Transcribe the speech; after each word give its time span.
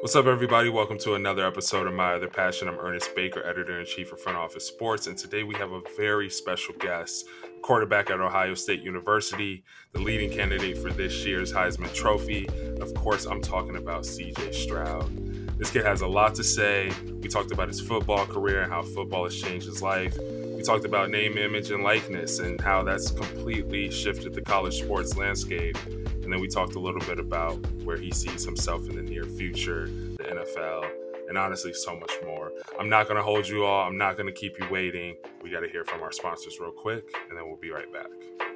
What's 0.00 0.14
up, 0.14 0.26
everybody? 0.26 0.68
Welcome 0.68 0.96
to 0.98 1.14
another 1.14 1.44
episode 1.44 1.88
of 1.88 1.92
My 1.92 2.14
Other 2.14 2.28
Passion. 2.28 2.68
I'm 2.68 2.78
Ernest 2.78 3.16
Baker, 3.16 3.44
editor 3.44 3.80
in 3.80 3.84
chief 3.84 4.12
of 4.12 4.20
Front 4.20 4.38
Office 4.38 4.64
Sports, 4.64 5.08
and 5.08 5.18
today 5.18 5.42
we 5.42 5.56
have 5.56 5.72
a 5.72 5.80
very 5.96 6.30
special 6.30 6.72
guest, 6.78 7.26
quarterback 7.62 8.08
at 8.08 8.20
Ohio 8.20 8.54
State 8.54 8.80
University, 8.80 9.64
the 9.92 9.98
leading 9.98 10.30
candidate 10.30 10.78
for 10.78 10.90
this 10.90 11.26
year's 11.26 11.52
Heisman 11.52 11.92
Trophy. 11.92 12.48
Of 12.80 12.94
course, 12.94 13.24
I'm 13.24 13.42
talking 13.42 13.74
about 13.74 14.04
CJ 14.04 14.54
Stroud. 14.54 15.58
This 15.58 15.72
kid 15.72 15.84
has 15.84 16.02
a 16.02 16.06
lot 16.06 16.36
to 16.36 16.44
say. 16.44 16.92
We 17.20 17.28
talked 17.28 17.50
about 17.50 17.66
his 17.66 17.80
football 17.80 18.24
career 18.24 18.62
and 18.62 18.72
how 18.72 18.82
football 18.82 19.24
has 19.24 19.34
changed 19.34 19.66
his 19.66 19.82
life. 19.82 20.16
We 20.58 20.64
talked 20.64 20.84
about 20.84 21.10
name, 21.10 21.38
image, 21.38 21.70
and 21.70 21.84
likeness 21.84 22.40
and 22.40 22.60
how 22.60 22.82
that's 22.82 23.12
completely 23.12 23.92
shifted 23.92 24.34
the 24.34 24.40
college 24.40 24.80
sports 24.80 25.16
landscape. 25.16 25.76
And 25.86 26.32
then 26.32 26.40
we 26.40 26.48
talked 26.48 26.74
a 26.74 26.80
little 26.80 27.00
bit 27.02 27.20
about 27.20 27.64
where 27.84 27.96
he 27.96 28.10
sees 28.10 28.44
himself 28.44 28.88
in 28.90 28.96
the 28.96 29.02
near 29.02 29.22
future, 29.22 29.86
the 29.86 30.24
NFL, 30.24 30.90
and 31.28 31.38
honestly, 31.38 31.72
so 31.72 31.94
much 31.94 32.10
more. 32.24 32.50
I'm 32.76 32.88
not 32.88 33.06
going 33.06 33.18
to 33.18 33.22
hold 33.22 33.46
you 33.46 33.66
all. 33.66 33.86
I'm 33.86 33.96
not 33.96 34.16
going 34.16 34.26
to 34.26 34.32
keep 34.32 34.58
you 34.58 34.66
waiting. 34.68 35.14
We 35.44 35.50
got 35.50 35.60
to 35.60 35.68
hear 35.68 35.84
from 35.84 36.02
our 36.02 36.10
sponsors 36.10 36.58
real 36.58 36.72
quick, 36.72 37.04
and 37.28 37.38
then 37.38 37.46
we'll 37.46 37.56
be 37.56 37.70
right 37.70 37.92
back. 37.92 38.47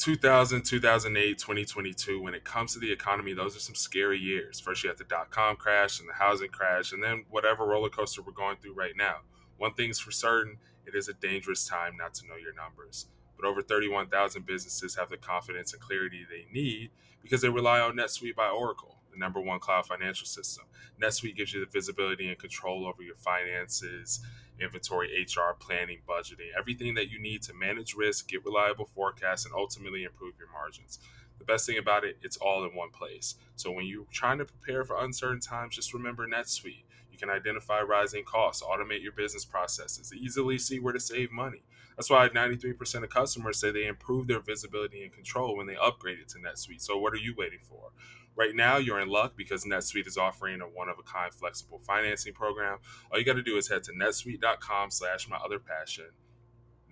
2000, 0.00 0.62
2008, 0.62 1.38
2022, 1.38 2.20
when 2.20 2.34
it 2.34 2.42
comes 2.42 2.72
to 2.72 2.78
the 2.78 2.90
economy, 2.90 3.32
those 3.34 3.56
are 3.56 3.60
some 3.60 3.74
scary 3.74 4.18
years. 4.18 4.58
First, 4.58 4.82
you 4.82 4.88
had 4.88 4.98
the 4.98 5.04
dot 5.04 5.30
com 5.30 5.56
crash 5.56 6.00
and 6.00 6.08
the 6.08 6.14
housing 6.14 6.50
crash, 6.50 6.92
and 6.92 7.02
then 7.02 7.26
whatever 7.30 7.64
roller 7.64 7.90
coaster 7.90 8.22
we're 8.22 8.32
going 8.32 8.56
through 8.56 8.74
right 8.74 8.96
now. 8.96 9.18
One 9.58 9.74
thing's 9.74 9.98
for 9.98 10.10
certain 10.10 10.56
it 10.86 10.94
is 10.94 11.08
a 11.08 11.14
dangerous 11.14 11.66
time 11.66 11.96
not 11.96 12.14
to 12.14 12.26
know 12.26 12.36
your 12.36 12.54
numbers 12.54 13.06
but 13.40 13.48
over 13.48 13.62
31,000 13.62 14.44
businesses 14.44 14.96
have 14.96 15.08
the 15.08 15.16
confidence 15.16 15.72
and 15.72 15.80
clarity 15.80 16.26
they 16.28 16.46
need 16.52 16.90
because 17.22 17.40
they 17.40 17.48
rely 17.48 17.80
on 17.80 17.96
NetSuite 17.96 18.34
by 18.34 18.48
Oracle, 18.48 18.99
the 19.10 19.18
number 19.18 19.40
one 19.40 19.60
cloud 19.60 19.86
financial 19.86 20.26
system. 20.26 20.64
NetSuite 21.00 21.36
gives 21.36 21.52
you 21.52 21.60
the 21.60 21.70
visibility 21.70 22.28
and 22.28 22.38
control 22.38 22.86
over 22.86 23.02
your 23.02 23.16
finances, 23.16 24.20
inventory, 24.60 25.08
HR, 25.22 25.54
planning, 25.58 26.00
budgeting, 26.08 26.50
everything 26.56 26.94
that 26.94 27.10
you 27.10 27.18
need 27.18 27.42
to 27.42 27.54
manage 27.54 27.94
risk, 27.94 28.28
get 28.28 28.44
reliable 28.44 28.86
forecasts, 28.86 29.44
and 29.44 29.54
ultimately 29.54 30.04
improve 30.04 30.34
your 30.38 30.50
margins. 30.52 30.98
The 31.38 31.44
best 31.44 31.66
thing 31.66 31.78
about 31.78 32.04
it, 32.04 32.18
it's 32.22 32.36
all 32.36 32.64
in 32.64 32.74
one 32.74 32.90
place. 32.90 33.36
So 33.56 33.70
when 33.70 33.86
you're 33.86 34.04
trying 34.12 34.38
to 34.38 34.44
prepare 34.44 34.84
for 34.84 35.02
uncertain 35.02 35.40
times, 35.40 35.74
just 35.74 35.94
remember 35.94 36.26
NetSuite. 36.28 36.84
You 37.10 37.18
can 37.18 37.30
identify 37.30 37.80
rising 37.80 38.24
costs, 38.24 38.62
automate 38.62 39.02
your 39.02 39.12
business 39.12 39.44
processes, 39.44 40.12
easily 40.12 40.58
see 40.58 40.78
where 40.78 40.92
to 40.92 41.00
save 41.00 41.32
money. 41.32 41.62
That's 41.96 42.10
why 42.10 42.28
93% 42.28 43.02
of 43.04 43.10
customers 43.10 43.58
say 43.58 43.70
they 43.70 43.86
improve 43.86 44.26
their 44.26 44.40
visibility 44.40 45.02
and 45.02 45.12
control 45.12 45.56
when 45.56 45.66
they 45.66 45.74
upgraded 45.74 46.28
to 46.28 46.38
NetSuite. 46.38 46.80
So 46.80 46.96
what 46.98 47.12
are 47.12 47.18
you 47.18 47.34
waiting 47.36 47.58
for? 47.62 47.90
Right 48.36 48.54
now, 48.54 48.78
you're 48.78 49.00
in 49.00 49.08
luck 49.08 49.34
because 49.36 49.64
NetSuite 49.64 50.06
is 50.06 50.16
offering 50.16 50.60
a 50.60 50.64
one-of-a-kind 50.64 51.34
flexible 51.34 51.78
financing 51.78 52.32
program. 52.32 52.78
All 53.10 53.18
you 53.18 53.24
got 53.24 53.34
to 53.34 53.42
do 53.42 53.56
is 53.56 53.68
head 53.68 53.82
to 53.84 53.92
netsuite.com 53.92 54.90
slash 54.90 55.28
my 55.28 55.36
other 55.36 55.58
passion 55.58 56.06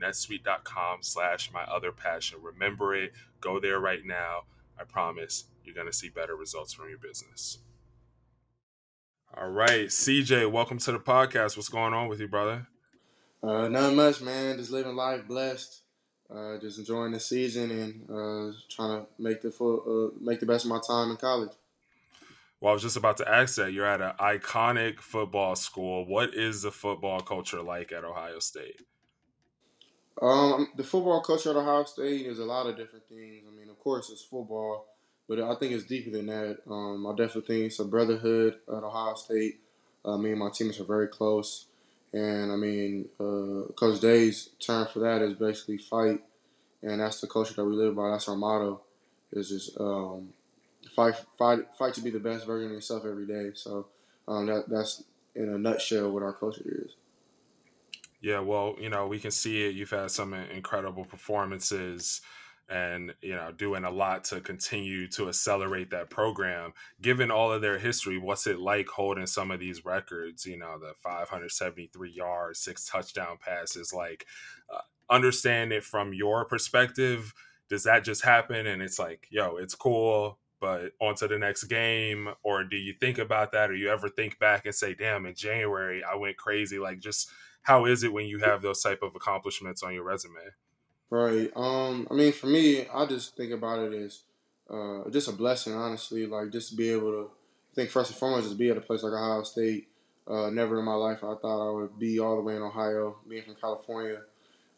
netsuite.com 0.02 0.98
slash 1.02 1.50
my 1.52 1.62
other 1.64 1.92
passion. 1.92 2.38
Remember 2.42 2.94
it. 2.94 3.12
Go 3.40 3.60
there 3.60 3.78
right 3.78 4.04
now. 4.04 4.42
I 4.78 4.84
promise 4.84 5.44
you're 5.64 5.74
going 5.74 5.86
to 5.86 5.92
see 5.92 6.08
better 6.08 6.36
results 6.36 6.72
from 6.72 6.88
your 6.88 6.98
business. 6.98 7.58
All 9.36 9.50
right. 9.50 9.88
CJ, 9.88 10.50
welcome 10.50 10.78
to 10.78 10.92
the 10.92 10.98
podcast. 10.98 11.56
What's 11.56 11.68
going 11.68 11.92
on 11.92 12.08
with 12.08 12.20
you, 12.20 12.28
brother? 12.28 12.68
Uh, 13.42 13.68
not 13.68 13.94
much, 13.94 14.20
man. 14.20 14.56
Just 14.56 14.70
living 14.70 14.96
life, 14.96 15.26
blessed. 15.26 15.82
Uh, 16.30 16.58
just 16.58 16.78
enjoying 16.78 17.12
the 17.12 17.20
season 17.20 17.70
and 17.70 18.02
uh, 18.10 18.54
trying 18.68 19.00
to 19.00 19.06
make 19.18 19.40
the 19.40 19.50
full, 19.50 20.12
uh, 20.14 20.18
make 20.20 20.40
the 20.40 20.46
best 20.46 20.66
of 20.66 20.70
my 20.70 20.80
time 20.86 21.10
in 21.10 21.16
college. 21.16 21.52
Well, 22.60 22.70
I 22.70 22.74
was 22.74 22.82
just 22.82 22.96
about 22.96 23.16
to 23.18 23.28
ask 23.28 23.54
that. 23.56 23.72
You're 23.72 23.86
at 23.86 24.02
an 24.02 24.12
iconic 24.18 25.00
football 25.00 25.56
school. 25.56 26.04
What 26.04 26.34
is 26.34 26.62
the 26.62 26.70
football 26.70 27.20
culture 27.20 27.62
like 27.62 27.92
at 27.92 28.04
Ohio 28.04 28.40
State? 28.40 28.82
Um, 30.20 30.68
the 30.76 30.82
football 30.82 31.22
culture 31.22 31.50
at 31.50 31.56
Ohio 31.56 31.84
State 31.84 32.26
is 32.26 32.40
a 32.40 32.44
lot 32.44 32.66
of 32.66 32.76
different 32.76 33.08
things. 33.08 33.44
I 33.48 33.56
mean, 33.56 33.70
of 33.70 33.78
course, 33.78 34.10
it's 34.10 34.22
football, 34.22 34.86
but 35.28 35.40
I 35.40 35.54
think 35.54 35.72
it's 35.72 35.84
deeper 35.84 36.10
than 36.10 36.26
that. 36.26 36.58
Um, 36.68 37.06
I 37.06 37.10
definitely 37.12 37.42
think 37.42 37.66
it's 37.66 37.78
a 37.78 37.84
brotherhood 37.84 38.56
at 38.68 38.82
Ohio 38.82 39.14
State. 39.14 39.60
Uh, 40.04 40.18
me 40.18 40.30
and 40.30 40.40
my 40.40 40.50
teammates 40.50 40.80
are 40.80 40.84
very 40.84 41.08
close. 41.08 41.66
And 42.12 42.50
I 42.50 42.56
mean, 42.56 43.08
uh, 43.20 43.70
Coach 43.74 44.00
Day's 44.00 44.50
term 44.58 44.88
for 44.92 45.00
that 45.00 45.22
is 45.22 45.34
basically 45.34 45.78
fight, 45.78 46.20
and 46.82 47.00
that's 47.00 47.20
the 47.20 47.26
culture 47.26 47.54
that 47.54 47.64
we 47.64 47.74
live 47.74 47.96
by. 47.96 48.10
That's 48.10 48.28
our 48.28 48.36
motto. 48.36 48.82
Is 49.32 49.50
just 49.50 49.78
um, 49.78 50.30
fight, 50.96 51.14
fight, 51.38 51.60
fight 51.78 51.94
to 51.94 52.00
be 52.00 52.10
the 52.10 52.18
best 52.18 52.46
version 52.46 52.68
of 52.68 52.74
yourself 52.74 53.04
every 53.04 53.26
day. 53.26 53.50
So 53.54 53.88
um, 54.26 54.46
that 54.46 54.64
that's 54.68 55.04
in 55.34 55.48
a 55.48 55.58
nutshell 55.58 56.10
what 56.10 56.22
our 56.22 56.32
culture 56.32 56.62
is. 56.64 56.92
Yeah, 58.20 58.40
well, 58.40 58.74
you 58.80 58.88
know, 58.88 59.06
we 59.06 59.20
can 59.20 59.30
see 59.30 59.66
it. 59.66 59.74
You've 59.74 59.90
had 59.90 60.10
some 60.10 60.34
incredible 60.34 61.04
performances 61.04 62.20
and 62.68 63.14
you 63.22 63.34
know 63.34 63.50
doing 63.50 63.84
a 63.84 63.90
lot 63.90 64.24
to 64.24 64.40
continue 64.40 65.08
to 65.08 65.28
accelerate 65.28 65.90
that 65.90 66.10
program 66.10 66.72
given 67.00 67.30
all 67.30 67.50
of 67.50 67.62
their 67.62 67.78
history 67.78 68.18
what's 68.18 68.46
it 68.46 68.58
like 68.58 68.88
holding 68.88 69.26
some 69.26 69.50
of 69.50 69.58
these 69.58 69.84
records 69.84 70.44
you 70.44 70.58
know 70.58 70.78
the 70.78 70.92
573 71.02 72.10
yards 72.10 72.58
six 72.58 72.86
touchdown 72.86 73.38
passes 73.40 73.94
like 73.94 74.26
uh, 74.72 74.80
understand 75.10 75.72
it 75.72 75.84
from 75.84 76.12
your 76.12 76.44
perspective 76.44 77.34
does 77.68 77.84
that 77.84 78.04
just 78.04 78.24
happen 78.24 78.66
and 78.66 78.82
it's 78.82 78.98
like 78.98 79.26
yo 79.30 79.56
it's 79.56 79.74
cool 79.74 80.38
but 80.60 80.92
on 81.00 81.14
to 81.14 81.28
the 81.28 81.38
next 81.38 81.64
game 81.64 82.28
or 82.42 82.64
do 82.64 82.76
you 82.76 82.92
think 82.92 83.18
about 83.18 83.52
that 83.52 83.70
or 83.70 83.74
you 83.74 83.90
ever 83.90 84.08
think 84.08 84.38
back 84.38 84.66
and 84.66 84.74
say 84.74 84.94
damn 84.94 85.26
in 85.26 85.34
january 85.34 86.02
i 86.04 86.14
went 86.14 86.36
crazy 86.36 86.78
like 86.78 86.98
just 86.98 87.30
how 87.62 87.84
is 87.84 88.02
it 88.02 88.12
when 88.12 88.26
you 88.26 88.38
have 88.38 88.62
those 88.62 88.82
type 88.82 89.02
of 89.02 89.14
accomplishments 89.14 89.82
on 89.82 89.94
your 89.94 90.04
resume 90.04 90.40
Right. 91.10 91.50
Um. 91.56 92.06
I 92.10 92.14
mean, 92.14 92.32
for 92.32 92.46
me, 92.46 92.86
I 92.88 93.06
just 93.06 93.36
think 93.36 93.52
about 93.52 93.78
it 93.78 93.94
as 93.94 94.22
uh, 94.70 95.08
just 95.10 95.28
a 95.28 95.32
blessing, 95.32 95.74
honestly. 95.74 96.26
Like 96.26 96.50
just 96.52 96.70
to 96.70 96.76
be 96.76 96.90
able 96.90 97.12
to 97.12 97.30
I 97.72 97.74
think 97.74 97.90
first 97.90 98.10
and 98.10 98.18
foremost, 98.18 98.46
just 98.46 98.58
be 98.58 98.70
at 98.70 98.76
a 98.76 98.80
place 98.80 99.02
like 99.02 99.12
Ohio 99.12 99.42
State. 99.42 99.88
Uh, 100.26 100.50
never 100.50 100.78
in 100.78 100.84
my 100.84 100.94
life 100.94 101.24
I 101.24 101.34
thought 101.36 101.68
I 101.68 101.72
would 101.72 101.98
be 101.98 102.18
all 102.18 102.36
the 102.36 102.42
way 102.42 102.54
in 102.54 102.60
Ohio, 102.60 103.16
being 103.26 103.42
from 103.42 103.54
California. 103.54 104.20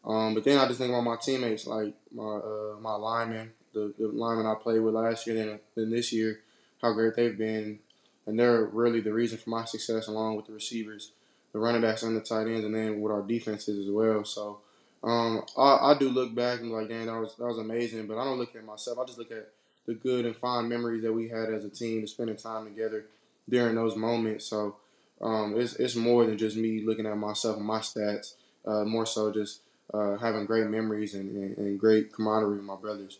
Um, 0.05 0.33
but 0.33 0.43
then 0.43 0.57
I 0.57 0.67
just 0.67 0.79
think 0.79 0.89
about 0.89 1.03
my 1.03 1.15
teammates, 1.15 1.67
like 1.67 1.93
my 2.13 2.23
uh, 2.23 2.75
my 2.79 2.95
linemen, 2.95 3.51
the, 3.73 3.93
the 3.97 4.07
linemen 4.07 4.47
I 4.47 4.55
played 4.55 4.79
with 4.79 4.95
last 4.95 5.27
year 5.27 5.41
and 5.41 5.59
then 5.75 5.91
this 5.91 6.11
year, 6.11 6.39
how 6.81 6.93
great 6.93 7.15
they've 7.15 7.37
been, 7.37 7.79
and 8.25 8.39
they're 8.39 8.65
really 8.65 9.01
the 9.01 9.13
reason 9.13 9.37
for 9.37 9.49
my 9.49 9.65
success, 9.65 10.07
along 10.07 10.37
with 10.37 10.47
the 10.47 10.53
receivers, 10.53 11.11
the 11.53 11.59
running 11.59 11.81
backs, 11.81 12.03
and 12.03 12.15
the 12.15 12.21
tight 12.21 12.47
ends, 12.47 12.65
and 12.65 12.73
then 12.73 12.99
with 12.99 13.11
our 13.11 13.21
defenses 13.21 13.85
as 13.85 13.91
well. 13.91 14.23
So 14.25 14.59
um, 15.03 15.43
I, 15.57 15.91
I 15.91 15.97
do 15.99 16.09
look 16.09 16.33
back 16.33 16.59
and 16.59 16.69
be 16.69 16.75
like, 16.75 16.89
damn, 16.89 17.05
that 17.05 17.19
was 17.19 17.35
that 17.35 17.45
was 17.45 17.59
amazing. 17.59 18.07
But 18.07 18.17
I 18.17 18.23
don't 18.23 18.39
look 18.39 18.55
at 18.55 18.65
myself. 18.65 18.97
I 18.99 19.05
just 19.05 19.19
look 19.19 19.31
at 19.31 19.49
the 19.85 19.93
good 19.93 20.25
and 20.25 20.35
fond 20.35 20.69
memories 20.69 21.03
that 21.03 21.13
we 21.13 21.29
had 21.29 21.53
as 21.53 21.65
a 21.65 21.69
team, 21.69 22.05
spending 22.07 22.37
time 22.37 22.65
together 22.65 23.05
during 23.49 23.75
those 23.75 23.95
moments. 23.95 24.45
So 24.45 24.77
um, 25.21 25.59
it's 25.59 25.75
it's 25.75 25.95
more 25.95 26.25
than 26.25 26.37
just 26.37 26.57
me 26.57 26.83
looking 26.85 27.05
at 27.05 27.17
myself 27.17 27.57
and 27.57 27.65
my 27.65 27.79
stats. 27.79 28.33
Uh, 28.65 28.83
more 28.83 29.07
so 29.07 29.31
just 29.31 29.61
uh, 29.93 30.17
having 30.17 30.45
great 30.45 30.67
memories 30.67 31.15
and, 31.15 31.35
and, 31.35 31.57
and, 31.57 31.79
great 31.79 32.13
camaraderie 32.13 32.57
with 32.57 32.65
my 32.65 32.75
brothers. 32.75 33.19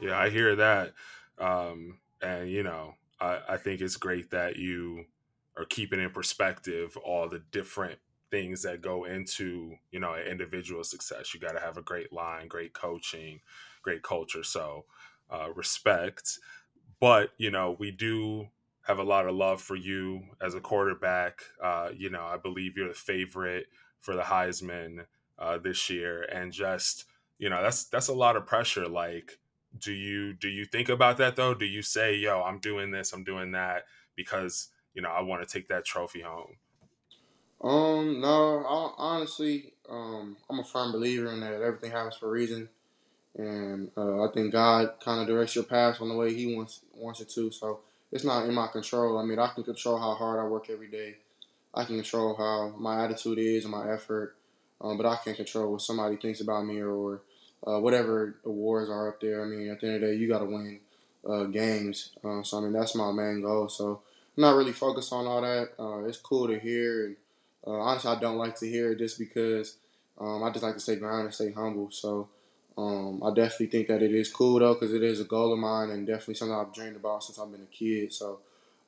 Yeah, 0.00 0.18
I 0.18 0.30
hear 0.30 0.56
that, 0.56 0.92
um, 1.38 1.98
and 2.20 2.50
you 2.50 2.62
know, 2.62 2.94
I, 3.20 3.40
I 3.50 3.56
think 3.56 3.80
it's 3.80 3.96
great 3.96 4.30
that 4.30 4.56
you 4.56 5.04
are 5.56 5.64
keeping 5.64 6.00
in 6.00 6.10
perspective 6.10 6.96
all 6.96 7.28
the 7.28 7.42
different 7.50 7.98
things 8.30 8.62
that 8.62 8.80
go 8.80 9.04
into 9.04 9.76
you 9.90 10.00
know 10.00 10.16
individual 10.16 10.84
success. 10.84 11.34
You 11.34 11.40
got 11.40 11.52
to 11.52 11.60
have 11.60 11.76
a 11.76 11.82
great 11.82 12.12
line, 12.12 12.48
great 12.48 12.72
coaching, 12.72 13.40
great 13.82 14.02
culture. 14.02 14.42
So 14.42 14.84
uh, 15.30 15.48
respect, 15.54 16.38
but 17.00 17.30
you 17.38 17.50
know 17.50 17.76
we 17.78 17.90
do 17.90 18.48
have 18.82 18.98
a 18.98 19.04
lot 19.04 19.26
of 19.26 19.34
love 19.34 19.60
for 19.60 19.76
you 19.76 20.22
as 20.40 20.54
a 20.54 20.60
quarterback. 20.60 21.42
Uh, 21.62 21.90
you 21.96 22.10
know 22.10 22.24
I 22.24 22.36
believe 22.36 22.76
you're 22.76 22.88
the 22.88 22.94
favorite 22.94 23.66
for 24.00 24.14
the 24.14 24.22
Heisman 24.22 25.04
uh, 25.40 25.58
this 25.58 25.88
year, 25.90 26.22
and 26.22 26.52
just 26.52 27.06
you 27.38 27.48
know 27.48 27.62
that's 27.62 27.84
that's 27.84 28.08
a 28.08 28.14
lot 28.14 28.36
of 28.36 28.46
pressure. 28.46 28.86
Like, 28.86 29.38
do 29.78 29.92
you 29.92 30.34
do 30.34 30.48
you 30.48 30.64
think 30.64 30.88
about 30.88 31.16
that 31.16 31.36
though? 31.36 31.54
Do 31.54 31.64
you 31.64 31.82
say, 31.82 32.14
"Yo, 32.14 32.42
I'm 32.42 32.58
doing 32.58 32.90
this, 32.90 33.12
I'm 33.12 33.24
doing 33.24 33.52
that," 33.52 33.86
because 34.14 34.68
you 34.94 35.02
know 35.02 35.10
I 35.10 35.22
want 35.22 35.46
to 35.46 35.52
take 35.52 35.68
that 35.68 35.84
trophy 35.84 36.20
home? 36.20 36.56
Um, 37.62 38.20
no, 38.20 38.64
I, 38.64 38.92
honestly, 38.96 39.72
um, 39.88 40.36
I'm 40.48 40.60
a 40.60 40.64
firm 40.64 40.92
believer 40.92 41.30
in 41.32 41.40
that 41.40 41.60
everything 41.60 41.90
happens 41.90 42.16
for 42.16 42.28
a 42.28 42.30
reason, 42.30 42.68
and 43.36 43.90
uh, 43.96 44.24
I 44.24 44.32
think 44.32 44.52
God 44.52 44.94
kind 45.02 45.20
of 45.20 45.26
directs 45.26 45.54
your 45.54 45.64
path 45.64 46.00
on 46.00 46.08
the 46.08 46.16
way 46.16 46.34
He 46.34 46.54
wants 46.54 46.80
wants 46.94 47.20
it 47.20 47.28
to. 47.30 47.50
So 47.50 47.80
it's 48.12 48.24
not 48.24 48.46
in 48.46 48.54
my 48.54 48.66
control. 48.68 49.18
I 49.18 49.24
mean, 49.24 49.38
I 49.38 49.48
can 49.48 49.64
control 49.64 49.98
how 49.98 50.14
hard 50.14 50.40
I 50.40 50.44
work 50.44 50.68
every 50.70 50.88
day. 50.88 51.16
I 51.72 51.84
can 51.84 51.96
control 51.96 52.34
how 52.34 52.74
my 52.78 53.04
attitude 53.04 53.38
is 53.38 53.64
and 53.64 53.72
my 53.72 53.92
effort, 53.92 54.36
um, 54.80 54.96
but 54.96 55.06
I 55.06 55.16
can't 55.16 55.36
control 55.36 55.72
what 55.72 55.82
somebody 55.82 56.16
thinks 56.16 56.40
about 56.40 56.64
me 56.64 56.80
or 56.82 57.20
uh, 57.66 57.78
whatever 57.78 58.36
awards 58.44 58.88
are 58.90 59.08
up 59.08 59.20
there. 59.20 59.42
I 59.42 59.46
mean, 59.46 59.68
at 59.70 59.80
the 59.80 59.86
end 59.86 59.96
of 59.96 60.00
the 60.02 60.06
day, 60.08 60.14
you 60.14 60.28
got 60.28 60.38
to 60.40 60.46
win. 60.46 60.80
uh, 61.28 61.44
games. 61.44 62.10
Uh, 62.24 62.42
so 62.42 62.58
I 62.58 62.60
mean 62.62 62.72
that's 62.72 62.94
my 62.94 63.12
main 63.12 63.42
goal. 63.42 63.68
So 63.68 64.00
I'm 64.36 64.40
not 64.42 64.56
really 64.56 64.72
focused 64.72 65.12
on 65.12 65.26
all 65.26 65.42
that. 65.42 65.70
Uh, 65.78 66.04
it's 66.04 66.18
cool 66.18 66.48
to 66.48 66.58
hear, 66.58 67.06
and 67.06 67.16
uh, 67.66 67.72
honestly, 67.72 68.10
I 68.10 68.18
don't 68.18 68.38
like 68.38 68.56
to 68.60 68.68
hear 68.68 68.92
it 68.92 68.98
just 68.98 69.18
because 69.18 69.76
um, 70.18 70.42
I 70.42 70.50
just 70.50 70.62
like 70.62 70.74
to 70.74 70.80
stay 70.80 70.96
grounded 70.96 71.26
and 71.26 71.34
stay 71.34 71.52
humble. 71.52 71.90
So 71.90 72.28
um, 72.78 73.22
I 73.22 73.34
definitely 73.34 73.66
think 73.66 73.88
that 73.88 74.02
it 74.02 74.12
is 74.12 74.30
cool 74.32 74.58
though 74.58 74.74
because 74.74 74.94
it 74.94 75.02
is 75.02 75.20
a 75.20 75.24
goal 75.24 75.52
of 75.52 75.58
mine 75.58 75.90
and 75.90 76.06
definitely 76.06 76.34
something 76.34 76.56
I've 76.56 76.72
dreamed 76.72 76.96
about 76.96 77.22
since 77.24 77.38
I've 77.38 77.50
been 77.52 77.62
a 77.62 77.66
kid. 77.76 78.12
So 78.12 78.38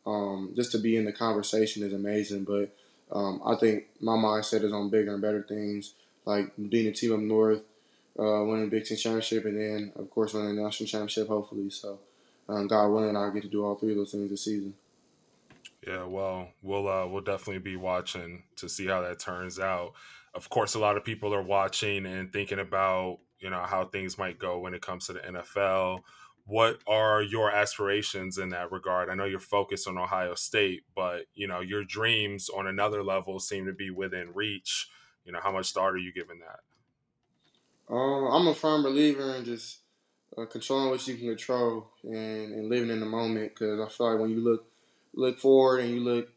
um, 0.06 0.52
just 0.56 0.72
to 0.72 0.78
be 0.78 0.96
in 0.96 1.04
the 1.04 1.12
conversation 1.12 1.82
is 1.82 1.92
amazing. 1.92 2.44
But 2.44 2.74
um, 3.12 3.42
I 3.44 3.56
think 3.56 3.84
my 4.00 4.12
mindset 4.12 4.64
is 4.64 4.72
on 4.72 4.90
bigger 4.90 5.12
and 5.12 5.22
better 5.22 5.42
things 5.42 5.94
like 6.24 6.52
being 6.68 6.86
a 6.86 6.92
team 6.92 7.12
up 7.12 7.20
north, 7.20 7.62
uh, 8.18 8.44
winning 8.44 8.68
Big 8.68 8.84
Ten 8.84 8.96
championship, 8.96 9.44
and 9.44 9.58
then 9.58 9.92
of 9.96 10.10
course 10.10 10.34
winning 10.34 10.56
the 10.56 10.62
national 10.62 10.86
championship. 10.86 11.28
Hopefully, 11.28 11.70
so 11.70 11.98
um, 12.48 12.66
God 12.66 12.88
willing, 12.88 13.16
I 13.16 13.30
get 13.30 13.42
to 13.42 13.48
do 13.48 13.64
all 13.64 13.74
three 13.74 13.92
of 13.92 13.96
those 13.96 14.12
things 14.12 14.30
this 14.30 14.44
season. 14.44 14.74
Yeah, 15.86 16.04
well, 16.04 16.48
we'll 16.62 16.88
uh, 16.88 17.06
we'll 17.06 17.22
definitely 17.22 17.58
be 17.58 17.76
watching 17.76 18.44
to 18.56 18.68
see 18.68 18.86
how 18.86 19.00
that 19.02 19.18
turns 19.18 19.58
out. 19.58 19.92
Of 20.34 20.48
course, 20.48 20.74
a 20.74 20.78
lot 20.78 20.96
of 20.96 21.04
people 21.04 21.34
are 21.34 21.42
watching 21.42 22.06
and 22.06 22.32
thinking 22.32 22.60
about 22.60 23.18
you 23.40 23.50
know 23.50 23.62
how 23.62 23.84
things 23.84 24.16
might 24.16 24.38
go 24.38 24.58
when 24.58 24.74
it 24.74 24.82
comes 24.82 25.06
to 25.06 25.14
the 25.14 25.20
NFL. 25.20 26.02
What 26.44 26.80
are 26.86 27.22
your 27.22 27.50
aspirations 27.50 28.36
in 28.36 28.48
that 28.50 28.72
regard? 28.72 29.08
I 29.08 29.14
know 29.14 29.24
you're 29.24 29.38
focused 29.38 29.86
on 29.86 29.96
Ohio 29.96 30.34
State, 30.34 30.82
but 30.94 31.26
you 31.34 31.46
know 31.46 31.60
your 31.60 31.84
dreams 31.84 32.48
on 32.48 32.66
another 32.66 33.02
level 33.02 33.38
seem 33.38 33.66
to 33.66 33.72
be 33.72 33.90
within 33.90 34.32
reach. 34.34 34.88
You 35.24 35.32
know, 35.32 35.40
how 35.42 35.52
much 35.52 35.72
thought 35.72 35.92
are 35.92 35.98
you 35.98 36.12
giving 36.12 36.40
that? 36.40 36.60
Uh, 37.88 38.28
I'm 38.28 38.48
a 38.48 38.54
firm 38.54 38.82
believer 38.82 39.36
in 39.36 39.44
just 39.44 39.78
uh, 40.36 40.46
controlling 40.46 40.90
what 40.90 41.06
you 41.06 41.16
can 41.16 41.28
control 41.28 41.90
and, 42.04 42.52
and 42.54 42.68
living 42.68 42.90
in 42.90 43.00
the 43.00 43.06
moment 43.06 43.54
because 43.54 43.78
I 43.80 43.88
feel 43.88 44.10
like 44.10 44.20
when 44.20 44.30
you 44.30 44.40
look 44.40 44.66
look 45.14 45.38
forward 45.38 45.80
and 45.80 45.90
you 45.90 46.00
look 46.00 46.28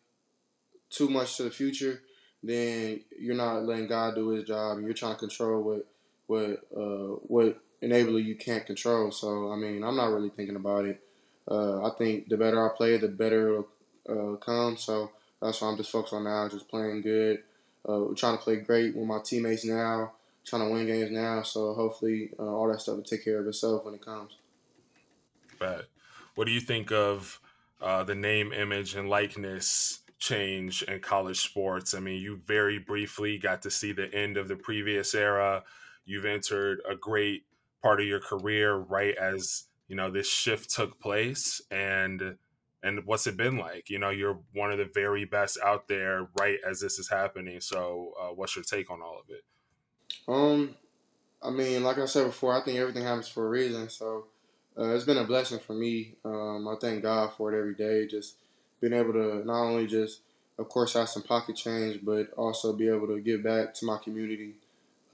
too 0.89 1.09
much 1.09 1.37
to 1.37 1.43
the 1.43 1.51
future, 1.51 2.01
then 2.43 3.01
you're 3.19 3.35
not 3.35 3.63
letting 3.63 3.87
God 3.87 4.15
do 4.15 4.29
His 4.29 4.43
job, 4.43 4.77
and 4.77 4.85
you're 4.85 4.93
trying 4.93 5.15
to 5.15 5.19
control 5.19 5.63
what 5.63 5.87
what 6.27 6.63
uh, 6.75 7.15
what 7.27 7.61
enabler 7.81 8.23
you 8.23 8.35
can't 8.35 8.65
control. 8.65 9.11
So 9.11 9.51
I 9.51 9.55
mean, 9.55 9.83
I'm 9.83 9.95
not 9.95 10.11
really 10.11 10.29
thinking 10.29 10.55
about 10.55 10.85
it. 10.85 11.01
Uh, 11.49 11.85
I 11.85 11.91
think 11.97 12.29
the 12.29 12.37
better 12.37 12.63
I 12.63 12.75
play, 12.75 12.97
the 12.97 13.07
better 13.07 13.63
it'll 14.07 14.33
uh, 14.33 14.37
come. 14.37 14.77
So 14.77 15.11
that's 15.41 15.61
why 15.61 15.69
I'm 15.69 15.77
just 15.77 15.91
focused 15.91 16.13
on 16.13 16.23
now, 16.23 16.49
just 16.49 16.67
playing 16.67 17.01
good. 17.01 17.43
Uh, 17.87 18.05
trying 18.15 18.35
to 18.35 18.43
play 18.43 18.55
great 18.55 18.95
with 18.95 19.05
my 19.05 19.19
teammates 19.23 19.63
now, 19.63 20.13
trying 20.43 20.67
to 20.67 20.73
win 20.73 20.87
games 20.87 21.11
now. 21.11 21.43
So 21.43 21.73
hopefully, 21.73 22.31
uh, 22.39 22.43
all 22.43 22.67
that 22.71 22.81
stuff 22.81 22.95
will 22.95 23.03
take 23.03 23.23
care 23.23 23.39
of 23.39 23.47
itself 23.47 23.85
when 23.85 23.93
it 23.93 24.03
comes. 24.03 24.31
But 25.59 25.87
what 26.33 26.45
do 26.45 26.51
you 26.51 26.61
think 26.61 26.91
of 26.91 27.39
uh, 27.79 28.03
the 28.03 28.15
name, 28.15 28.51
image, 28.51 28.95
and 28.95 29.07
likeness 29.07 29.99
change 30.17 30.81
in 30.83 30.99
college 30.99 31.39
sports? 31.39 31.93
I 31.93 31.99
mean, 31.99 32.21
you 32.21 32.41
very 32.45 32.79
briefly 32.79 33.37
got 33.37 33.61
to 33.63 33.71
see 33.71 33.91
the 33.91 34.11
end 34.13 34.35
of 34.37 34.47
the 34.47 34.55
previous 34.55 35.13
era. 35.13 35.63
You've 36.05 36.25
entered 36.25 36.81
a 36.89 36.95
great 36.95 37.43
part 37.85 38.01
of 38.01 38.07
your 38.07 38.19
career 38.19 38.73
right 38.75 39.15
as 39.15 39.65
you 39.87 39.95
know 39.95 40.09
this 40.09 40.27
shift 40.27 40.71
took 40.71 40.99
place, 40.99 41.61
and 41.69 42.35
and 42.81 43.05
what's 43.05 43.27
it 43.27 43.37
been 43.37 43.57
like? 43.57 43.91
You 43.91 43.99
know, 43.99 44.09
you're 44.09 44.39
one 44.53 44.71
of 44.71 44.79
the 44.79 44.89
very 44.91 45.25
best 45.25 45.59
out 45.63 45.87
there 45.87 46.27
right 46.39 46.57
as 46.67 46.79
this 46.79 46.97
is 46.97 47.09
happening. 47.09 47.61
So, 47.61 48.13
uh, 48.19 48.33
what's 48.33 48.55
your 48.55 48.65
take 48.65 48.89
on 48.89 49.01
all 49.03 49.19
of 49.19 49.29
it? 49.29 49.43
Um, 50.27 50.75
I 51.43 51.51
mean, 51.51 51.83
like 51.83 51.99
I 51.99 52.05
said 52.05 52.25
before, 52.25 52.59
I 52.59 52.63
think 52.63 52.79
everything 52.79 53.03
happens 53.03 53.27
for 53.27 53.45
a 53.45 53.49
reason. 53.49 53.89
So 53.89 54.25
uh, 54.77 54.89
it's 54.95 55.05
been 55.05 55.17
a 55.17 55.23
blessing 55.23 55.59
for 55.59 55.73
me. 55.73 56.15
Um, 56.25 56.67
I 56.67 56.75
thank 56.81 57.03
God 57.03 57.33
for 57.37 57.53
it 57.53 57.59
every 57.59 57.75
day. 57.75 58.07
Just 58.07 58.37
being 58.81 58.93
able 58.93 59.13
to 59.13 59.45
not 59.45 59.63
only 59.63 59.85
just, 59.85 60.21
of 60.57 60.69
course, 60.69 60.93
have 60.93 61.09
some 61.09 61.23
pocket 61.23 61.55
change, 61.55 61.99
but 62.03 62.31
also 62.33 62.73
be 62.73 62.87
able 62.87 63.07
to 63.07 63.19
give 63.19 63.43
back 63.43 63.73
to 63.75 63.85
my 63.85 63.99
community, 64.03 64.55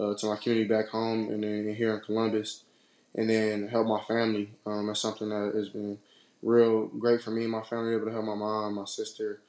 uh, 0.01 0.15
to 0.15 0.25
my 0.27 0.36
community 0.38 0.68
back 0.68 0.89
home, 0.89 1.30
and 1.30 1.44
then 1.44 1.75
here 1.75 1.94
in 1.94 2.01
Columbus, 2.01 2.63
and 3.15 3.30
then 3.30 3.68
help 3.68 3.88
my 3.88 4.01
family. 4.07 4.51
Um, 4.65 4.88
that's 4.88 5.01
something 5.01 5.30
that 5.30 5.53
has 5.56 5.69
been 5.69 6.00
real 6.42 6.88
great 6.88 7.21
for 7.21 7.31
me 7.31 7.44
and 7.44 7.51
my 7.51 7.62
family. 7.62 7.94
Able 7.94 8.06
to 8.07 8.12
help 8.12 8.25
my 8.25 8.36
mom, 8.36 8.75
my 8.75 8.86
sister, 8.86 9.42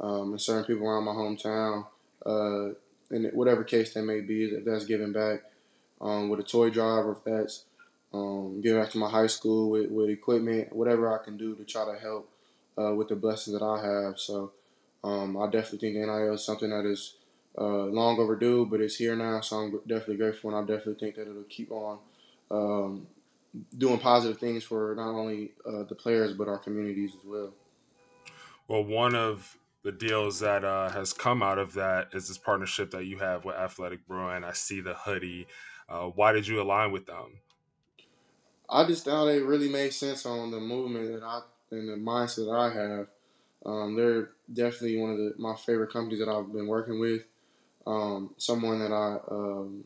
um, 0.00 0.32
and 0.32 0.40
certain 0.40 0.64
people 0.64 0.86
around 0.86 1.04
my 1.04 1.12
hometown, 1.12 1.86
uh, 2.26 2.74
in 3.14 3.24
whatever 3.32 3.62
case 3.62 3.94
they 3.94 4.00
may 4.00 4.20
be. 4.20 4.44
If 4.44 4.64
that's 4.64 4.84
giving 4.84 5.12
back 5.12 5.42
um, 6.00 6.28
with 6.28 6.40
a 6.40 6.44
toy 6.44 6.70
drive, 6.70 7.06
or 7.06 7.12
if 7.12 7.24
that's 7.24 7.64
um, 8.12 8.60
giving 8.60 8.80
back 8.80 8.90
to 8.90 8.98
my 8.98 9.08
high 9.08 9.28
school 9.28 9.70
with, 9.70 9.90
with 9.90 10.10
equipment, 10.10 10.74
whatever 10.74 11.12
I 11.12 11.24
can 11.24 11.36
do 11.36 11.54
to 11.54 11.64
try 11.64 11.84
to 11.84 11.98
help 12.00 12.28
uh, 12.76 12.94
with 12.94 13.08
the 13.08 13.16
blessings 13.16 13.58
that 13.58 13.64
I 13.64 13.80
have. 13.84 14.18
So 14.18 14.52
um, 15.04 15.36
I 15.36 15.46
definitely 15.46 15.78
think 15.92 15.96
NIL 15.96 16.34
is 16.34 16.44
something 16.44 16.70
that 16.70 16.86
is 16.86 17.14
uh, 17.58 17.84
long 17.84 18.18
overdue, 18.18 18.66
but 18.66 18.80
it's 18.80 18.96
here 18.96 19.16
now. 19.16 19.40
So 19.40 19.56
I'm 19.56 19.80
definitely 19.86 20.16
grateful, 20.16 20.50
and 20.50 20.58
I 20.58 20.60
definitely 20.60 21.00
think 21.00 21.16
that 21.16 21.28
it'll 21.28 21.42
keep 21.44 21.70
on 21.70 21.98
um, 22.50 23.06
doing 23.76 23.98
positive 23.98 24.38
things 24.38 24.64
for 24.64 24.94
not 24.96 25.10
only 25.10 25.52
uh, 25.66 25.84
the 25.84 25.94
players 25.94 26.32
but 26.32 26.48
our 26.48 26.58
communities 26.58 27.12
as 27.14 27.24
well. 27.24 27.52
Well, 28.68 28.84
one 28.84 29.14
of 29.14 29.56
the 29.82 29.92
deals 29.92 30.40
that 30.40 30.64
uh, 30.64 30.90
has 30.90 31.12
come 31.12 31.42
out 31.42 31.58
of 31.58 31.74
that 31.74 32.08
is 32.12 32.28
this 32.28 32.38
partnership 32.38 32.90
that 32.92 33.06
you 33.06 33.18
have 33.18 33.44
with 33.44 33.56
Athletic 33.56 34.06
Brewing. 34.06 34.44
I 34.44 34.52
see 34.52 34.80
the 34.80 34.94
hoodie. 34.94 35.46
Uh, 35.88 36.04
why 36.06 36.32
did 36.32 36.46
you 36.46 36.60
align 36.60 36.92
with 36.92 37.06
them? 37.06 37.40
I 38.68 38.86
just 38.86 39.04
thought 39.04 39.26
it 39.26 39.44
really 39.44 39.68
made 39.68 39.92
sense 39.92 40.24
on 40.24 40.50
the 40.52 40.60
movement 40.60 41.12
that 41.12 41.24
I 41.24 41.40
and 41.72 41.88
the 41.88 41.94
mindset 41.94 42.46
that 42.46 42.52
I 42.52 42.72
have. 42.72 43.06
Um, 43.64 43.96
they're 43.96 44.30
definitely 44.52 44.98
one 44.98 45.10
of 45.10 45.18
the, 45.18 45.34
my 45.38 45.54
favorite 45.54 45.92
companies 45.92 46.20
that 46.20 46.28
I've 46.28 46.52
been 46.52 46.66
working 46.66 46.98
with. 46.98 47.22
Um, 47.90 48.30
someone 48.36 48.78
that 48.78 48.92
I 48.92 49.18
um, 49.30 49.84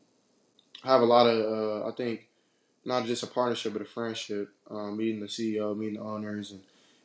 have 0.82 1.00
a 1.00 1.06
lot 1.06 1.26
of, 1.26 1.84
uh, 1.84 1.88
I 1.88 1.92
think, 1.92 2.28
not 2.84 3.06
just 3.06 3.22
a 3.22 3.26
partnership 3.26 3.72
but 3.72 3.82
a 3.82 3.86
friendship. 3.86 4.50
Um, 4.70 4.96
meeting 4.96 5.20
the 5.20 5.26
CEO, 5.26 5.76
meeting 5.76 5.98
the 5.98 6.04
owners, 6.04 6.50
and, 6.50 6.60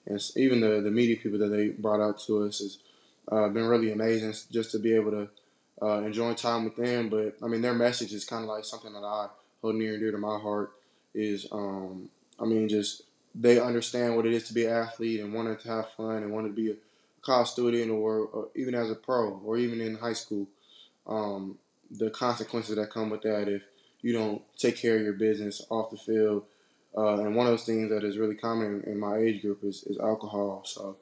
and 0.06 0.22
even 0.36 0.60
the 0.60 0.82
the 0.82 0.92
media 0.92 1.16
people 1.16 1.40
that 1.40 1.48
they 1.48 1.70
brought 1.70 2.02
out 2.02 2.20
to 2.22 2.44
us 2.44 2.60
has 2.60 2.78
uh, 3.32 3.48
been 3.48 3.66
really 3.66 3.92
amazing. 3.92 4.34
Just 4.52 4.72
to 4.72 4.80
be 4.80 4.94
able 4.94 5.12
to 5.12 5.30
uh, 5.82 6.02
enjoy 6.02 6.34
time 6.34 6.66
with 6.66 6.76
them. 6.76 7.10
But 7.10 7.38
I 7.42 7.48
mean, 7.48 7.62
their 7.62 7.74
message 7.74 8.14
is 8.14 8.26
kind 8.26 8.44
of 8.44 8.50
like 8.50 8.66
something 8.66 8.94
that 8.94 9.04
I 9.04 9.28
hold 9.62 9.76
near 9.76 9.94
and 9.94 10.02
dear 10.02 10.12
to 10.12 10.18
my 10.18 10.38
heart. 10.38 10.74
Is 11.14 11.48
um, 11.52 12.10
I 12.40 12.46
mean, 12.46 12.68
just 12.68 13.04
they 13.36 13.60
understand 13.60 14.16
what 14.16 14.26
it 14.26 14.34
is 14.34 14.48
to 14.48 14.54
be 14.54 14.66
an 14.66 14.74
athlete 14.74 15.22
and 15.22 15.34
wanted 15.34 15.60
to 15.62 15.70
have 15.70 15.92
fun 15.92 16.24
and 16.24 16.32
wanted 16.32 16.50
to 16.50 16.56
be 16.56 16.72
a 16.72 16.76
college 17.22 17.50
student 17.50 17.92
or, 17.92 18.20
or 18.20 18.48
even 18.56 18.76
as 18.76 18.90
a 18.90 18.96
pro 18.96 19.40
or 19.46 19.58
even 19.58 19.82
in 19.82 19.96
high 19.96 20.14
school. 20.14 20.48
Um, 21.10 21.58
the 21.92 22.10
consequences 22.12 22.76
that 22.76 22.92
come 22.92 23.10
with 23.10 23.24
that 23.24 23.50
if 23.50 23.64
you 24.02 24.14
don't 24.14 24.42
take 24.58 24.78
care 24.78 24.96
of 24.96 25.02
your 25.02 25.14
business 25.14 25.66
off 25.70 25.92
the 25.92 25.98
field. 25.98 26.46
Uh, 26.98 27.20
and 27.20 27.36
one 27.36 27.46
of 27.46 27.54
those 27.54 27.66
things 27.66 27.90
that 27.90 28.04
is 28.04 28.18
really 28.18 28.36
common 28.36 28.84
in, 28.88 29.00
my 29.00 29.18
age 29.18 29.42
group 29.42 29.64
is, 29.64 29.84
is 29.84 30.00
alcohol. 30.00 30.64
So 30.66 30.98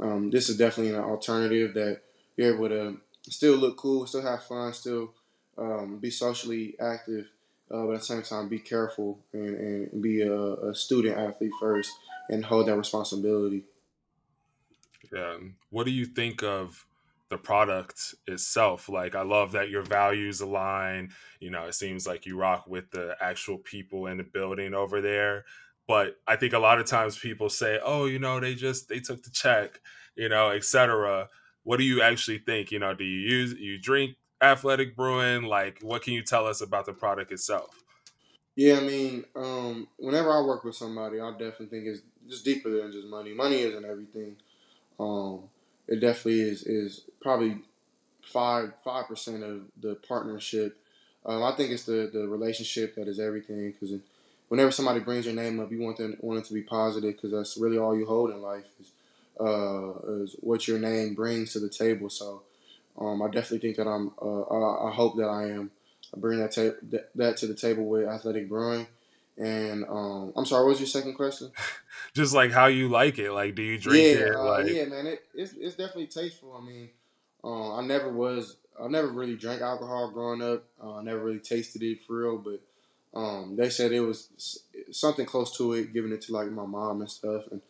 um, 0.00 0.30
this 0.30 0.48
is 0.48 0.56
definitely 0.56 0.94
an 0.94 1.02
alternative 1.02 1.74
that 1.74 2.00
you're 2.36 2.54
able 2.54 2.68
to 2.68 3.00
still 3.28 3.56
look 3.56 3.76
cool, 3.76 4.06
still 4.06 4.22
have 4.22 4.44
fun, 4.44 4.72
still 4.72 5.12
um, 5.58 5.98
be 5.98 6.10
socially 6.10 6.76
active, 6.80 7.26
uh, 7.70 7.84
but 7.84 7.94
at 7.94 8.00
the 8.00 8.06
same 8.06 8.22
time 8.22 8.48
be 8.48 8.60
careful 8.60 9.18
and, 9.32 9.90
and 9.92 10.02
be 10.02 10.22
a, 10.22 10.32
a, 10.32 10.74
student 10.74 11.18
athlete 11.18 11.50
first 11.60 11.90
and 12.30 12.44
hold 12.44 12.68
that 12.68 12.76
responsibility. 12.76 13.64
Yeah. 15.12 15.36
What 15.70 15.84
do 15.84 15.90
you 15.90 16.06
think 16.06 16.42
of 16.42 16.86
the 17.30 17.38
product 17.38 18.14
itself. 18.26 18.88
Like 18.88 19.14
I 19.14 19.22
love 19.22 19.52
that 19.52 19.70
your 19.70 19.82
values 19.82 20.40
align. 20.40 21.10
You 21.40 21.50
know, 21.50 21.64
it 21.64 21.74
seems 21.74 22.06
like 22.06 22.26
you 22.26 22.38
rock 22.38 22.66
with 22.66 22.90
the 22.90 23.16
actual 23.20 23.58
people 23.58 24.06
in 24.06 24.18
the 24.18 24.24
building 24.24 24.74
over 24.74 25.00
there. 25.00 25.44
But 25.86 26.16
I 26.26 26.36
think 26.36 26.52
a 26.52 26.58
lot 26.58 26.78
of 26.78 26.86
times 26.86 27.18
people 27.18 27.48
say, 27.48 27.80
"Oh, 27.82 28.06
you 28.06 28.18
know, 28.18 28.40
they 28.40 28.54
just 28.54 28.88
they 28.88 29.00
took 29.00 29.22
the 29.22 29.30
check, 29.30 29.80
you 30.16 30.28
know, 30.28 30.50
etc." 30.50 31.28
What 31.64 31.78
do 31.78 31.84
you 31.84 32.02
actually 32.02 32.38
think? 32.38 32.70
You 32.70 32.78
know, 32.78 32.94
do 32.94 33.04
you 33.04 33.20
use 33.20 33.54
you 33.54 33.78
drink 33.78 34.16
athletic 34.40 34.96
brewing? 34.96 35.44
Like, 35.44 35.80
what 35.82 36.02
can 36.02 36.12
you 36.12 36.22
tell 36.22 36.46
us 36.46 36.60
about 36.60 36.86
the 36.86 36.92
product 36.92 37.32
itself? 37.32 37.82
Yeah, 38.54 38.78
I 38.78 38.80
mean, 38.80 39.24
um, 39.36 39.86
whenever 39.98 40.32
I 40.32 40.40
work 40.40 40.64
with 40.64 40.74
somebody, 40.74 41.20
I 41.20 41.30
definitely 41.30 41.66
think 41.66 41.86
it's 41.86 42.02
just 42.28 42.44
deeper 42.44 42.70
than 42.70 42.90
just 42.90 43.06
money. 43.06 43.32
Money 43.32 43.60
isn't 43.60 43.84
everything. 43.84 44.36
Um, 44.98 45.44
it 45.88 46.00
definitely 46.00 46.40
is 46.42 46.62
is 46.62 47.02
probably 47.20 47.58
five 48.22 48.72
five 48.84 49.06
percent 49.08 49.42
of 49.42 49.62
the 49.80 49.94
partnership. 49.96 50.76
Um, 51.26 51.42
I 51.42 51.52
think 51.52 51.70
it's 51.70 51.84
the 51.84 52.10
the 52.12 52.28
relationship 52.28 52.94
that 52.96 53.08
is 53.08 53.18
everything 53.18 53.72
because 53.72 53.98
whenever 54.48 54.70
somebody 54.70 55.00
brings 55.00 55.26
your 55.26 55.34
name 55.34 55.60
up, 55.60 55.70
you 55.70 55.80
want 55.80 55.96
them 55.96 56.16
want 56.20 56.40
it 56.40 56.46
to 56.46 56.54
be 56.54 56.62
positive 56.62 57.14
because 57.14 57.32
that's 57.32 57.56
really 57.56 57.78
all 57.78 57.96
you 57.96 58.06
hold 58.06 58.30
in 58.30 58.42
life 58.42 58.64
is 58.80 58.92
uh, 59.40 59.92
is 60.22 60.36
what 60.40 60.66
your 60.66 60.78
name 60.78 61.14
brings 61.14 61.52
to 61.52 61.60
the 61.60 61.68
table. 61.68 62.10
So 62.10 62.42
um, 62.98 63.22
I 63.22 63.26
definitely 63.26 63.60
think 63.60 63.76
that 63.76 63.86
I'm. 63.88 64.12
Uh, 64.20 64.42
I, 64.42 64.88
I, 64.88 64.92
hope 64.92 65.16
that 65.16 65.28
I 65.28 65.50
am 65.50 65.70
bringing 66.16 66.40
that, 66.42 66.52
ta- 66.52 66.78
that, 66.90 67.10
that 67.14 67.36
to 67.38 67.46
the 67.46 67.54
table 67.54 67.84
with 67.84 68.08
Athletic 68.08 68.48
Brewing, 68.48 68.86
And 69.38 69.84
um, 69.88 70.32
I'm 70.36 70.46
sorry, 70.46 70.64
what 70.64 70.70
was 70.70 70.80
your 70.80 70.88
second 70.88 71.14
question? 71.14 71.50
Just 72.14 72.34
like 72.34 72.50
how 72.50 72.66
you 72.66 72.88
like 72.88 73.18
it. 73.18 73.32
Like, 73.32 73.54
do 73.54 73.62
you 73.62 73.78
drink 73.78 74.12
Yeah, 74.12 74.20
it? 74.20 74.34
uh, 74.36 74.44
Like, 74.44 74.66
yeah, 74.66 74.84
man. 74.86 75.06
It, 75.06 75.22
it's 75.34 75.52
it's 75.54 75.76
definitely 75.76 76.08
tasteful. 76.08 76.56
I 76.60 76.64
mean, 76.64 76.90
uh, 77.44 77.76
I 77.76 77.82
never 77.86 78.10
was, 78.12 78.56
I 78.82 78.88
never 78.88 79.08
really 79.08 79.36
drank 79.36 79.62
alcohol 79.62 80.10
growing 80.10 80.42
up. 80.42 80.64
Uh, 80.82 80.96
I 80.96 81.02
never 81.02 81.20
really 81.20 81.38
tasted 81.38 81.82
it 81.82 82.02
for 82.04 82.18
real, 82.22 82.38
but 82.38 82.60
um, 83.18 83.56
they 83.56 83.70
said 83.70 83.92
it 83.92 84.00
was 84.00 84.62
something 84.90 85.26
close 85.26 85.56
to 85.58 85.72
it, 85.74 85.92
giving 85.92 86.12
it 86.12 86.22
to 86.22 86.32
like 86.32 86.50
my 86.50 86.66
mom 86.66 87.00
and 87.00 87.10
stuff. 87.10 87.44
And 87.50 87.62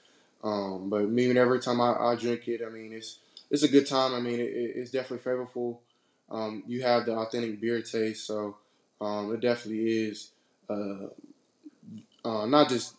um, 0.43 0.89
but 0.89 1.09
me, 1.09 1.37
every 1.37 1.61
time 1.61 1.81
I, 1.81 1.95
I 1.95 2.15
drink 2.17 2.49
it, 2.49 2.63
I 2.67 2.71
mean, 2.71 2.93
it's 2.93 3.19
it's 3.51 3.63
a 3.63 3.69
good 3.69 3.87
time. 3.87 4.15
I 4.15 4.21
mean, 4.21 4.41
it, 4.41 4.51
it- 4.51 4.73
it's 4.77 4.91
definitely 4.91 5.31
flavorful. 5.31 5.79
Um, 6.31 6.63
you 6.67 6.83
have 6.83 7.07
the 7.07 7.15
authentic 7.17 7.61
beer 7.61 7.81
taste, 7.83 8.27
so 8.27 8.57
um, 9.01 9.33
it 9.35 9.41
definitely 9.41 9.89
is 10.09 10.31
uh, 10.69 11.07
uh, 12.29 12.47
not 12.47 12.69
just 12.69 12.97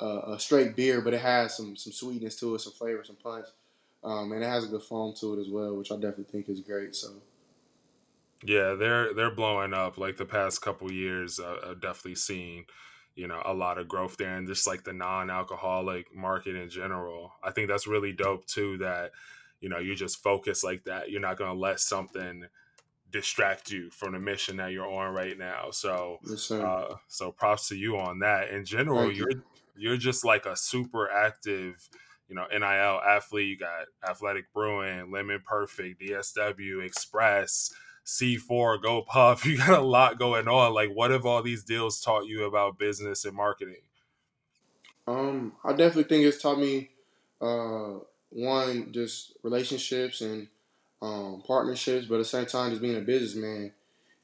a, 0.00 0.34
a 0.34 0.40
straight 0.40 0.76
beer, 0.76 1.00
but 1.00 1.14
it 1.14 1.20
has 1.20 1.56
some 1.56 1.76
some 1.76 1.92
sweetness 1.92 2.36
to 2.40 2.54
it, 2.54 2.60
some 2.60 2.72
flavor, 2.72 3.04
some 3.04 3.16
punch, 3.16 3.46
um, 4.04 4.32
and 4.32 4.42
it 4.42 4.46
has 4.46 4.64
a 4.64 4.68
good 4.68 4.82
foam 4.82 5.14
to 5.14 5.34
it 5.38 5.40
as 5.40 5.48
well, 5.48 5.76
which 5.76 5.90
I 5.92 5.96
definitely 5.96 6.24
think 6.24 6.48
is 6.48 6.60
great. 6.60 6.94
So 6.94 7.22
Yeah, 8.44 8.74
they're 8.74 9.14
they're 9.14 9.34
blowing 9.34 9.72
up. 9.72 9.96
Like 9.98 10.16
the 10.16 10.26
past 10.26 10.60
couple 10.60 10.92
years, 10.92 11.40
uh, 11.40 11.58
I've 11.70 11.80
definitely 11.80 12.16
seen, 12.16 12.66
you 13.14 13.26
know, 13.26 13.42
a 13.44 13.54
lot 13.54 13.78
of 13.78 13.88
growth 13.88 14.16
there, 14.18 14.36
and 14.36 14.46
just 14.46 14.66
like 14.66 14.84
the 14.84 14.92
non-alcoholic 14.92 16.14
market 16.14 16.54
in 16.54 16.68
general. 16.68 17.32
I 17.42 17.50
think 17.50 17.68
that's 17.68 17.86
really 17.86 18.12
dope 18.12 18.46
too. 18.46 18.76
That 18.78 19.12
you 19.60 19.68
know 19.70 19.78
you 19.78 19.94
just 19.94 20.22
focus 20.22 20.62
like 20.62 20.84
that. 20.84 21.10
You're 21.10 21.20
not 21.20 21.38
gonna 21.38 21.58
let 21.58 21.80
something 21.80 22.46
distract 23.16 23.70
you 23.70 23.90
from 23.90 24.12
the 24.12 24.18
mission 24.18 24.58
that 24.58 24.72
you're 24.72 24.86
on 24.86 25.14
right 25.14 25.38
now. 25.38 25.70
So, 25.70 26.18
yes, 26.28 26.50
uh, 26.50 26.96
so 27.08 27.32
props 27.32 27.68
to 27.68 27.76
you 27.76 27.96
on 27.96 28.18
that. 28.18 28.50
In 28.50 28.64
general, 28.64 29.06
Thank 29.06 29.16
you're 29.16 29.30
you. 29.30 29.42
you're 29.76 29.96
just 29.96 30.24
like 30.24 30.44
a 30.44 30.56
super 30.56 31.10
active, 31.10 31.88
you 32.28 32.34
know, 32.34 32.44
NIL 32.50 33.00
athlete. 33.00 33.48
You 33.48 33.56
got 33.56 33.86
Athletic 34.08 34.52
Brewing, 34.52 35.10
Lemon 35.10 35.40
Perfect, 35.46 36.00
DSW 36.00 36.84
Express, 36.84 37.72
C4, 38.04 38.82
Go 38.82 39.02
Puff. 39.02 39.46
You 39.46 39.56
got 39.56 39.78
a 39.78 39.82
lot 39.82 40.18
going 40.18 40.46
on. 40.46 40.74
Like, 40.74 40.90
what 40.90 41.10
have 41.10 41.24
all 41.24 41.42
these 41.42 41.64
deals 41.64 42.00
taught 42.00 42.26
you 42.26 42.44
about 42.44 42.78
business 42.78 43.24
and 43.24 43.34
marketing? 43.34 43.82
Um, 45.06 45.54
I 45.64 45.70
definitely 45.70 46.04
think 46.04 46.24
it's 46.24 46.42
taught 46.42 46.58
me 46.58 46.90
uh, 47.40 47.94
one 48.30 48.92
just 48.92 49.34
relationships 49.42 50.20
and 50.20 50.48
um, 51.02 51.42
partnerships, 51.46 52.06
but 52.06 52.16
at 52.16 52.18
the 52.18 52.24
same 52.24 52.46
time, 52.46 52.70
just 52.70 52.82
being 52.82 52.96
a 52.96 53.00
businessman, 53.00 53.72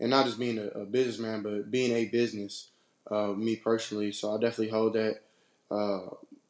and 0.01 0.11
not 0.11 0.27
just 0.27 0.39
being 0.39 0.59
a, 0.59 0.67
a 0.69 0.85
businessman, 0.85 1.43
but 1.43 1.71
being 1.71 1.93
a 1.93 2.07
business. 2.07 2.69
Uh, 3.11 3.33
me 3.33 3.57
personally, 3.57 4.13
so 4.13 4.33
I 4.33 4.39
definitely 4.39 4.69
hold 4.69 4.93
that 4.93 5.21
uh, 5.71 6.03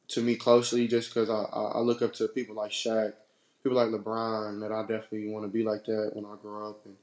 to 0.08 0.20
me 0.20 0.36
closely, 0.36 0.86
just 0.86 1.08
because 1.08 1.30
I, 1.30 1.42
I, 1.42 1.80
look 1.80 2.02
up 2.02 2.12
to 2.14 2.28
people 2.28 2.54
like 2.54 2.70
Shaq, 2.70 3.14
people 3.62 3.78
like 3.78 3.88
LeBron, 3.88 4.60
that 4.60 4.70
I 4.70 4.82
definitely 4.82 5.28
want 5.28 5.46
to 5.46 5.48
be 5.48 5.62
like 5.62 5.86
that 5.86 6.10
when 6.12 6.26
I 6.26 6.36
grow 6.42 6.70
up 6.70 6.84
and 6.84 6.96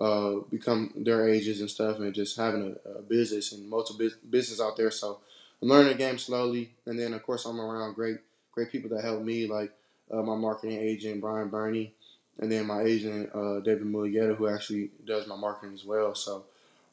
uh, 0.00 0.40
become 0.50 0.92
their 0.96 1.28
ages 1.28 1.60
and 1.60 1.70
stuff, 1.70 1.98
and 1.98 2.12
just 2.12 2.36
having 2.36 2.76
a, 2.84 2.98
a 2.98 3.02
business 3.02 3.52
and 3.52 3.70
multiple 3.70 4.04
bus- 4.04 4.18
business 4.28 4.60
out 4.60 4.76
there. 4.76 4.90
So 4.90 5.20
I'm 5.62 5.68
learning 5.68 5.92
the 5.92 5.98
game 5.98 6.18
slowly, 6.18 6.72
and 6.84 6.98
then 6.98 7.14
of 7.14 7.22
course 7.22 7.46
I'm 7.46 7.60
around 7.60 7.94
great 7.94 8.18
great 8.52 8.72
people 8.72 8.90
that 8.90 9.04
help 9.04 9.22
me, 9.22 9.46
like 9.46 9.72
uh, 10.10 10.22
my 10.22 10.34
marketing 10.34 10.78
agent 10.78 11.20
Brian 11.20 11.48
Burney, 11.48 11.92
and 12.38 12.50
then 12.50 12.66
my 12.66 12.82
agent 12.82 13.30
uh, 13.34 13.60
David 13.60 13.84
Mulugheta, 13.84 14.36
who 14.36 14.48
actually 14.48 14.90
does 15.06 15.26
my 15.26 15.36
marketing 15.36 15.74
as 15.74 15.84
well. 15.84 16.14
So 16.14 16.44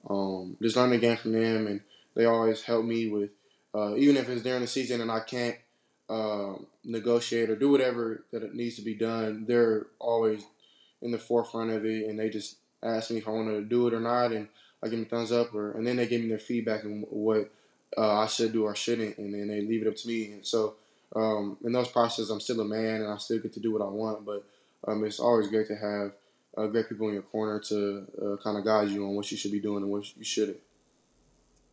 um, 0.09 0.57
just 0.61 0.75
learning 0.75 0.99
the 0.99 1.07
game 1.07 1.17
from 1.17 1.33
them, 1.33 1.67
and 1.67 1.81
they 2.15 2.25
always 2.25 2.61
help 2.61 2.85
me 2.85 3.09
with 3.09 3.31
uh, 3.75 3.95
even 3.95 4.17
if 4.17 4.29
it's 4.29 4.43
during 4.43 4.61
the 4.61 4.67
season 4.67 5.01
and 5.01 5.11
I 5.11 5.21
can't 5.21 5.55
um 6.09 6.67
negotiate 6.83 7.49
or 7.49 7.55
do 7.55 7.71
whatever 7.71 8.23
that 8.31 8.43
it 8.43 8.53
needs 8.53 8.75
to 8.75 8.81
be 8.81 8.93
done. 8.93 9.45
They're 9.47 9.87
always 9.99 10.43
in 11.01 11.11
the 11.11 11.17
forefront 11.17 11.71
of 11.71 11.85
it, 11.85 12.07
and 12.09 12.19
they 12.19 12.29
just 12.29 12.57
ask 12.81 13.11
me 13.11 13.17
if 13.17 13.27
I 13.27 13.31
want 13.31 13.49
to 13.49 13.61
do 13.61 13.87
it 13.87 13.93
or 13.93 13.99
not, 13.99 14.31
and 14.31 14.47
I 14.81 14.87
give 14.87 14.99
them 14.99 15.05
thumbs 15.05 15.31
up, 15.31 15.53
or 15.53 15.71
and 15.71 15.85
then 15.85 15.95
they 15.97 16.07
give 16.07 16.21
me 16.21 16.29
their 16.29 16.39
feedback 16.39 16.83
on 16.85 17.05
what 17.09 17.51
uh, 17.97 18.19
I 18.19 18.27
should 18.27 18.53
do 18.53 18.65
or 18.65 18.75
shouldn't, 18.75 19.17
and 19.17 19.33
then 19.33 19.47
they 19.47 19.61
leave 19.61 19.81
it 19.85 19.87
up 19.87 19.95
to 19.95 20.07
me. 20.07 20.31
And 20.33 20.45
so 20.45 20.75
um, 21.15 21.57
in 21.63 21.71
those 21.71 21.87
processes, 21.87 22.29
I'm 22.29 22.41
still 22.41 22.61
a 22.61 22.65
man, 22.65 23.01
and 23.01 23.11
I 23.11 23.17
still 23.17 23.39
get 23.39 23.53
to 23.53 23.59
do 23.59 23.71
what 23.71 23.81
I 23.81 23.89
want. 23.89 24.25
But 24.25 24.43
um, 24.87 25.03
it's 25.05 25.19
always 25.19 25.47
great 25.47 25.67
to 25.67 25.75
have 25.75 26.11
uh, 26.57 26.67
great 26.67 26.89
people 26.89 27.07
in 27.07 27.13
your 27.13 27.23
corner 27.23 27.59
to 27.59 28.05
uh, 28.21 28.43
kind 28.43 28.57
of 28.57 28.65
guide 28.65 28.89
you 28.89 29.05
on 29.05 29.15
what 29.15 29.29
you 29.31 29.37
should 29.37 29.51
be 29.51 29.59
doing 29.59 29.83
and 29.83 29.91
what 29.91 30.15
you 30.15 30.23
shouldn't. 30.23 30.59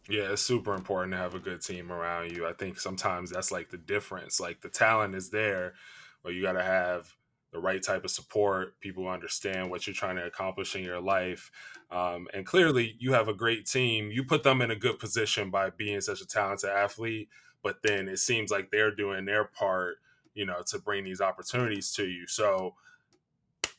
Yeah, 0.08 0.32
it's 0.32 0.42
super 0.42 0.74
important 0.74 1.12
to 1.12 1.18
have 1.18 1.34
a 1.34 1.38
good 1.38 1.60
team 1.60 1.92
around 1.92 2.32
you. 2.32 2.46
I 2.46 2.52
think 2.52 2.80
sometimes 2.80 3.30
that's 3.30 3.52
like 3.52 3.70
the 3.70 3.78
difference. 3.78 4.40
Like 4.40 4.60
the 4.60 4.68
talent 4.68 5.14
is 5.14 5.30
there, 5.30 5.74
but 6.22 6.34
you 6.34 6.42
got 6.42 6.52
to 6.52 6.62
have 6.62 7.14
the 7.52 7.60
right 7.60 7.82
type 7.82 8.04
of 8.04 8.10
support. 8.10 8.80
People 8.80 9.08
understand 9.08 9.70
what 9.70 9.86
you're 9.86 9.94
trying 9.94 10.16
to 10.16 10.26
accomplish 10.26 10.74
in 10.74 10.82
your 10.82 11.00
life. 11.00 11.50
Um, 11.90 12.28
and 12.32 12.46
clearly, 12.46 12.96
you 12.98 13.12
have 13.12 13.28
a 13.28 13.34
great 13.34 13.66
team. 13.66 14.10
You 14.10 14.24
put 14.24 14.42
them 14.42 14.62
in 14.62 14.70
a 14.70 14.76
good 14.76 14.98
position 14.98 15.50
by 15.50 15.70
being 15.70 16.00
such 16.00 16.20
a 16.20 16.26
talented 16.26 16.70
athlete, 16.70 17.28
but 17.62 17.82
then 17.82 18.08
it 18.08 18.18
seems 18.18 18.50
like 18.50 18.70
they're 18.70 18.94
doing 18.94 19.24
their 19.24 19.44
part, 19.44 19.96
you 20.34 20.46
know, 20.46 20.62
to 20.68 20.78
bring 20.78 21.04
these 21.04 21.20
opportunities 21.20 21.92
to 21.94 22.06
you. 22.06 22.26
So, 22.26 22.74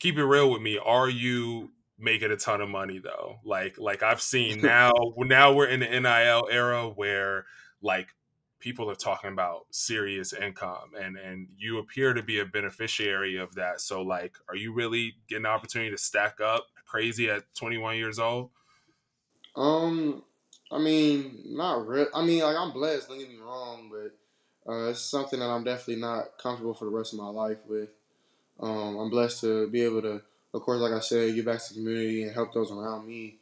keep 0.02 0.18
it 0.18 0.24
real 0.24 0.50
with 0.50 0.60
me. 0.60 0.78
Are 0.84 1.08
you 1.08 1.70
making 1.96 2.32
a 2.32 2.36
ton 2.36 2.60
of 2.60 2.68
money 2.68 2.98
though? 2.98 3.38
Like 3.44 3.78
like 3.78 4.02
I've 4.02 4.20
seen 4.20 4.60
now 4.62 4.90
now 5.16 5.52
we're 5.52 5.68
in 5.68 5.80
the 5.80 6.00
NIL 6.00 6.48
era 6.50 6.88
where 6.88 7.46
like 7.80 8.08
people 8.58 8.90
are 8.90 8.96
talking 8.96 9.30
about 9.30 9.66
serious 9.70 10.32
income 10.32 10.90
and 11.00 11.16
and 11.16 11.46
you 11.56 11.78
appear 11.78 12.14
to 12.14 12.22
be 12.22 12.40
a 12.40 12.44
beneficiary 12.44 13.36
of 13.36 13.54
that. 13.54 13.80
So 13.80 14.02
like 14.02 14.36
are 14.48 14.56
you 14.56 14.74
really 14.74 15.14
getting 15.28 15.44
the 15.44 15.50
opportunity 15.50 15.92
to 15.92 15.98
stack 15.98 16.40
up 16.40 16.66
crazy 16.84 17.30
at 17.30 17.44
21 17.54 17.96
years 17.96 18.18
old? 18.18 18.50
Um, 19.54 20.24
I 20.72 20.78
mean, 20.78 21.42
not 21.44 21.86
real. 21.86 22.08
I 22.12 22.24
mean, 22.24 22.42
like 22.42 22.56
I'm 22.56 22.72
blessed. 22.72 23.08
Don't 23.08 23.20
get 23.20 23.28
me 23.28 23.38
wrong, 23.38 23.88
but 23.92 24.72
uh, 24.72 24.90
it's 24.90 25.00
something 25.00 25.38
that 25.38 25.48
I'm 25.48 25.62
definitely 25.62 26.00
not 26.00 26.38
comfortable 26.42 26.74
for 26.74 26.86
the 26.86 26.90
rest 26.90 27.12
of 27.12 27.20
my 27.20 27.28
life 27.28 27.58
with. 27.68 27.90
Um, 28.62 28.96
I'm 28.96 29.10
blessed 29.10 29.40
to 29.42 29.68
be 29.68 29.82
able 29.82 30.02
to, 30.02 30.22
of 30.54 30.62
course, 30.62 30.80
like 30.80 30.92
I 30.92 31.00
said, 31.00 31.34
give 31.34 31.44
back 31.44 31.58
to 31.58 31.74
the 31.74 31.80
community 31.80 32.22
and 32.22 32.32
help 32.32 32.54
those 32.54 32.70
around 32.70 33.06
me. 33.06 33.36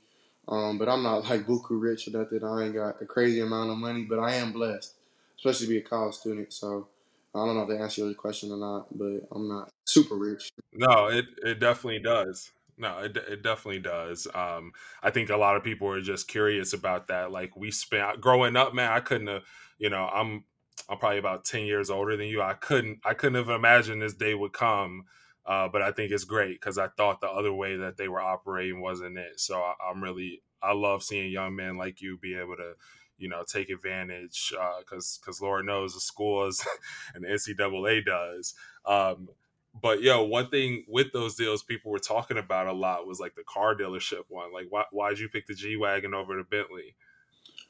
Um, 0.49 0.79
but 0.79 0.89
I'm 0.89 1.03
not 1.03 1.25
like 1.31 1.47
buku 1.47 1.81
rich 1.81 2.09
or 2.09 2.19
nothing. 2.19 2.43
I 2.43 2.65
ain't 2.65 2.75
got 2.75 3.03
a 3.03 3.07
crazy 3.07 3.41
amount 3.41 3.71
of 3.71 3.79
money, 3.79 4.07
but 4.09 4.19
I 4.19 4.35
am 4.35 4.53
blessed, 4.53 4.95
especially 5.39 5.67
to 5.67 5.73
be 5.73 5.79
a 5.79 5.83
college 5.83 6.15
student. 6.15 6.53
So 6.53 6.89
I 7.35 7.45
don't 7.45 7.55
know 7.55 7.62
if 7.62 7.69
they 7.69 7.79
answer 7.79 8.05
your 8.05 8.15
question 8.15 8.50
or 8.50 8.57
not, 8.57 8.87
but 8.97 9.29
I'm 9.33 9.49
not 9.49 9.71
super 9.85 10.17
rich. 10.17 10.50
No, 10.73 11.07
it 11.07 11.27
it 11.45 11.61
definitely 11.61 12.00
does. 12.00 12.50
No, 12.77 12.99
it 13.00 13.17
it 13.17 13.43
definitely 13.43 13.81
does. 13.81 14.27
Um, 14.35 14.73
I 15.03 15.11
think 15.11 15.31
a 15.31 15.37
lot 15.37 15.57
of 15.57 15.62
people 15.62 15.89
are 15.89 16.00
just 16.00 16.29
curious 16.29 16.73
about 16.73 17.09
that. 17.09 17.31
Like 17.31 17.55
we 17.57 17.71
spent 17.71 18.21
growing 18.21 18.57
up, 18.57 18.75
man. 18.75 18.91
I 18.91 19.00
couldn't 19.00 19.29
have, 19.29 19.43
you 19.79 19.91
know, 19.91 20.09
I'm 20.12 20.45
I'm 20.89 20.99
probably 20.99 21.19
about 21.19 21.45
ten 21.45 21.65
years 21.67 21.91
older 21.91 22.17
than 22.17 22.27
you. 22.29 22.43
I 22.43 22.55
couldn't 22.55 23.01
I 23.05 23.15
couldn't 23.15 23.37
have 23.37 23.49
imagined 23.49 24.03
this 24.03 24.15
day 24.15 24.35
would 24.35 24.53
come. 24.53 25.05
Uh, 25.47 25.69
but 25.69 25.83
I 25.83 25.91
think 25.93 26.13
it's 26.13 26.25
great 26.25 26.61
because 26.61 26.79
I 26.79 26.89
thought 26.89 27.21
the 27.21 27.29
other 27.29 27.53
way 27.53 27.77
that 27.77 27.97
they 27.97 28.09
were 28.09 28.21
operating 28.21 28.81
wasn't 28.81 29.19
it. 29.19 29.41
So 29.41 29.61
I, 29.61 29.75
I'm 29.91 30.03
really 30.03 30.43
I 30.63 30.73
love 30.73 31.03
seeing 31.03 31.33
young 31.33 31.57
men 31.57 31.77
like 31.77 32.01
you 32.01 32.19
be 32.19 32.35
able 32.37 32.57
to, 32.57 32.75
you 33.19 33.29
know, 33.29 33.45
take 33.47 33.71
advantage 33.71 34.53
because 34.81 35.19
because 35.21 35.41
Lord 35.41 35.67
knows 35.67 35.95
the 35.95 36.01
schools 36.01 36.65
and 37.15 37.25
the 37.25 37.29
NCAA 37.29 38.05
does. 38.05 38.55
Um, 38.87 39.29
but 39.81 40.03
yo, 40.03 40.23
one 40.25 40.51
thing 40.51 40.85
with 40.89 41.13
those 41.13 41.37
deals 41.37 41.63
people 41.63 41.93
were 41.93 41.99
talking 41.99 42.39
about 42.39 42.67
a 42.67 42.73
lot 42.73 43.07
was 43.07 43.21
like 43.21 43.35
the 43.37 43.45
car 43.45 43.75
dealership 43.75 44.25
one. 44.29 44.53
Like, 44.53 44.67
why 44.71 44.85
why'd 44.91 45.19
you 45.19 45.29
pick 45.29 45.47
the 45.47 45.55
G 45.55 45.77
wagon 45.77 46.15
over 46.15 46.37
the 46.37 46.45
Bentley? 46.45 46.97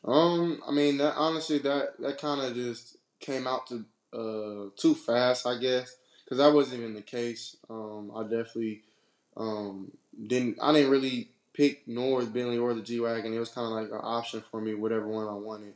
Um, 0.04 0.62
I 0.66 0.72
mean, 0.72 0.98
that 0.98 1.14
honestly, 1.16 1.58
that 1.60 1.98
that 2.00 2.18
kind 2.18 2.40
of 2.40 2.54
just 2.54 2.96
came 3.20 3.46
out 3.46 3.66
to 3.68 3.84
uh 4.12 4.70
too 4.76 4.94
fast, 4.94 5.46
I 5.46 5.58
guess, 5.58 5.96
because 6.24 6.38
that 6.38 6.52
wasn't 6.52 6.80
even 6.80 6.94
the 6.94 7.02
case. 7.02 7.56
Um, 7.68 8.10
I 8.14 8.22
definitely 8.22 8.82
um 9.36 9.92
didn't. 10.26 10.58
I 10.60 10.72
didn't 10.72 10.90
really 10.90 11.28
pick 11.52 11.86
nor 11.86 12.24
the 12.24 12.30
Bentley 12.30 12.58
or 12.58 12.74
the 12.74 12.82
G 12.82 13.00
wagon. 13.00 13.34
It 13.34 13.38
was 13.38 13.50
kind 13.50 13.66
of 13.66 13.72
like 13.72 13.90
an 13.90 14.00
option 14.02 14.42
for 14.50 14.60
me, 14.60 14.74
whatever 14.74 15.06
one 15.06 15.28
I 15.28 15.34
wanted. 15.34 15.74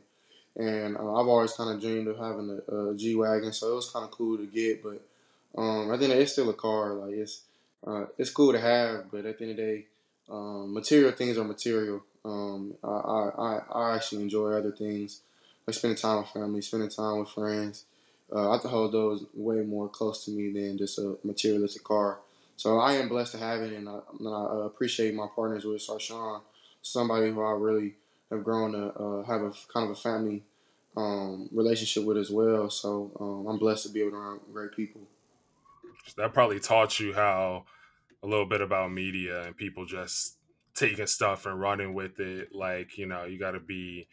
And 0.57 0.95
uh, 0.97 1.15
I've 1.15 1.27
always 1.27 1.53
kind 1.53 1.69
of 1.69 1.81
dreamed 1.81 2.07
of 2.07 2.17
having 2.17 2.59
a, 2.69 2.75
a 2.91 2.95
G 2.95 3.15
wagon, 3.15 3.51
so 3.51 3.71
it 3.71 3.75
was 3.75 3.89
kind 3.89 4.05
of 4.05 4.11
cool 4.11 4.37
to 4.37 4.45
get. 4.45 4.81
But 4.83 5.01
um, 5.57 5.91
I 5.91 5.97
think 5.97 6.13
it's 6.13 6.31
still 6.31 6.49
a 6.49 6.53
car. 6.53 6.93
Like 6.93 7.13
it's 7.13 7.41
uh, 7.85 8.05
it's 8.17 8.31
cool 8.31 8.53
to 8.53 8.59
have, 8.59 9.11
but 9.11 9.25
at 9.25 9.37
the 9.37 9.43
end 9.45 9.51
of 9.51 9.57
the 9.57 9.63
day, 9.63 9.85
um, 10.29 10.73
material 10.73 11.11
things 11.11 11.37
are 11.37 11.43
material. 11.43 12.03
Um, 12.23 12.73
I, 12.83 12.87
I 12.87 13.61
I 13.71 13.95
actually 13.95 14.23
enjoy 14.23 14.53
other 14.53 14.71
things, 14.71 15.21
like 15.67 15.75
spending 15.75 15.97
time 15.97 16.19
with 16.19 16.29
family, 16.29 16.61
spending 16.61 16.89
time 16.89 17.19
with 17.19 17.29
friends. 17.29 17.85
Uh, 18.31 18.51
I 18.51 18.57
hold 18.67 18.91
those 18.91 19.25
way 19.33 19.57
more 19.57 19.87
close 19.87 20.25
to 20.25 20.31
me 20.31 20.51
than 20.51 20.77
just 20.77 20.97
a 20.97 21.17
materialistic 21.23 21.83
car. 21.83 22.19
So 22.57 22.79
I 22.79 22.93
am 22.93 23.09
blessed 23.09 23.33
to 23.33 23.37
have 23.37 23.61
it, 23.61 23.73
and 23.73 23.87
I, 23.87 23.99
and 24.17 24.27
I 24.27 24.31
uh, 24.31 24.65
appreciate 24.65 25.13
my 25.13 25.27
partners 25.35 25.65
with 25.65 25.85
Sarchione, 25.85 26.41
somebody 26.81 27.31
who 27.31 27.43
I 27.43 27.51
really 27.51 27.95
have 28.31 28.43
grown 28.43 28.71
to 28.71 28.87
uh, 28.87 29.23
have 29.23 29.41
a 29.41 29.51
kind 29.73 29.89
of 29.89 29.91
a 29.91 29.95
family 29.95 30.43
um, 30.97 31.49
relationship 31.51 32.05
with 32.05 32.17
as 32.17 32.31
well. 32.31 32.69
So 32.69 33.11
um, 33.19 33.47
I'm 33.47 33.59
blessed 33.59 33.87
to 33.87 33.89
be 33.89 34.01
around 34.01 34.39
great 34.53 34.71
people. 34.71 35.01
That 36.17 36.33
probably 36.33 36.59
taught 36.59 36.99
you 36.99 37.13
how 37.13 37.65
a 38.23 38.27
little 38.27 38.45
bit 38.45 38.61
about 38.61 38.91
media 38.91 39.43
and 39.43 39.55
people 39.55 39.85
just 39.85 40.37
taking 40.73 41.07
stuff 41.07 41.45
and 41.45 41.59
running 41.59 41.93
with 41.93 42.19
it. 42.19 42.55
Like 42.55 42.97
you 42.97 43.05
know, 43.05 43.25
you 43.25 43.37
got 43.37 43.51
to 43.51 43.59
be 43.59 44.07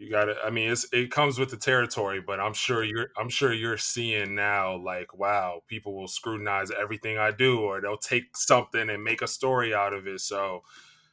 you 0.00 0.10
got 0.10 0.24
to 0.24 0.34
i 0.44 0.48
mean 0.48 0.70
it's, 0.70 0.86
it 0.92 1.10
comes 1.10 1.38
with 1.38 1.50
the 1.50 1.56
territory 1.56 2.22
but 2.26 2.40
i'm 2.40 2.54
sure 2.54 2.82
you're 2.82 3.08
i'm 3.18 3.28
sure 3.28 3.52
you're 3.52 3.76
seeing 3.76 4.34
now 4.34 4.74
like 4.74 5.12
wow 5.16 5.60
people 5.66 5.94
will 5.94 6.08
scrutinize 6.08 6.70
everything 6.70 7.18
i 7.18 7.30
do 7.30 7.60
or 7.60 7.80
they'll 7.80 7.98
take 7.98 8.34
something 8.34 8.88
and 8.88 9.04
make 9.04 9.20
a 9.20 9.28
story 9.28 9.74
out 9.74 9.92
of 9.92 10.06
it 10.06 10.20
so 10.20 10.62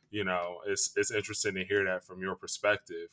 you 0.10 0.24
know 0.24 0.60
it's 0.66 0.92
it's 0.96 1.12
interesting 1.12 1.54
to 1.54 1.66
hear 1.66 1.84
that 1.84 2.06
from 2.06 2.22
your 2.22 2.36
perspective 2.36 3.10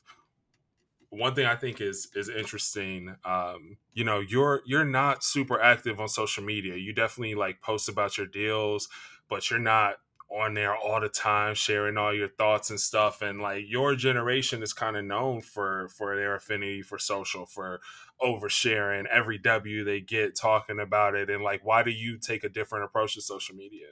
one 1.11 1.35
thing 1.35 1.47
I 1.47 1.55
think 1.55 1.81
is 1.81 2.09
is 2.15 2.29
interesting. 2.29 3.15
Um, 3.25 3.77
you 3.93 4.05
know, 4.05 4.19
you're 4.21 4.63
you're 4.67 4.85
not 4.85 5.23
super 5.23 5.61
active 5.61 6.01
on 6.01 6.09
social 6.09 6.43
media. 6.43 6.75
You 6.75 6.93
definitely 6.93 7.37
like 7.37 7.63
post 7.63 7.89
about 7.89 8.19
your 8.19 8.27
deals, 8.27 8.89
but 9.29 9.49
you're 9.49 9.61
not 9.61 9.97
on 10.35 10.55
there 10.55 10.77
all 10.77 11.01
the 11.01 11.09
time 11.09 11.55
sharing 11.55 11.97
all 11.97 12.13
your 12.13 12.29
thoughts 12.29 12.71
and 12.71 12.81
stuff. 12.81 13.23
And 13.23 13.41
like 13.41 13.65
your 13.69 13.95
generation 13.95 14.63
is 14.63 14.73
kind 14.73 14.97
of 14.97 15.05
known 15.05 15.41
for 15.41 15.89
for 15.89 16.17
their 16.17 16.35
affinity 16.35 16.83
for 16.83 16.99
social, 16.99 17.47
for 17.47 17.81
oversharing 18.21 19.07
every 19.07 19.39
W 19.39 19.85
they 19.85 20.01
get 20.01 20.37
talking 20.37 20.81
about 20.81 21.15
it. 21.15 21.31
And 21.31 21.43
like, 21.43 21.65
why 21.65 21.83
do 21.83 21.91
you 21.91 22.19
take 22.19 22.45
a 22.45 22.49
different 22.49 22.85
approach 22.85 23.15
to 23.15 23.21
social 23.21 23.55
media? 23.55 23.89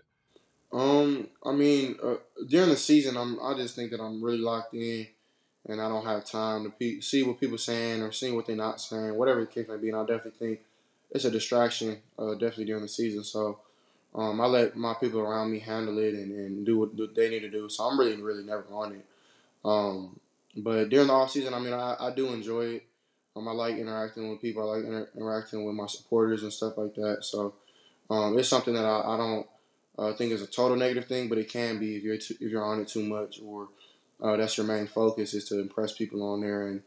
Um, 0.73 1.29
I 1.45 1.53
mean, 1.53 1.97
uh, 2.03 2.15
during 2.49 2.71
the 2.71 2.77
season, 2.77 3.17
I'm 3.17 3.39
I 3.41 3.55
just 3.55 3.77
think 3.77 3.91
that 3.91 4.01
I'm 4.01 4.23
really 4.23 4.39
locked 4.39 4.75
in 4.75 5.07
and 5.69 5.81
I 5.81 5.89
don't 5.89 6.05
have 6.05 6.25
time 6.25 6.65
to 6.65 6.71
pe- 6.71 7.01
see 7.01 7.23
what 7.23 7.39
people 7.39 7.59
saying 7.59 8.03
or 8.03 8.11
seeing 8.11 8.35
what 8.35 8.47
they're 8.47 8.57
not 8.57 8.81
saying, 8.81 9.15
whatever 9.15 9.41
the 9.41 9.47
case 9.47 9.69
may 9.69 9.77
be. 9.77 9.91
And 9.91 9.99
I 9.99 10.01
definitely 10.01 10.33
think 10.39 10.61
it's 11.11 11.25
a 11.25 11.31
distraction, 11.31 11.99
uh, 12.19 12.33
definitely 12.33 12.65
during 12.65 12.83
the 12.83 12.89
season. 12.89 13.23
So 13.23 13.61
um, 14.15 14.41
I 14.41 14.47
let 14.47 14.77
my 14.77 14.95
people 14.95 15.21
around 15.21 15.51
me 15.51 15.59
handle 15.59 15.99
it 15.99 16.15
and, 16.15 16.33
and 16.33 16.67
do 16.67 16.79
what 16.79 16.91
they 17.15 17.31
need 17.31 17.41
to 17.41 17.51
do. 17.51 17.69
So 17.69 17.85
I'm 17.85 17.99
really, 17.99 18.21
really 18.21 18.45
never 18.45 18.65
on 18.71 18.93
it. 18.93 19.07
Um, 19.65 20.21
but 20.57 20.91
during 20.91 21.07
the 21.07 21.15
off 21.15 21.31
season, 21.31 21.55
I 21.55 21.59
mean, 21.59 21.73
I, 21.73 21.97
I 21.99 22.15
do 22.15 22.33
enjoy 22.33 22.65
it. 22.67 22.85
Um, 23.35 23.49
I 23.49 23.53
like 23.53 23.77
interacting 23.77 24.29
with 24.29 24.43
people. 24.43 24.63
I 24.71 24.77
like 24.77 24.85
inter- 24.85 25.09
interacting 25.17 25.65
with 25.65 25.75
my 25.75 25.87
supporters 25.87 26.43
and 26.43 26.53
stuff 26.53 26.77
like 26.77 26.95
that. 26.97 27.19
So 27.23 27.55
um, 28.11 28.39
it's 28.39 28.49
something 28.49 28.75
that 28.75 28.85
I, 28.85 29.15
I 29.15 29.17
don't 29.17 29.47
uh, 29.99 30.13
think 30.13 30.33
is 30.33 30.43
a 30.43 30.47
total 30.47 30.77
negative 30.77 31.07
thing, 31.07 31.29
but 31.29 31.39
it 31.39 31.49
can 31.49 31.79
be 31.79 31.97
if 31.97 32.03
you're 32.03 32.19
too, 32.19 32.35
if 32.41 32.51
you're 32.51 32.65
on 32.65 32.81
it 32.81 32.89
too 32.89 33.03
much 33.03 33.41
or 33.43 33.69
uh, 34.21 34.37
that's 34.37 34.59
your 34.59 34.67
main 34.67 34.87
focus 34.87 35.33
is 35.33 35.47
to 35.47 35.59
impress 35.59 35.93
people 35.93 36.23
on 36.23 36.43
there. 36.43 36.69
And 36.69 36.83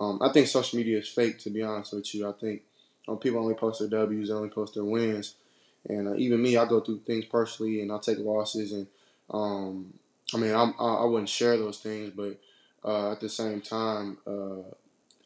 um, 0.00 0.18
I 0.20 0.30
think 0.32 0.48
social 0.48 0.78
media 0.78 0.98
is 0.98 1.08
fake, 1.08 1.38
to 1.40 1.50
be 1.50 1.62
honest 1.62 1.92
with 1.92 2.12
you. 2.12 2.28
I 2.28 2.32
think 2.32 2.62
um, 3.06 3.18
people 3.18 3.40
only 3.40 3.54
post 3.54 3.78
their 3.78 3.88
W's, 3.88 4.28
they 4.28 4.34
only 4.34 4.48
post 4.48 4.74
their 4.74 4.84
wins. 4.84 5.36
And 5.88 6.08
uh, 6.08 6.14
even 6.16 6.42
me, 6.42 6.56
I 6.56 6.66
go 6.66 6.80
through 6.80 7.00
things 7.00 7.24
personally 7.26 7.80
and 7.82 7.92
I 7.92 7.98
take 7.98 8.18
losses. 8.18 8.72
And 8.72 8.86
um, 9.30 9.94
I 10.34 10.38
mean, 10.38 10.54
I'm, 10.54 10.74
I, 10.78 10.94
I 10.96 11.04
wouldn't 11.04 11.28
share 11.28 11.56
those 11.56 11.78
things, 11.78 12.10
but 12.14 12.38
uh, 12.84 13.12
at 13.12 13.20
the 13.20 13.28
same 13.28 13.60
time, 13.60 14.18
uh, 14.26 14.60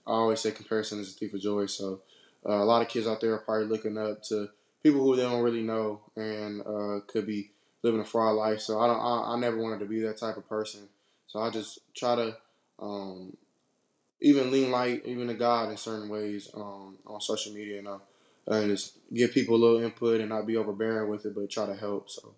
I 0.07 0.12
always 0.12 0.41
say 0.41 0.50
comparison 0.50 1.00
is 1.00 1.15
a 1.15 1.19
thief 1.19 1.35
of 1.35 1.41
joy. 1.41 1.67
So 1.67 2.00
uh, 2.47 2.55
a 2.55 2.65
lot 2.65 2.83
of 2.83 2.88
kids 2.88 3.07
out 3.07 3.21
there 3.21 3.35
are 3.35 3.38
probably 3.38 3.67
looking 3.67 3.99
up 3.99 4.23
to 4.25 4.49
people 4.83 5.00
who 5.03 5.17
they 5.17 5.23
don't 5.23 5.43
really 5.43 5.62
know 5.62 6.00
and 6.17 6.62
uh, 6.62 7.00
could 7.07 7.27
be 7.27 7.50
living 7.83 8.00
a 8.00 8.05
fraud 8.05 8.37
life. 8.37 8.61
So 8.61 8.81
I 8.81 8.87
don't. 8.87 9.00
I, 9.00 9.35
I 9.35 9.38
never 9.38 9.59
wanted 9.59 9.81
to 9.81 9.87
be 9.87 10.00
that 10.00 10.17
type 10.19 10.37
of 10.37 10.49
person. 10.49 10.88
So 11.27 11.41
I 11.41 11.50
just 11.50 11.81
try 11.95 12.17
to 12.17 12.37
um, 12.81 13.37
even 14.21 14.50
lean 14.50 14.71
light, 14.71 15.03
even 15.05 15.29
to 15.29 15.35
God 15.35 15.71
in 15.71 15.77
certain 15.77 16.09
ways 16.09 16.50
um, 16.55 16.97
on 17.07 17.21
social 17.21 17.53
media, 17.53 17.79
and, 17.79 17.88
and 18.57 18.71
just 18.71 18.99
give 19.12 19.33
people 19.33 19.57
a 19.57 19.59
little 19.59 19.83
input 19.83 20.21
and 20.21 20.31
not 20.31 20.47
be 20.47 20.57
overbearing 20.57 21.11
with 21.11 21.26
it, 21.26 21.35
but 21.35 21.50
try 21.50 21.67
to 21.67 21.75
help. 21.75 22.11
So. 22.11 22.35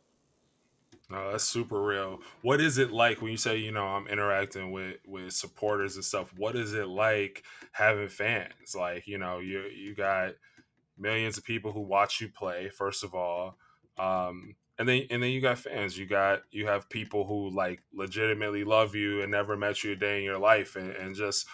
That's 1.10 1.44
super 1.44 1.82
real. 1.82 2.20
What 2.42 2.60
is 2.60 2.78
it 2.78 2.92
like 2.92 3.20
when 3.20 3.32
you 3.32 3.36
say, 3.36 3.56
you 3.56 3.72
know, 3.72 3.86
I'm 3.86 4.06
interacting 4.06 4.70
with 4.70 4.98
with 5.06 5.32
supporters 5.32 5.96
and 5.96 6.04
stuff? 6.04 6.32
What 6.36 6.54
is 6.54 6.72
it 6.72 6.86
like 6.86 7.42
having 7.72 8.08
fans? 8.08 8.76
Like, 8.76 9.08
you 9.08 9.18
know, 9.18 9.40
you 9.40 9.62
you 9.62 9.94
got 9.94 10.34
millions 10.96 11.36
of 11.36 11.44
people 11.44 11.72
who 11.72 11.80
watch 11.80 12.20
you 12.20 12.28
play. 12.28 12.68
First 12.68 13.02
of 13.02 13.14
all, 13.14 13.56
um, 13.98 14.54
and 14.78 14.88
then 14.88 15.06
and 15.10 15.20
then 15.20 15.30
you 15.30 15.40
got 15.40 15.58
fans. 15.58 15.98
You 15.98 16.06
got 16.06 16.42
you 16.52 16.68
have 16.68 16.88
people 16.88 17.26
who 17.26 17.50
like 17.50 17.82
legitimately 17.92 18.62
love 18.62 18.94
you 18.94 19.22
and 19.22 19.32
never 19.32 19.56
met 19.56 19.82
you 19.82 19.92
a 19.92 19.96
day 19.96 20.18
in 20.18 20.24
your 20.24 20.38
life, 20.38 20.76
and, 20.76 20.92
and 20.92 21.16
just 21.16 21.46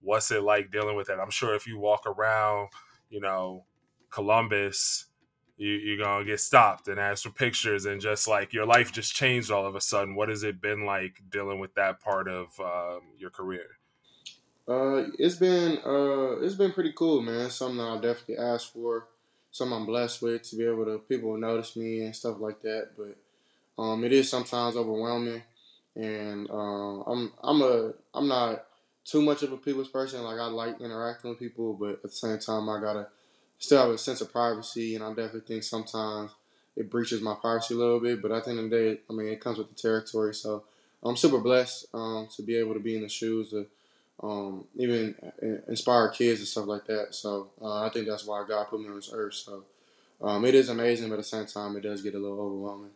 what's 0.00 0.30
it 0.32 0.42
like 0.42 0.72
dealing 0.72 0.96
with 0.96 1.06
that? 1.06 1.20
I'm 1.20 1.30
sure 1.30 1.54
if 1.54 1.68
you 1.68 1.78
walk 1.78 2.04
around, 2.04 2.68
you 3.10 3.20
know, 3.20 3.64
Columbus, 4.14 5.06
you, 5.56 5.72
you're 5.72 5.98
gonna 5.98 6.24
get 6.24 6.38
stopped 6.38 6.86
and 6.86 7.00
asked 7.00 7.24
for 7.24 7.30
pictures, 7.30 7.84
and 7.84 8.00
just 8.00 8.28
like 8.28 8.52
your 8.52 8.64
life 8.64 8.92
just 8.92 9.12
changed 9.12 9.50
all 9.50 9.66
of 9.66 9.74
a 9.74 9.80
sudden. 9.80 10.14
What 10.14 10.28
has 10.28 10.44
it 10.44 10.60
been 10.60 10.86
like 10.86 11.20
dealing 11.28 11.58
with 11.58 11.74
that 11.74 12.00
part 12.00 12.28
of 12.28 12.48
um, 12.60 13.00
your 13.18 13.30
career? 13.30 13.66
Uh, 14.68 15.08
it's 15.18 15.34
been 15.34 15.78
uh, 15.84 16.38
it's 16.40 16.54
been 16.54 16.72
pretty 16.72 16.92
cool, 16.92 17.22
man. 17.22 17.50
Something 17.50 17.80
I'll 17.80 18.00
definitely 18.00 18.38
ask 18.38 18.72
for. 18.72 19.08
Something 19.50 19.78
I'm 19.78 19.86
blessed 19.86 20.22
with 20.22 20.42
to 20.50 20.56
be 20.56 20.64
able 20.64 20.84
to 20.84 20.98
people 20.98 21.36
notice 21.36 21.74
me 21.74 22.04
and 22.04 22.14
stuff 22.14 22.36
like 22.38 22.62
that. 22.62 22.90
But 22.96 23.82
um, 23.82 24.04
it 24.04 24.12
is 24.12 24.30
sometimes 24.30 24.76
overwhelming, 24.76 25.42
and 25.96 26.48
uh, 26.48 27.02
I'm 27.02 27.32
I'm 27.42 27.62
a 27.62 27.92
I'm 28.14 28.28
not 28.28 28.64
too 29.04 29.22
much 29.22 29.42
of 29.42 29.52
a 29.52 29.56
people's 29.56 29.88
person. 29.88 30.22
Like 30.22 30.38
I 30.38 30.46
like 30.46 30.80
interacting 30.80 31.30
with 31.30 31.40
people, 31.40 31.74
but 31.74 31.94
at 31.94 32.02
the 32.02 32.08
same 32.10 32.38
time, 32.38 32.68
I 32.68 32.80
gotta 32.80 33.08
still 33.64 33.82
have 33.82 33.90
a 33.90 33.98
sense 33.98 34.20
of 34.20 34.32
privacy, 34.32 34.94
and 34.94 35.04
I 35.04 35.08
definitely 35.08 35.40
think 35.40 35.62
sometimes 35.62 36.32
it 36.76 36.90
breaches 36.90 37.20
my 37.20 37.34
privacy 37.34 37.74
a 37.74 37.78
little 37.78 38.00
bit. 38.00 38.22
But 38.22 38.32
at 38.32 38.44
the 38.44 38.50
end 38.50 38.60
of 38.60 38.70
the 38.70 38.76
day, 38.76 39.00
I 39.08 39.12
mean, 39.12 39.28
it 39.28 39.40
comes 39.40 39.58
with 39.58 39.68
the 39.68 39.74
territory. 39.74 40.34
So 40.34 40.64
I'm 41.02 41.16
super 41.16 41.38
blessed 41.38 41.86
um, 41.94 42.28
to 42.36 42.42
be 42.42 42.56
able 42.56 42.74
to 42.74 42.80
be 42.80 42.96
in 42.96 43.02
the 43.02 43.08
shoes 43.08 43.52
of 43.52 43.66
um, 44.22 44.64
even 44.76 45.14
inspire 45.68 46.08
kids 46.08 46.40
and 46.40 46.48
stuff 46.48 46.66
like 46.66 46.86
that. 46.86 47.14
So 47.14 47.50
uh, 47.60 47.82
I 47.82 47.90
think 47.90 48.06
that's 48.06 48.26
why 48.26 48.44
God 48.46 48.68
put 48.68 48.80
me 48.80 48.88
on 48.88 48.96
this 48.96 49.10
earth. 49.12 49.34
So 49.34 49.64
um, 50.22 50.44
it 50.44 50.54
is 50.54 50.68
amazing, 50.68 51.08
but 51.08 51.14
at 51.14 51.18
the 51.18 51.24
same 51.24 51.46
time, 51.46 51.76
it 51.76 51.82
does 51.82 52.02
get 52.02 52.14
a 52.14 52.18
little 52.18 52.40
overwhelming. 52.40 52.90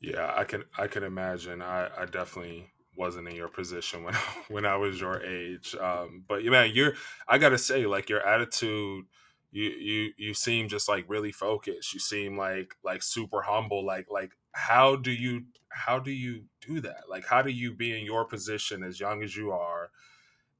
Yeah, 0.00 0.32
I 0.36 0.44
can 0.44 0.64
I 0.76 0.86
can 0.86 1.02
imagine. 1.02 1.62
I, 1.62 1.88
I 1.98 2.04
definitely 2.04 2.73
wasn't 2.96 3.28
in 3.28 3.34
your 3.34 3.48
position 3.48 4.04
when 4.04 4.14
when 4.48 4.66
I 4.66 4.76
was 4.76 5.00
your 5.00 5.22
age. 5.22 5.74
Um, 5.74 6.24
but 6.26 6.44
man, 6.44 6.70
you're 6.72 6.94
I 7.28 7.38
gotta 7.38 7.58
say, 7.58 7.86
like 7.86 8.08
your 8.08 8.26
attitude, 8.26 9.06
you 9.50 9.70
you 9.70 10.10
you 10.16 10.34
seem 10.34 10.68
just 10.68 10.88
like 10.88 11.04
really 11.08 11.32
focused. 11.32 11.94
You 11.94 12.00
seem 12.00 12.36
like 12.36 12.74
like 12.84 13.02
super 13.02 13.42
humble. 13.42 13.84
Like 13.84 14.06
like 14.10 14.32
how 14.52 14.96
do 14.96 15.10
you 15.10 15.44
how 15.68 15.98
do 15.98 16.10
you 16.10 16.44
do 16.60 16.80
that? 16.80 17.04
Like 17.08 17.26
how 17.26 17.42
do 17.42 17.50
you 17.50 17.74
be 17.74 17.98
in 17.98 18.04
your 18.04 18.24
position 18.24 18.82
as 18.82 19.00
young 19.00 19.22
as 19.22 19.36
you 19.36 19.52
are 19.52 19.90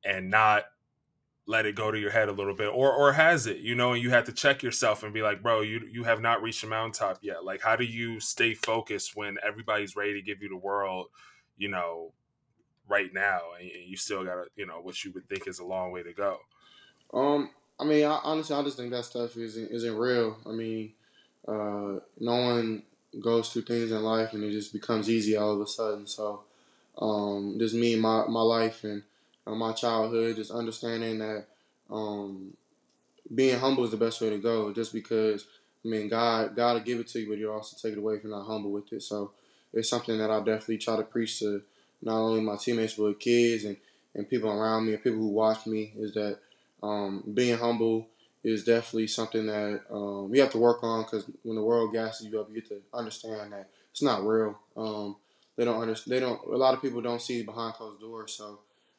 and 0.05 0.31
not 0.31 0.65
let 1.47 1.67
it 1.67 1.75
go 1.75 1.91
to 1.91 1.99
your 1.99 2.11
head 2.11 2.29
a 2.29 2.33
little 2.33 2.55
bit 2.55 2.69
or 2.69 2.91
or 2.93 3.13
has 3.13 3.47
it 3.47 3.59
you 3.59 3.75
know 3.75 3.93
and 3.93 4.03
you 4.03 4.11
have 4.11 4.25
to 4.25 4.33
check 4.33 4.63
yourself 4.63 5.03
and 5.03 5.13
be 5.13 5.21
like 5.21 5.43
bro 5.43 5.61
you 5.61 5.81
you 5.93 6.05
have 6.05 6.21
not 6.21 6.43
reached 6.43 6.63
the 6.63 6.67
mountaintop 6.67 7.19
yet 7.21 7.45
like 7.45 7.61
how 7.61 7.77
do 7.77 7.85
you 7.85 8.19
stay 8.19 8.55
focused 8.55 9.15
when 9.15 9.37
everybody's 9.47 9.95
ready 9.95 10.15
to 10.15 10.23
give 10.23 10.41
you 10.41 10.49
the 10.49 10.57
world 10.57 11.07
you 11.57 11.69
know 11.69 12.13
right 12.89 13.13
now 13.13 13.41
and, 13.59 13.71
you 13.71 13.97
still 13.97 14.25
got 14.25 14.47
you 14.57 14.67
know 14.67 14.81
what 14.81 15.03
you 15.05 15.13
would 15.13 15.29
think 15.29 15.47
is 15.47 15.59
a 15.59 15.65
long 15.65 15.91
way 15.91 16.03
to 16.03 16.13
go 16.13 16.39
um 17.13 17.51
i 17.81 17.85
mean 17.85 18.05
I, 18.05 18.21
honestly 18.23 18.55
i 18.57 18.63
just 18.63 18.77
think 18.77 18.91
that 18.91 19.05
stuff 19.05 19.37
isn't 19.37 19.71
isn't 19.71 19.97
real 19.97 20.37
i 20.47 20.51
mean 20.51 20.93
uh 21.47 22.01
no 22.21 22.37
one 22.37 22.83
goes 23.21 23.51
through 23.51 23.63
things 23.63 23.93
in 23.93 24.03
life 24.03 24.33
and 24.33 24.43
it 24.43 24.51
just 24.51 24.73
becomes 24.73 25.09
easy 25.09 25.37
all 25.37 25.53
of 25.53 25.61
a 25.61 25.67
sudden 25.67 26.07
so 26.07 26.43
um 26.99 27.57
just 27.59 27.75
me 27.75 27.95
and 27.95 28.03
my 28.03 28.27
my 28.27 28.43
life 28.43 28.85
and 28.85 29.03
my 29.47 29.73
childhood, 29.73 30.37
just 30.37 30.51
understanding 30.51 31.19
that 31.19 31.45
um, 31.91 32.55
being 33.35 33.59
humble 33.59 33.85
is 33.85 33.91
the 33.91 33.97
best 33.97 34.21
way 34.21 34.31
to 34.31 34.39
go. 34.39 34.73
Just 34.73 34.93
because 34.93 35.47
I 35.85 35.89
mean, 35.89 36.09
God, 36.09 36.57
God 36.57 36.75
will 36.75 36.81
give 36.81 37.01
it 37.01 37.09
to 37.09 37.21
you, 37.21 37.29
but 37.29 37.39
you 37.39 37.53
also 37.53 37.77
take 37.77 37.97
it 37.97 37.99
away 37.99 38.15
if 38.15 38.25
you're 38.25 38.33
not 38.37 38.47
humble 38.47 38.73
with 38.73 38.93
it. 38.93 39.03
So 39.03 39.33
it's 39.73 39.89
something 39.89 40.17
that 40.19 40.31
I 40.31 40.39
definitely 40.39 40.79
try 40.79 40.97
to 40.97 41.03
preach 41.03 41.41
to 41.41 41.63
not 42.05 42.19
only 42.19 42.41
my 42.41 42.57
teammates 42.57 42.95
but 42.95 43.19
kids 43.19 43.65
and, 43.65 43.77
and 44.15 44.29
people 44.29 44.51
around 44.51 44.87
me 44.87 44.95
and 44.95 45.03
people 45.03 45.19
who 45.19 45.29
watch 45.29 45.67
me 45.67 45.93
is 45.99 46.15
that 46.15 46.39
um, 46.83 47.25
being 47.35 47.59
humble 47.59 48.07
is 48.45 48.65
definitely 48.65 49.07
something 49.07 49.47
that 49.47 49.81
um, 49.91 50.31
we 50.31 50.39
have 50.39 50.51
to 50.51 50.59
work 50.59 50.85
on 50.85 51.03
because 51.03 51.25
when 51.43 51.57
the 51.57 51.63
world 51.63 51.93
gasses 51.93 52.27
you 52.27 52.39
up, 52.39 52.49
you 52.49 52.57
get 52.57 52.69
to 52.69 52.83
understand 52.93 53.53
that 53.53 53.69
it's 53.91 54.03
not 54.03 54.25
real. 54.27 54.59
Um, 54.77 55.17
they 55.57 55.65
don't 55.65 55.81
understand. 55.81 56.15
They 56.17 56.21
don't. 56.21 56.41
A 56.47 56.57
lot 56.57 56.75
of 56.75 56.83
people 56.83 57.01
don't 57.01 57.23
see 57.23 57.43
behind 57.43 57.75
closed 57.75 58.01
doors. 58.01 58.35
So 58.35 58.59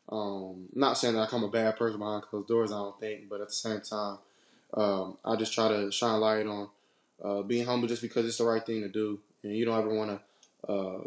um, 0.09 0.67
not 0.73 0.97
saying 0.97 1.15
that 1.15 1.31
I'm 1.33 1.43
a 1.43 1.49
bad 1.49 1.77
person 1.77 1.99
behind 1.99 2.23
closed 2.23 2.47
doors, 2.47 2.71
I 2.71 2.77
don't 2.77 2.99
think, 2.99 3.29
but 3.29 3.41
at 3.41 3.47
the 3.47 3.53
same 3.53 3.81
time, 3.81 4.17
um, 4.73 5.17
I 5.23 5.35
just 5.35 5.53
try 5.53 5.67
to 5.67 5.91
shine 5.91 6.19
light 6.19 6.47
on 6.47 6.69
uh, 7.23 7.41
being 7.41 7.65
humble 7.65 7.87
just 7.87 8.01
because 8.01 8.25
it's 8.25 8.37
the 8.37 8.45
right 8.45 8.65
thing 8.65 8.81
to 8.81 8.89
do, 8.89 9.19
and 9.43 9.55
you 9.55 9.65
don't 9.65 9.79
ever 9.79 9.93
want 9.93 10.19
to 10.65 10.71
uh, 10.71 11.01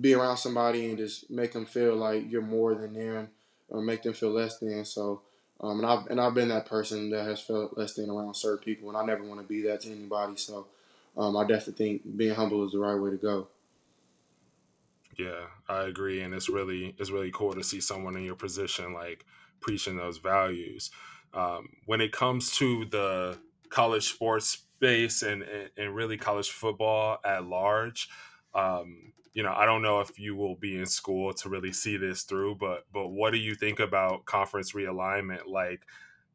be 0.00 0.14
around 0.14 0.36
somebody 0.36 0.88
and 0.88 0.98
just 0.98 1.30
make 1.30 1.52
them 1.52 1.66
feel 1.66 1.96
like 1.96 2.30
you're 2.30 2.42
more 2.42 2.74
than 2.74 2.94
them 2.94 3.28
or 3.68 3.80
make 3.80 4.02
them 4.02 4.12
feel 4.12 4.30
less 4.30 4.58
than. 4.58 4.84
So, 4.84 5.22
um, 5.60 5.80
and 5.80 5.86
I've 5.86 6.06
and 6.08 6.20
I've 6.20 6.34
been 6.34 6.48
that 6.48 6.66
person 6.66 7.10
that 7.10 7.24
has 7.24 7.40
felt 7.40 7.76
less 7.78 7.94
than 7.94 8.10
around 8.10 8.34
certain 8.34 8.64
people, 8.64 8.88
and 8.88 8.98
I 8.98 9.04
never 9.04 9.24
want 9.24 9.40
to 9.40 9.46
be 9.46 9.62
that 9.62 9.82
to 9.82 9.90
anybody. 9.90 10.36
So, 10.36 10.66
um, 11.16 11.36
I 11.36 11.46
definitely 11.46 11.72
think 11.72 12.16
being 12.16 12.34
humble 12.34 12.64
is 12.66 12.72
the 12.72 12.78
right 12.78 12.94
way 12.94 13.10
to 13.10 13.16
go. 13.16 13.48
Yeah, 15.18 15.46
I 15.66 15.84
agree, 15.84 16.20
and 16.20 16.34
it's 16.34 16.50
really 16.50 16.94
it's 16.98 17.10
really 17.10 17.30
cool 17.32 17.54
to 17.54 17.64
see 17.64 17.80
someone 17.80 18.16
in 18.16 18.24
your 18.24 18.34
position 18.34 18.92
like 18.92 19.24
preaching 19.60 19.96
those 19.96 20.18
values. 20.18 20.90
Um, 21.32 21.70
when 21.86 22.00
it 22.00 22.12
comes 22.12 22.50
to 22.56 22.84
the 22.86 23.38
college 23.68 24.08
sports 24.08 24.46
space 24.46 25.22
and, 25.22 25.42
and, 25.42 25.70
and 25.76 25.94
really 25.94 26.16
college 26.16 26.50
football 26.50 27.18
at 27.24 27.46
large, 27.46 28.08
um, 28.54 29.12
you 29.36 29.42
know, 29.42 29.52
I 29.52 29.66
don't 29.66 29.82
know 29.82 30.00
if 30.00 30.18
you 30.18 30.34
will 30.34 30.54
be 30.54 30.78
in 30.78 30.86
school 30.86 31.34
to 31.34 31.50
really 31.50 31.70
see 31.70 31.98
this 31.98 32.22
through, 32.22 32.54
but 32.54 32.86
but 32.90 33.08
what 33.08 33.32
do 33.32 33.38
you 33.38 33.54
think 33.54 33.80
about 33.80 34.24
conference 34.24 34.72
realignment? 34.72 35.46
Like 35.46 35.82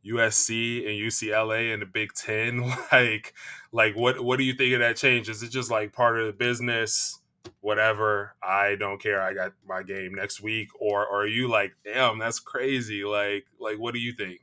USC 0.06 0.88
and 0.88 0.94
UCLA 0.94 1.74
and 1.74 1.82
the 1.82 1.88
Big 1.88 2.14
Ten, 2.14 2.72
like 2.92 3.34
like 3.72 3.96
what 3.96 4.24
what 4.24 4.38
do 4.38 4.44
you 4.44 4.54
think 4.54 4.76
of 4.76 4.82
that 4.82 4.98
change? 4.98 5.30
Is 5.30 5.42
it 5.42 5.50
just 5.50 5.72
like 5.72 5.94
part 5.94 6.20
of 6.20 6.28
the 6.28 6.32
business? 6.32 7.20
Whatever, 7.62 8.36
I 8.44 8.76
don't 8.76 9.02
care. 9.02 9.20
I 9.20 9.34
got 9.34 9.54
my 9.68 9.82
game 9.82 10.14
next 10.14 10.42
week, 10.42 10.70
or, 10.80 11.04
or 11.08 11.24
are 11.24 11.28
you 11.28 11.48
like, 11.48 11.74
damn, 11.84 12.20
that's 12.20 12.40
crazy? 12.40 13.04
Like, 13.04 13.48
like, 13.60 13.80
what 13.80 13.96
do 13.96 14.00
you 14.00 14.14
think? 14.14 14.42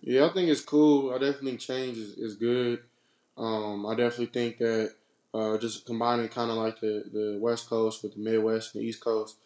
Yeah, 0.00 0.24
I 0.24 0.32
think 0.32 0.48
it's 0.48 0.62
cool. 0.62 1.10
I 1.10 1.18
definitely 1.18 1.50
think 1.50 1.60
change 1.60 1.98
is, 1.98 2.16
is 2.16 2.36
good. 2.36 2.80
Um, 3.36 3.84
I 3.84 3.94
definitely 3.94 4.26
think 4.26 4.56
that 4.58 4.94
uh, 5.34 5.58
just 5.58 5.84
combining 5.84 6.28
kind 6.28 6.50
of 6.50 6.56
like 6.56 6.80
the, 6.80 7.04
the 7.12 7.38
West 7.40 7.68
Coast 7.68 8.02
with 8.02 8.14
the 8.14 8.20
Midwest 8.20 8.74
and 8.74 8.82
the 8.82 8.88
East 8.88 9.00
Coast 9.02 9.36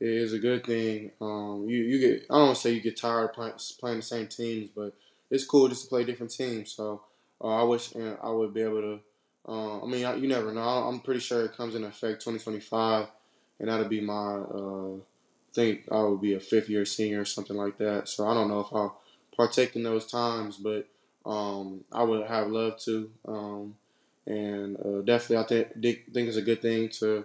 is 0.00 0.32
a 0.32 0.38
good 0.38 0.64
thing. 0.64 1.10
Um, 1.20 1.66
you 1.68 1.82
you 1.82 1.98
get 1.98 2.26
I 2.30 2.34
don't 2.34 2.46
want 2.46 2.56
to 2.56 2.62
say 2.62 2.72
you 2.72 2.80
get 2.80 2.96
tired 2.96 3.30
of 3.30 3.32
playing, 3.34 3.54
playing 3.78 3.98
the 3.98 4.02
same 4.02 4.26
teams, 4.26 4.70
but 4.74 4.94
it's 5.30 5.44
cool 5.44 5.68
just 5.68 5.84
to 5.84 5.88
play 5.88 6.04
different 6.04 6.32
teams. 6.32 6.72
So 6.72 7.02
uh, 7.42 7.60
I 7.60 7.62
wish 7.64 7.94
uh, 7.94 8.16
I 8.22 8.30
would 8.30 8.54
be 8.54 8.62
able 8.62 8.80
to. 8.80 9.00
Uh, 9.46 9.82
I 9.82 9.86
mean, 9.86 10.04
I, 10.06 10.14
you 10.16 10.26
never 10.26 10.52
know. 10.52 10.62
I'm 10.62 11.00
pretty 11.00 11.20
sure 11.20 11.44
it 11.44 11.56
comes 11.56 11.74
in 11.74 11.84
effect 11.84 12.24
2025, 12.24 13.06
and 13.60 13.68
that'll 13.68 13.88
be 13.88 14.00
my. 14.00 14.36
Uh, 14.36 14.94
I 14.96 15.54
think 15.54 15.84
I 15.92 16.02
would 16.02 16.20
be 16.20 16.34
a 16.34 16.40
fifth 16.40 16.68
year 16.68 16.84
senior 16.84 17.20
or 17.20 17.24
something 17.24 17.56
like 17.56 17.78
that. 17.78 18.08
So 18.08 18.26
I 18.26 18.34
don't 18.34 18.48
know 18.48 18.60
if 18.60 18.72
I'll 18.72 19.00
partake 19.36 19.76
in 19.76 19.84
those 19.84 20.06
times, 20.06 20.56
but 20.56 20.88
um, 21.24 21.84
I 21.92 22.02
would 22.02 22.26
have 22.26 22.48
loved 22.48 22.84
to. 22.86 23.10
Um, 23.28 23.76
and 24.26 24.76
uh, 24.76 25.02
definitely, 25.02 25.38
I 25.38 25.46
think 25.46 25.82
think 25.82 26.28
it's 26.28 26.36
a 26.36 26.42
good 26.42 26.62
thing 26.62 26.88
to 27.00 27.24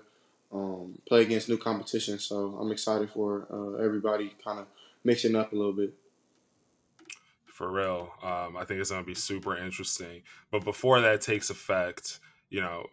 um, 0.51 0.99
play 1.07 1.21
against 1.21 1.49
new 1.49 1.57
competition. 1.57 2.19
So 2.19 2.57
I'm 2.59 2.71
excited 2.71 3.09
for 3.11 3.47
uh, 3.51 3.83
everybody 3.83 4.33
kind 4.43 4.59
of 4.59 4.67
mixing 5.03 5.35
up 5.35 5.53
a 5.53 5.55
little 5.55 5.73
bit. 5.73 5.93
For 7.45 7.71
real, 7.71 8.11
um, 8.23 8.55
I 8.57 8.63
think 8.65 8.79
it's 8.79 8.89
going 8.89 9.03
to 9.03 9.07
be 9.07 9.15
super 9.15 9.57
interesting. 9.57 10.21
But 10.49 10.63
before 10.63 11.01
that 11.01 11.21
takes 11.21 11.49
effect, 11.49 12.19
you 12.49 12.61
know, 12.61 12.85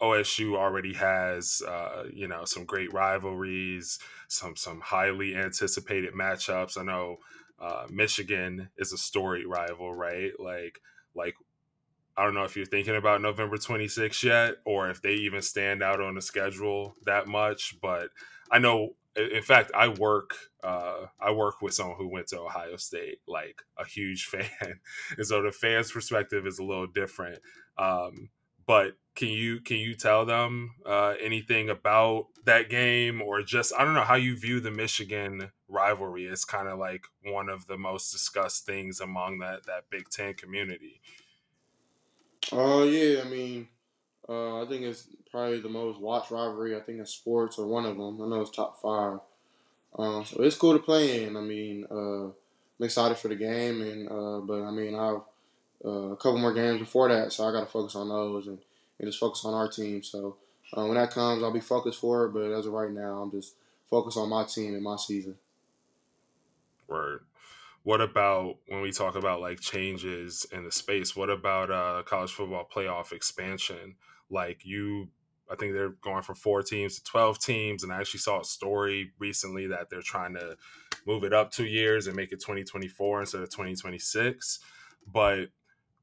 OSU 0.00 0.56
already 0.56 0.94
has 0.94 1.62
uh, 1.66 2.04
you 2.12 2.28
know 2.28 2.44
some 2.44 2.64
great 2.64 2.92
rivalries, 2.92 3.98
some 4.28 4.56
some 4.56 4.80
highly 4.80 5.34
anticipated 5.34 6.14
matchups. 6.14 6.78
I 6.78 6.84
know 6.84 7.18
uh, 7.60 7.86
Michigan 7.90 8.70
is 8.78 8.92
a 8.92 8.98
story 8.98 9.44
rival, 9.46 9.94
right? 9.94 10.32
Like 10.38 10.80
like 11.14 11.34
I 12.18 12.24
don't 12.24 12.34
know 12.34 12.42
if 12.42 12.56
you're 12.56 12.66
thinking 12.66 12.96
about 12.96 13.22
November 13.22 13.56
26th 13.56 14.24
yet, 14.24 14.56
or 14.64 14.90
if 14.90 15.00
they 15.00 15.14
even 15.14 15.40
stand 15.40 15.84
out 15.84 16.00
on 16.00 16.16
the 16.16 16.20
schedule 16.20 16.96
that 17.04 17.28
much. 17.28 17.76
But 17.80 18.08
I 18.50 18.58
know, 18.58 18.96
in 19.14 19.42
fact, 19.42 19.70
I 19.72 19.86
work 19.86 20.34
uh, 20.64 21.06
I 21.20 21.30
work 21.30 21.62
with 21.62 21.74
someone 21.74 21.96
who 21.96 22.08
went 22.08 22.26
to 22.28 22.40
Ohio 22.40 22.76
State, 22.76 23.20
like 23.28 23.62
a 23.78 23.86
huge 23.86 24.24
fan, 24.26 24.80
and 25.16 25.26
so 25.26 25.42
the 25.42 25.52
fans' 25.52 25.92
perspective 25.92 26.44
is 26.44 26.58
a 26.58 26.64
little 26.64 26.88
different. 26.88 27.38
Um, 27.78 28.30
but 28.66 28.96
can 29.14 29.28
you 29.28 29.60
can 29.60 29.76
you 29.76 29.94
tell 29.94 30.26
them 30.26 30.72
uh, 30.84 31.14
anything 31.22 31.70
about 31.70 32.26
that 32.44 32.68
game 32.68 33.22
or 33.22 33.42
just 33.42 33.72
I 33.78 33.84
don't 33.84 33.94
know 33.94 34.02
how 34.02 34.16
you 34.16 34.36
view 34.36 34.58
the 34.58 34.72
Michigan 34.72 35.52
rivalry? 35.68 36.26
It's 36.26 36.44
kind 36.44 36.66
of 36.66 36.80
like 36.80 37.04
one 37.22 37.48
of 37.48 37.68
the 37.68 37.78
most 37.78 38.10
discussed 38.10 38.66
things 38.66 39.00
among 39.00 39.38
that 39.38 39.66
that 39.66 39.84
Big 39.88 40.10
Ten 40.10 40.34
community. 40.34 41.00
Oh 42.52 42.82
uh, 42.82 42.84
yeah, 42.84 43.22
I 43.22 43.28
mean, 43.28 43.68
uh, 44.28 44.62
I 44.62 44.66
think 44.66 44.82
it's 44.82 45.06
probably 45.30 45.60
the 45.60 45.68
most 45.68 46.00
watched 46.00 46.30
rivalry. 46.30 46.76
I 46.76 46.80
think 46.80 46.98
in 46.98 47.06
sports 47.06 47.58
or 47.58 47.66
one 47.66 47.84
of 47.84 47.96
them. 47.96 48.22
I 48.22 48.26
know 48.28 48.40
it's 48.40 48.50
top 48.50 48.80
five. 48.80 49.20
Uh, 49.98 50.24
so 50.24 50.42
it's 50.42 50.56
cool 50.56 50.72
to 50.72 50.78
play 50.78 51.24
in. 51.24 51.36
I 51.36 51.40
mean, 51.40 51.86
uh, 51.90 52.24
I'm 52.26 52.32
excited 52.80 53.18
for 53.18 53.28
the 53.28 53.36
game, 53.36 53.82
and 53.82 54.08
uh, 54.08 54.40
but 54.40 54.62
I 54.62 54.70
mean, 54.70 54.94
I've 54.94 55.20
uh, 55.84 56.12
a 56.12 56.16
couple 56.16 56.38
more 56.38 56.54
games 56.54 56.80
before 56.80 57.08
that, 57.08 57.32
so 57.32 57.44
I 57.44 57.52
got 57.52 57.60
to 57.60 57.66
focus 57.66 57.94
on 57.94 58.08
those 58.08 58.46
and, 58.46 58.58
and 58.98 59.08
just 59.08 59.20
focus 59.20 59.44
on 59.44 59.54
our 59.54 59.68
team. 59.68 60.02
So 60.02 60.36
uh, 60.76 60.84
when 60.84 60.94
that 60.94 61.10
comes, 61.10 61.42
I'll 61.42 61.52
be 61.52 61.60
focused 61.60 62.00
for 62.00 62.26
it. 62.26 62.30
But 62.30 62.50
as 62.52 62.66
of 62.66 62.72
right 62.72 62.90
now, 62.90 63.22
I'm 63.22 63.30
just 63.30 63.54
focused 63.88 64.18
on 64.18 64.28
my 64.28 64.44
team 64.44 64.74
and 64.74 64.82
my 64.82 64.96
season. 64.96 65.36
Word. 66.86 67.20
What 67.82 68.00
about 68.00 68.58
when 68.66 68.82
we 68.82 68.92
talk 68.92 69.14
about 69.14 69.40
like 69.40 69.60
changes 69.60 70.46
in 70.52 70.64
the 70.64 70.72
space? 70.72 71.16
What 71.16 71.30
about 71.30 71.70
uh, 71.70 72.02
college 72.04 72.32
football 72.32 72.68
playoff 72.72 73.12
expansion? 73.12 73.96
Like 74.30 74.64
you, 74.64 75.08
I 75.50 75.54
think 75.54 75.72
they're 75.72 75.90
going 75.90 76.22
from 76.22 76.34
four 76.34 76.62
teams 76.62 76.96
to 76.96 77.04
twelve 77.04 77.38
teams, 77.38 77.82
and 77.82 77.92
I 77.92 78.00
actually 78.00 78.20
saw 78.20 78.40
a 78.40 78.44
story 78.44 79.12
recently 79.18 79.66
that 79.68 79.88
they're 79.90 80.02
trying 80.02 80.34
to 80.34 80.56
move 81.06 81.24
it 81.24 81.32
up 81.32 81.50
two 81.50 81.66
years 81.66 82.06
and 82.06 82.14
make 82.16 82.32
it 82.32 82.40
2024 82.40 83.20
instead 83.20 83.42
of 83.42 83.50
2026. 83.50 84.58
But 85.06 85.48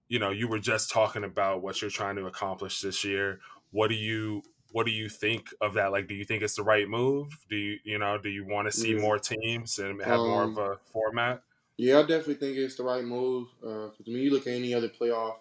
you 0.08 0.20
know, 0.20 0.30
you 0.30 0.48
were 0.48 0.60
just 0.60 0.92
talking 0.92 1.24
about 1.24 1.62
what 1.62 1.82
you're 1.82 1.92
trying 1.92 2.16
to 2.16 2.26
accomplish 2.26 2.82
this 2.82 3.04
year. 3.04 3.40
What 3.72 3.90
do 3.90 3.96
you 3.96 4.44
what 4.72 4.86
do 4.86 4.92
you 4.92 5.08
think 5.08 5.48
of 5.62 5.76
that? 5.76 5.92
Like, 5.92 6.08
do 6.08 6.16
you 6.16 6.26
think 6.26 6.44
it's 6.44 6.56
the 6.56 6.64
right 6.64 6.88
move? 6.88 7.46
Do 7.50 7.56
you 7.56 7.78
you 7.84 7.98
know 7.98 8.18
do 8.18 8.30
you 8.30 8.46
want 8.46 8.68
to 8.68 8.72
see 8.72 8.94
more 8.94 9.20
teams 9.20 9.80
and 9.80 10.02
have 10.02 10.20
um, 10.20 10.28
more 10.28 10.44
of 10.44 10.58
um, 10.58 10.72
a 10.72 10.78
format? 10.92 11.44
Yeah, 11.78 12.00
I 12.00 12.02
definitely 12.02 12.36
think 12.36 12.58
it's 12.58 12.76
the 12.76 12.84
right 12.84 13.04
move. 13.04 13.50
Because 13.60 13.92
uh, 14.00 14.04
when 14.06 14.18
you 14.18 14.32
look 14.32 14.48
at 14.48 14.54
any 14.54 14.74
other 14.74 14.90
playoff, 14.90 15.36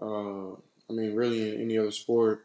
uh, 0.00 0.52
I 0.52 0.92
mean, 0.92 1.14
really 1.14 1.54
in 1.54 1.62
any 1.62 1.78
other 1.78 1.90
sport, 1.90 2.44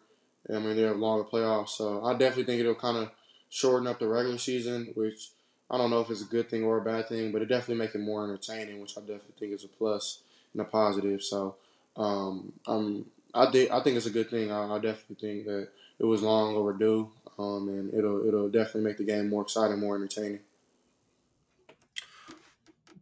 I 0.50 0.60
mean, 0.60 0.76
they 0.76 0.84
have 0.84 0.98
longer 0.98 1.26
playoffs. 1.26 1.70
So 1.70 2.04
I 2.06 2.14
definitely 2.14 2.46
think 2.46 2.62
it'll 2.62 2.76
kind 2.76 2.98
of 2.98 3.12
shorten 3.50 3.88
up 3.88 4.00
the 4.00 4.08
regular 4.08 4.38
season, 4.38 4.92
which 4.96 5.32
I 5.70 5.78
don't 5.78 5.90
know 5.90 6.00
if 6.00 6.10
it's 6.10 6.22
a 6.22 6.26
good 6.26 6.50
thing 6.50 6.64
or 6.64 6.78
a 6.78 6.82
bad 6.84 7.10
thing, 7.10 7.32
but 7.32 7.42
it 7.42 7.48
definitely 7.48 7.76
make 7.86 7.96
it 7.96 8.00
more 8.00 8.24
entertaining, 8.24 8.82
which 8.82 8.98
I 8.98 9.02
definitely 9.02 9.36
think 9.40 9.54
is 9.54 9.64
a 9.66 9.68
plus 9.68 10.20
and 10.54 10.62
a 10.62 10.66
positive. 10.66 11.22
So 11.22 11.56
um, 11.98 12.54
I'm, 12.66 13.06
I, 13.34 13.52
de- 13.52 13.70
I 13.70 13.84
think 13.84 13.98
it's 13.98 14.06
a 14.06 14.12
good 14.12 14.30
thing. 14.30 14.52
I, 14.52 14.76
I, 14.76 14.80
definitely 14.80 15.18
think 15.20 15.46
that 15.46 15.68
it 16.00 16.06
was 16.06 16.24
long 16.24 16.56
overdue, 16.56 17.10
um, 17.38 17.68
and 17.68 17.94
it'll 17.94 18.28
it'll 18.28 18.50
definitely 18.50 18.84
make 18.84 18.98
the 18.98 19.04
game 19.04 19.30
more 19.30 19.44
exciting, 19.44 19.80
more 19.80 19.96
entertaining 19.96 20.40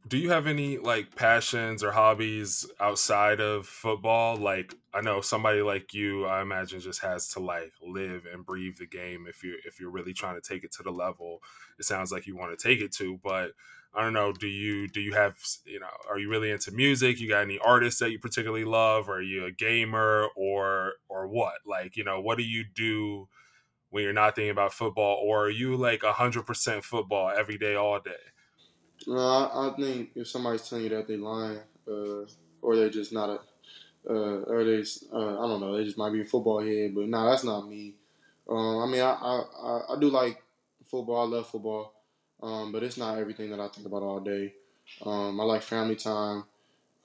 do 0.07 0.17
you 0.17 0.29
have 0.29 0.47
any 0.47 0.77
like 0.77 1.15
passions 1.15 1.83
or 1.83 1.91
hobbies 1.91 2.65
outside 2.79 3.39
of 3.39 3.67
football? 3.67 4.37
Like 4.37 4.75
i 4.93 5.01
know 5.01 5.21
somebody 5.21 5.61
like 5.61 5.93
you 5.93 6.25
i 6.25 6.41
imagine 6.41 6.79
just 6.79 7.01
has 7.01 7.27
to 7.27 7.39
like 7.39 7.71
live 7.81 8.25
and 8.31 8.45
breathe 8.45 8.77
the 8.77 8.85
game 8.87 9.25
if 9.29 9.43
you're 9.43 9.57
if 9.65 9.79
you're 9.79 9.91
really 9.91 10.13
trying 10.13 10.33
to 10.33 10.41
take 10.41 10.63
it 10.63 10.71
to 10.71 10.81
the 10.81 10.89
level 10.89 11.39
it 11.77 11.85
sounds 11.85 12.11
like 12.11 12.25
you 12.25 12.35
want 12.35 12.57
to 12.57 12.67
take 12.67 12.81
it 12.81 12.91
to 12.91 13.19
but 13.23 13.51
i 13.93 14.01
don't 14.01 14.13
know 14.13 14.31
do 14.31 14.47
you 14.47 14.87
do 14.87 14.99
you 14.99 15.13
have 15.13 15.37
you 15.65 15.79
know 15.79 15.87
are 16.09 16.17
you 16.17 16.29
really 16.29 16.49
into 16.49 16.71
music? 16.71 17.19
You 17.19 17.29
got 17.29 17.43
any 17.43 17.59
artists 17.59 17.99
that 17.99 18.11
you 18.11 18.19
particularly 18.19 18.65
love? 18.65 19.09
Are 19.09 19.21
you 19.21 19.45
a 19.45 19.51
gamer 19.51 20.27
or 20.35 20.93
or 21.09 21.27
what? 21.27 21.59
Like 21.65 21.95
you 21.95 22.03
know 22.03 22.19
what 22.19 22.37
do 22.37 22.43
you 22.43 22.63
do 22.63 23.27
when 23.89 24.03
you're 24.03 24.13
not 24.13 24.35
thinking 24.35 24.51
about 24.51 24.73
football 24.73 25.21
or 25.23 25.45
are 25.45 25.49
you 25.49 25.75
like 25.75 26.01
100% 26.01 26.83
football 26.83 27.29
every 27.29 27.57
day 27.57 27.75
all 27.75 27.99
day 27.99 28.11
no, 29.05 29.17
I, 29.17 29.67
I 29.69 29.73
think 29.75 30.09
if 30.15 30.27
somebody's 30.27 30.67
telling 30.67 30.85
you 30.85 30.89
that 30.91 31.07
they're 31.07 31.17
lying, 31.17 31.59
uh, 31.87 32.25
or 32.61 32.75
they're 32.75 32.89
just 32.89 33.13
not 33.13 33.29
a, 33.29 33.39
uh, 34.09 34.43
or 34.47 34.63
they, 34.63 34.83
uh, 35.13 35.39
I 35.43 35.47
don't 35.47 35.61
know, 35.61 35.75
they 35.77 35.83
just 35.83 35.97
might 35.97 36.11
be 36.13 36.21
a 36.21 36.25
football 36.25 36.61
head. 36.61 36.95
But 36.95 37.07
no, 37.07 37.29
that's 37.29 37.43
not 37.43 37.67
me. 37.67 37.93
Um, 38.49 38.79
I 38.79 38.85
mean, 38.87 39.01
I, 39.01 39.11
I, 39.11 39.81
I 39.89 39.99
do 39.99 40.09
like 40.09 40.41
football. 40.85 41.21
I 41.33 41.37
love 41.37 41.47
football, 41.47 41.93
um, 42.41 42.71
but 42.71 42.83
it's 42.83 42.97
not 42.97 43.17
everything 43.17 43.51
that 43.51 43.59
I 43.59 43.67
think 43.67 43.85
about 43.87 44.03
all 44.03 44.19
day. 44.19 44.53
Um, 45.05 45.39
I 45.39 45.43
like 45.43 45.61
family 45.63 45.95
time. 45.95 46.43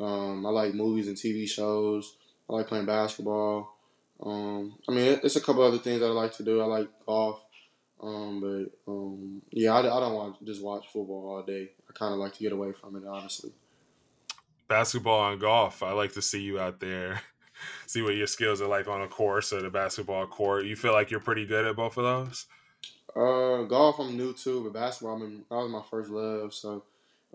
Um, 0.01 0.47
I 0.47 0.51
like 0.51 0.75
movies 0.75 1.09
and 1.09 1.17
TV 1.17 1.47
shows. 1.47 2.17
I 2.49 2.55
like 2.55 2.69
playing 2.69 2.87
basketball. 2.87 3.75
Um, 4.23 4.77
I 4.89 4.93
mean, 4.93 5.21
it's 5.25 5.37
a 5.37 5.41
couple 5.41 5.63
other 5.63 5.79
things 5.79 6.01
that 6.01 6.07
I 6.07 6.11
like 6.13 6.35
to 6.37 6.45
do. 6.45 6.61
I 6.61 6.67
like 6.67 6.89
golf. 7.07 7.42
Um, 8.03 8.41
but 8.41 8.93
um, 8.93 9.43
yeah, 9.51 9.75
I, 9.75 9.79
I 9.79 10.01
don't 10.01 10.15
want 10.15 10.39
to 10.39 10.45
just 10.45 10.63
watch 10.63 10.87
football 10.93 11.29
all 11.29 11.43
day. 11.43 11.71
I 11.89 11.93
kind 11.93 12.13
of 12.13 12.19
like 12.19 12.35
to 12.35 12.43
get 12.43 12.53
away 12.53 12.73
from 12.73 12.97
it, 12.97 13.05
honestly. 13.07 13.53
Basketball 14.67 15.33
and 15.33 15.41
golf. 15.41 15.83
I 15.83 15.93
like 15.93 16.13
to 16.15 16.23
see 16.23 16.43
you 16.43 16.59
out 16.59 16.81
there, 16.81 17.23
see 17.87 18.03
what 18.03 18.17
your 18.17 18.27
skills 18.27 18.61
are 18.61 18.69
like 18.69 18.89
on 18.89 19.03
a 19.03 19.09
course 19.09 19.53
or 19.53 19.63
the 19.63 19.71
basketball 19.71 20.27
court. 20.27 20.65
You 20.65 20.75
feel 20.75 20.93
like 20.93 21.11
you're 21.11 21.21
pretty 21.21 21.47
good 21.47 21.65
at 21.65 21.77
both 21.77 21.97
of 21.97 22.05
those? 22.05 22.47
Uh, 23.15 23.65
golf 23.65 24.01
I'm 24.01 24.17
new 24.17 24.33
to, 24.33 24.65
but 24.65 24.73
basketball 24.73 25.17
I 25.17 25.21
mean, 25.21 25.45
that 25.49 25.57
was 25.57 25.71
my 25.71 25.83
first 25.89 26.11
love. 26.11 26.55
So 26.55 26.83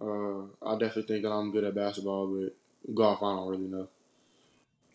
uh, 0.01 0.67
I 0.67 0.73
definitely 0.73 1.03
think 1.03 1.23
that 1.23 1.32
I'm 1.32 1.51
good 1.51 1.63
at 1.63 1.75
basketball, 1.75 2.27
but 2.27 2.93
golf 2.93 3.23
I 3.23 3.36
don't 3.36 3.47
really 3.47 3.67
know. 3.67 3.88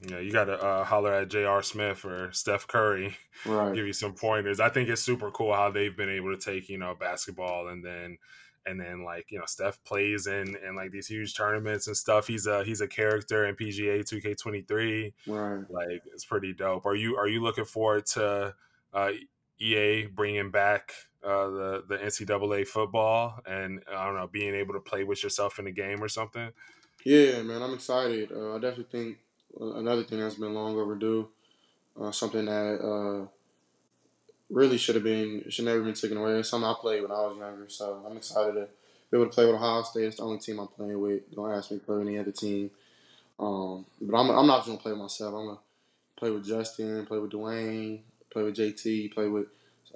Yeah, 0.05 0.19
you 0.19 0.33
got 0.33 0.47
to 0.47 0.61
uh, 0.61 0.85
holler 0.85 1.13
at 1.13 1.29
J.R. 1.29 1.63
Smith 1.63 2.05
or 2.05 2.33
Steph 2.33 2.67
Curry, 2.67 3.17
Right, 3.47 3.75
give 3.75 3.87
you 3.87 3.93
some 3.93 4.15
pointers. 4.15 4.59
I 4.59 4.69
think 4.69 4.89
it's 4.89 5.03
super 5.03 5.31
cool 5.31 5.55
how 5.55 5.71
they've 5.71 5.97
been 5.97 6.11
able 6.11 6.37
to 6.37 6.39
take 6.39 6.69
you 6.69 6.79
know 6.79 6.95
basketball 6.99 7.69
and 7.69 7.85
then 7.85 8.19
and 8.67 8.81
then 8.81 9.05
like 9.05 9.27
you 9.31 9.39
know 9.39 9.45
Steph 9.47 9.83
plays 9.85 10.27
in 10.27 10.57
in 10.67 10.75
like 10.75 10.91
these 10.91 11.07
huge 11.07 11.37
tournaments 11.37 11.87
and 11.87 11.97
stuff. 11.97 12.27
He's 12.27 12.47
a 12.47 12.65
he's 12.65 12.81
a 12.81 12.89
character 12.89 13.47
in 13.47 13.55
PGA 13.55 14.01
2K23. 14.01 15.13
right. 15.27 15.71
Like 15.71 16.03
it's 16.13 16.25
pretty 16.25 16.53
dope. 16.53 16.87
Are 16.87 16.97
you 16.97 17.17
are 17.17 17.29
you 17.29 17.43
looking 17.43 17.65
forward 17.65 18.07
to 18.07 18.55
uh, 18.93 19.11
EA 19.59 20.07
bringing 20.07 20.51
back 20.51 20.93
uh, 21.25 21.49
the 21.49 21.85
the 21.89 21.99
NCAA 21.99 22.67
football 22.67 23.41
and 23.47 23.83
I 23.93 24.05
don't 24.05 24.17
know 24.17 24.27
being 24.27 24.55
able 24.55 24.75
to 24.75 24.81
play 24.81 25.05
with 25.05 25.23
yourself 25.23 25.59
in 25.59 25.67
the 25.67 25.73
game 25.73 26.03
or 26.03 26.09
something? 26.09 26.51
Yeah, 27.05 27.43
man, 27.43 27.63
I'm 27.63 27.75
excited. 27.75 28.31
Uh, 28.33 28.55
I 28.55 28.59
definitely 28.59 28.85
think 28.85 29.19
another 29.61 30.03
thing 30.05 30.21
that's 30.21 30.35
been 30.35 30.55
long 30.55 30.77
overdue, 30.79 31.29
uh, 32.01 32.11
something 32.11 32.45
that 32.47 32.81
uh, 32.81 33.27
really 34.51 34.79
should 34.79 34.95
have 34.95 35.05
been 35.05 35.45
should 35.49 35.65
never 35.65 35.83
been 35.83 35.95
taken 35.95 36.17
away. 36.17 36.39
It's 36.39 36.51
something 36.51 36.69
I 36.69 36.75
played 36.81 37.03
when 37.03 37.11
I 37.11 37.27
was 37.27 37.37
younger, 37.39 37.69
so 37.69 38.05
I'm 38.09 38.17
excited 38.17 38.55
to 38.55 38.69
be 39.11 39.17
able 39.17 39.27
to 39.27 39.33
play 39.33 39.47
with 39.47 39.55
Ohio 39.55 39.83
State. 39.83 40.05
It's 40.05 40.17
the 40.17 40.23
only 40.23 40.39
team 40.39 40.59
I'm 40.59 40.69
playing 40.69 41.01
with. 41.01 41.35
Don't 41.35 41.53
ask 41.53 41.71
me 41.71 41.79
to 41.79 41.85
play 41.85 41.97
with 41.97 42.09
any 42.09 42.19
other 42.19 42.33
team. 42.33 42.71
Um, 43.39 43.87
but 44.01 44.17
I'm 44.17 44.31
I'm 44.31 44.47
not 44.47 44.59
just 44.59 44.69
gonna 44.69 44.79
play 44.79 44.95
myself. 44.95 45.35
I'm 45.35 45.47
gonna 45.47 45.59
play 46.17 46.31
with 46.31 46.47
Justin, 46.47 47.07
play 47.07 47.19
with 47.19 47.33
Dwayne, 47.33 48.01
play 48.31 48.43
with 48.43 48.57
JT, 48.57 49.13
play 49.13 49.29
with 49.29 49.47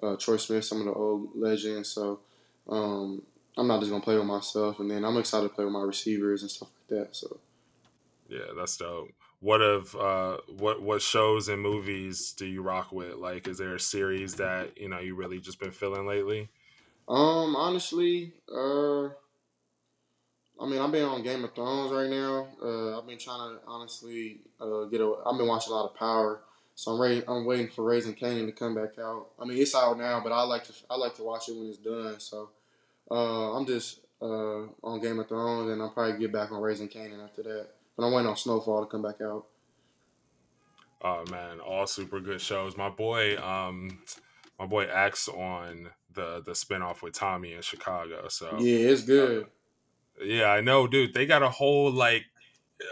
uh, 0.03 0.17
Troy 0.17 0.37
Smith, 0.37 0.65
some 0.65 0.81
of 0.81 0.87
the 0.87 0.93
old 0.93 1.31
legends. 1.35 1.89
So 1.89 2.21
um, 2.69 3.23
I'm 3.57 3.69
not 3.69 3.81
just 3.81 3.91
gonna 3.91 4.03
play 4.03 4.17
with 4.17 4.27
myself, 4.27 4.81
and 4.81 4.91
then 4.91 5.05
I'm 5.05 5.17
excited 5.17 5.49
to 5.49 5.55
play 5.55 5.65
with 5.65 5.73
my 5.73 5.83
receivers 5.83 6.43
and 6.43 6.51
stuff 6.51 6.69
like 6.91 6.99
that. 6.99 7.17
So. 7.17 7.39
Yeah, 8.29 8.53
that's 8.57 8.77
dope. 8.77 9.11
What 9.41 9.61
of 9.61 9.95
uh 9.95 10.39
what 10.57 10.83
what 10.83 11.03
shows 11.03 11.49
and 11.49 11.61
movies 11.61 12.33
do 12.33 12.47
you 12.47 12.63
rock 12.63 12.91
with? 12.93 13.15
Like 13.17 13.47
is 13.47 13.59
there 13.59 13.75
a 13.75 13.81
series 13.81 14.35
that, 14.37 14.79
you 14.79 14.89
know, 14.89 14.99
you 14.99 15.15
really 15.15 15.41
just 15.41 15.61
been 15.61 15.73
feeling 15.73 16.07
lately? 16.07 16.49
Um, 17.09 17.55
honestly, 17.55 18.33
uh, 18.53 19.05
I 20.59 20.67
mean, 20.67 20.81
I've 20.81 20.91
been 20.91 21.05
on 21.05 21.23
Game 21.23 21.45
of 21.45 21.55
Thrones 21.55 21.93
right 21.93 22.11
now. 22.11 22.49
Uh, 22.63 22.99
I've 22.99 23.07
been 23.07 23.19
trying 23.19 23.57
to 23.57 23.61
honestly 23.67 24.41
uh, 24.61 24.85
get. 24.85 25.01
I've 25.01 25.37
been 25.39 25.47
watching 25.47 25.73
a 25.73 25.77
lot 25.77 25.91
of 25.91 25.95
Power, 25.95 26.41
so 26.75 26.93
I'm 26.93 27.01
ready. 27.01 27.23
I'm 27.29 27.45
waiting 27.45 27.69
for 27.69 27.85
Raising 27.85 28.15
Kanan 28.15 28.47
to 28.47 28.53
come 28.53 28.75
back 28.75 28.99
out. 28.99 29.29
I 29.39 29.45
mean, 29.45 29.59
it's 29.59 29.75
out 29.75 29.99
now, 29.99 30.21
but 30.21 30.33
I 30.33 30.43
like 30.43 30.65
to. 30.65 30.73
I 30.91 30.97
like 30.97 31.15
to 31.17 31.23
watch 31.23 31.49
it 31.49 31.57
when 31.57 31.69
it's 31.69 31.79
done. 31.79 32.19
So 32.19 32.51
uh, 33.11 33.57
I'm 33.57 33.67
just 33.67 34.01
uh, 34.21 34.63
on 34.83 35.01
Game 35.01 35.21
of 35.21 35.29
Thrones, 35.29 35.71
and 35.71 35.81
I'll 35.81 35.91
probably 35.91 36.19
get 36.19 36.33
back 36.33 36.51
on 36.51 36.61
Raising 36.61 36.89
Kanan 36.89 37.23
after 37.23 37.43
that. 37.45 37.69
But 37.97 38.07
I'm 38.07 38.13
waiting 38.13 38.29
on 38.29 38.37
Snowfall 38.37 38.85
to 38.85 38.91
come 38.91 39.03
back 39.03 39.21
out. 39.23 39.47
Oh 41.03 41.25
man, 41.31 41.61
all 41.61 41.87
super 41.87 42.21
good 42.21 42.41
shows. 42.41 42.77
My 42.77 42.89
boy 42.89 43.37
um 43.39 44.03
my 44.59 44.67
boy 44.67 44.85
acts 44.87 45.29
on 45.29 45.91
the 46.13 46.43
the 46.45 46.53
spinoff 46.53 47.03
with 47.03 47.15
Tommy 47.15 47.53
in 47.53 47.63
Chicago. 47.63 48.29
So 48.29 48.57
Yeah, 48.59 48.91
it's 48.91 49.03
uh, 49.03 49.07
good. 49.07 49.47
yeah, 50.23 50.47
I 50.47 50.61
know, 50.61 50.87
dude. 50.87 51.15
They 51.15 51.27
got 51.27 51.43
a 51.43 51.51
whole 51.51 51.91
like 51.91 52.25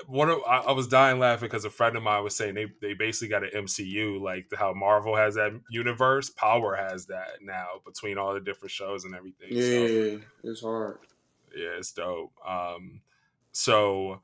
what 0.06 0.28
I 0.46 0.72
was 0.72 0.88
dying 0.88 1.18
laughing 1.18 1.46
because 1.48 1.64
a 1.64 1.70
friend 1.70 1.96
of 1.96 2.02
mine 2.02 2.22
was 2.24 2.36
saying 2.36 2.54
they 2.54 2.66
they 2.80 2.94
basically 2.94 3.28
got 3.28 3.44
an 3.44 3.50
MCU 3.54 4.20
like 4.20 4.46
how 4.56 4.72
Marvel 4.74 5.16
has 5.16 5.34
that 5.34 5.52
universe, 5.70 6.30
Power 6.30 6.74
has 6.76 7.06
that 7.06 7.42
now 7.42 7.80
between 7.84 8.18
all 8.18 8.34
the 8.34 8.40
different 8.40 8.70
shows 8.72 9.04
and 9.04 9.14
everything. 9.14 9.60
So 9.60 9.60
Yeah, 9.60 10.18
it's 10.42 10.62
hard. 10.62 10.98
yeah, 11.54 11.76
it's 11.78 11.92
dope. 11.92 12.32
Um, 12.46 13.02
so 13.52 14.20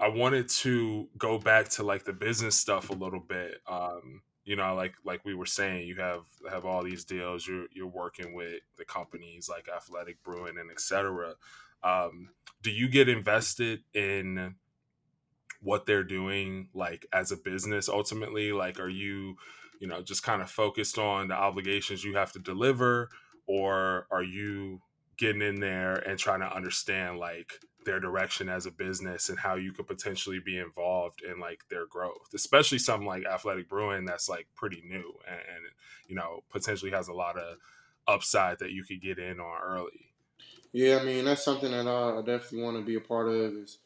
I 0.00 0.08
wanted 0.08 0.48
to 0.48 1.08
go 1.16 1.38
back 1.38 1.68
to 1.70 1.82
like 1.82 2.04
the 2.04 2.12
business 2.12 2.56
stuff 2.56 2.90
a 2.90 2.94
little 2.94 3.20
bit. 3.20 3.58
Um, 3.66 4.22
you 4.44 4.56
know, 4.56 4.74
like 4.74 4.94
like 5.04 5.24
we 5.24 5.34
were 5.34 5.46
saying, 5.46 5.86
you 5.86 5.96
have 5.96 6.24
have 6.50 6.64
all 6.64 6.82
these 6.82 7.04
deals. 7.04 7.46
You're 7.46 7.66
you're 7.72 7.86
working 7.86 8.34
with 8.34 8.60
the 8.76 8.84
companies 8.84 9.48
like 9.48 9.68
Athletic 9.74 10.22
Brewing 10.22 10.58
and 10.58 10.70
etc. 10.70 11.34
Um, 11.82 12.30
do 12.62 12.70
you 12.70 12.88
get 12.88 13.08
invested 13.08 13.82
in 13.92 14.56
what 15.60 15.86
they're 15.86 16.04
doing 16.04 16.68
like 16.74 17.06
as 17.12 17.32
a 17.32 17.36
business 17.36 17.88
ultimately 17.88 18.52
like 18.52 18.78
are 18.78 18.88
you 18.88 19.34
you 19.80 19.86
know 19.86 20.02
just 20.02 20.22
kind 20.22 20.42
of 20.42 20.50
focused 20.50 20.98
on 20.98 21.28
the 21.28 21.34
obligations 21.34 22.04
you 22.04 22.14
have 22.14 22.30
to 22.30 22.38
deliver 22.38 23.08
or 23.46 24.06
are 24.10 24.22
you 24.22 24.80
getting 25.16 25.40
in 25.42 25.60
there 25.60 25.94
and 25.94 26.18
trying 26.18 26.40
to 26.40 26.54
understand 26.54 27.18
like 27.18 27.60
their 27.84 28.00
direction 28.00 28.48
as 28.48 28.66
a 28.66 28.70
business 28.70 29.28
and 29.28 29.38
how 29.38 29.54
you 29.54 29.72
could 29.72 29.86
potentially 29.86 30.38
be 30.38 30.58
involved 30.58 31.22
in 31.22 31.38
like 31.38 31.60
their 31.70 31.86
growth 31.86 32.30
especially 32.34 32.78
something 32.78 33.06
like 33.06 33.24
athletic 33.24 33.68
brewing 33.68 34.04
that's 34.04 34.28
like 34.28 34.46
pretty 34.54 34.82
new 34.88 35.14
and, 35.28 35.38
and 35.38 35.64
you 36.08 36.14
know 36.14 36.42
potentially 36.50 36.90
has 36.90 37.08
a 37.08 37.12
lot 37.12 37.38
of 37.38 37.56
upside 38.06 38.58
that 38.58 38.70
you 38.70 38.84
could 38.84 39.00
get 39.00 39.18
in 39.18 39.40
on 39.40 39.58
early 39.62 40.10
Yeah, 40.72 40.98
I 41.00 41.04
mean 41.04 41.24
that's 41.24 41.44
something 41.44 41.70
that 41.70 41.86
I, 41.86 42.20
definitely 42.20 42.62
want 42.62 42.76
to 42.78 42.84
be 42.84 42.96
a 42.96 43.00
part 43.00 43.28
of. 43.28 43.54
Is 43.54 43.78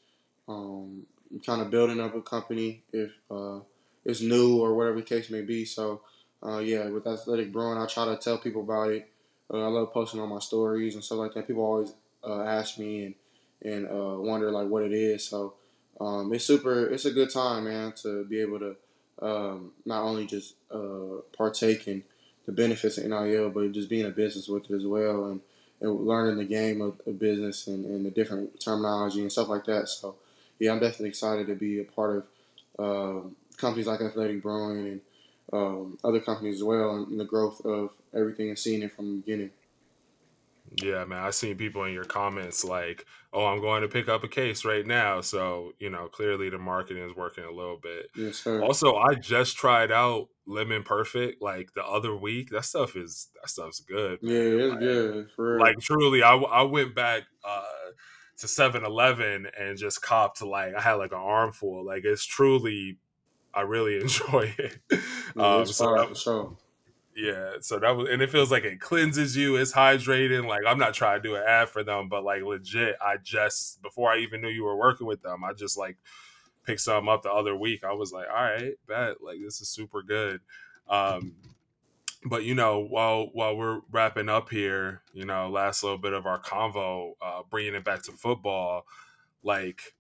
um, 0.49 1.07
kind 1.45 1.61
of 1.61 1.71
building 1.71 2.01
up 2.01 2.15
a 2.15 2.23
company 2.23 2.83
if 2.93 3.13
uh, 3.31 3.61
it's 4.05 4.21
new 4.21 4.59
or 4.59 4.75
whatever 4.75 4.97
the 4.97 5.03
case 5.03 5.31
may 5.31 5.43
be. 5.43 5.65
So, 5.65 6.01
uh, 6.43 6.59
yeah, 6.59 6.89
with 6.89 7.07
Athletic 7.07 7.53
Brewing, 7.53 7.79
I 7.79 7.87
try 7.87 8.07
to 8.07 8.17
tell 8.17 8.39
people 8.39 8.63
about 8.63 8.91
it. 8.91 9.11
Uh, 9.53 9.65
I 9.65 9.69
love 9.69 9.93
posting 9.93 10.21
on 10.21 10.29
my 10.29 10.39
stories 10.39 10.95
and 10.95 11.05
stuff 11.05 11.19
like 11.19 11.35
that. 11.35 11.47
People 11.47 11.65
always 11.65 11.93
uh, 12.27 12.43
ask 12.43 12.79
me 12.79 13.05
and 13.05 13.15
and 13.63 13.87
uh, 13.87 14.19
wonder 14.19 14.51
like 14.51 14.69
what 14.69 14.85
it 14.85 14.93
is. 14.93 15.25
So, 15.25 15.55
um, 16.01 16.33
it's 16.33 16.45
super. 16.45 16.87
It's 16.87 17.05
a 17.05 17.11
good 17.11 17.31
time, 17.31 17.65
man, 17.65 17.93
to 18.03 18.25
be 18.25 18.41
able 18.41 18.61
to 18.61 18.77
um, 19.21 19.73
not 19.85 20.03
only 20.03 20.27
just 20.27 20.55
uh, 20.71 21.23
partake 21.37 21.89
in 21.89 22.05
the 22.47 22.53
benefits 22.53 22.99
of 22.99 23.05
NIL, 23.05 23.51
but 23.51 23.73
just 23.73 23.89
being 23.89 24.07
a 24.07 24.11
business 24.11 24.49
with 24.49 24.71
it 24.71 24.75
as 24.75 24.87
well, 24.87 25.27
and, 25.27 25.41
and 25.81 26.07
learning 26.07 26.39
the 26.39 26.45
game 26.45 26.81
of, 26.81 27.01
of 27.07 27.19
business 27.19 27.67
and, 27.67 27.85
and 27.85 28.07
the 28.07 28.11
different 28.11 28.61
terminology 28.61 29.21
and 29.21 29.31
stuff 29.33 29.49
like 29.49 29.65
that. 29.67 29.89
So, 29.89 30.17
yeah, 30.59 30.73
I'm 30.73 30.81
definitely 30.81 31.11
excited 31.11 31.47
to 31.49 31.55
be 31.55 31.81
a 31.81 31.85
part 31.85 32.27
of 32.79 33.23
um, 33.23 33.37
companies 33.57 33.87
like 33.87 34.01
Athletic 34.01 34.43
Brewing 34.43 34.87
and 34.87 35.01
um, 35.53 35.99
other 36.05 36.21
companies 36.21 36.57
as 36.57 36.65
well, 36.65 36.97
and 36.97 37.19
the 37.19 37.25
growth 37.25 37.65
of 37.65 37.91
everything 38.15 38.49
and 38.49 38.59
seeing 38.59 38.83
it 38.83 38.95
from 38.95 39.07
the 39.07 39.21
beginning. 39.21 39.51
Yeah, 40.83 41.05
man. 41.05 41.23
I 41.23 41.31
seen 41.31 41.57
people 41.57 41.85
in 41.85 41.93
your 41.93 42.05
comments 42.05 42.65
like, 42.65 43.07
"Oh, 43.33 43.47
I'm 43.47 43.61
going 43.61 43.83
to 43.83 43.89
pick 43.89 44.09
up 44.09 44.23
a 44.25 44.29
case 44.29 44.65
right 44.65 44.87
now." 44.87 45.21
So 45.21 45.73
you 45.79 45.91
know, 45.91 46.09
clearly 46.09 46.51
the 46.51 46.59
marketing 46.59 47.03
is 47.09 47.17
working 47.17 47.45
a 47.45 47.51
little 47.51 47.79
bit. 47.79 48.11
Yes, 48.15 48.37
sir. 48.37 48.63
Also, 48.63 48.97
I 48.97 49.15
just 49.15 49.57
tried 49.57 49.91
out 49.91 50.29
Lemon 50.47 50.83
Perfect 50.83 51.41
like 51.43 51.73
the 51.75 51.85
other 51.85 52.15
week. 52.17 52.51
That 52.51 52.65
stuff 52.65 52.97
is 52.97 53.29
that 53.41 53.49
stuff's 53.51 53.81
good, 53.81 54.19
Yeah, 54.23 54.39
it's 54.39 54.71
Like, 54.71 54.81
good 54.81 55.31
for 55.35 55.55
real. 55.55 55.61
like 55.61 55.79
truly, 55.81 56.23
I 56.23 56.35
I 56.37 56.63
went 56.63 56.95
back 56.95 57.23
uh 57.45 57.63
to 58.39 58.49
Seven 58.49 58.85
Eleven 58.85 59.47
and 59.59 59.77
just 59.77 60.01
copped 60.03 60.43
like 60.43 60.75
I 60.75 60.81
had 60.81 60.95
like 60.95 61.13
an 61.13 61.19
armful. 61.19 61.85
Like 61.85 62.05
it's 62.05 62.25
truly, 62.25 62.99
I 63.55 63.63
really 63.63 63.97
enjoy 64.01 64.55
it. 64.59 64.79
Yeah, 65.35 65.57
Um, 65.61 65.67
so 65.67 65.95
that 65.95 66.09
for 66.11 66.15
sure. 66.15 66.57
Yeah, 67.19 67.55
so 67.61 67.81
that 67.81 67.97
was, 67.97 68.09
and 68.09 68.23
it 68.23 68.31
feels 68.31 68.53
like 68.53 68.63
it 68.63 68.81
cleanses 68.81 69.37
you. 69.37 69.57
It's 69.57 69.73
hydrating. 69.73 70.47
Like 70.47 70.63
I'm 70.65 70.79
not 70.79 70.95
trying 70.95 71.21
to 71.21 71.29
do 71.29 71.35
an 71.35 71.43
ad 71.45 71.69
for 71.69 71.83
them, 71.83 72.09
but 72.09 72.23
like 72.23 72.43
legit, 72.45 72.95
I 73.01 73.17
just 73.17 73.83
before 73.83 74.13
I 74.13 74.19
even 74.19 74.41
knew 74.41 74.49
you 74.49 74.63
were 74.63 74.77
working 74.77 75.07
with 75.07 75.21
them, 75.23 75.43
I 75.43 75.53
just 75.53 75.77
like 75.77 75.97
picked 76.65 76.81
some 76.81 77.09
up 77.09 77.25
the 77.25 77.33
other 77.33 77.57
week. 77.57 77.83
I 77.83 77.93
was 77.93 78.13
like, 78.13 78.27
all 78.29 78.45
right, 78.45 78.75
bet 78.87 79.21
like 79.21 79.39
this 79.45 79.61
is 79.61 79.69
super 79.69 80.01
good. 80.01 80.41
Um, 80.89 81.35
but 82.25 82.45
you 82.45 82.55
know, 82.55 82.79
while 82.79 83.31
while 83.33 83.57
we're 83.57 83.81
wrapping 83.91 84.29
up 84.29 84.51
here, 84.51 85.03
you 85.13 85.25
know, 85.25 85.51
last 85.51 85.83
little 85.83 85.99
bit 85.99 86.13
of 86.13 86.25
our 86.25 86.41
convo, 86.41 87.15
uh, 87.21 87.43
bringing 87.51 87.75
it 87.75 87.85
back 87.85 88.05
to 88.05 88.13
football, 88.13 88.87
like 89.43 89.95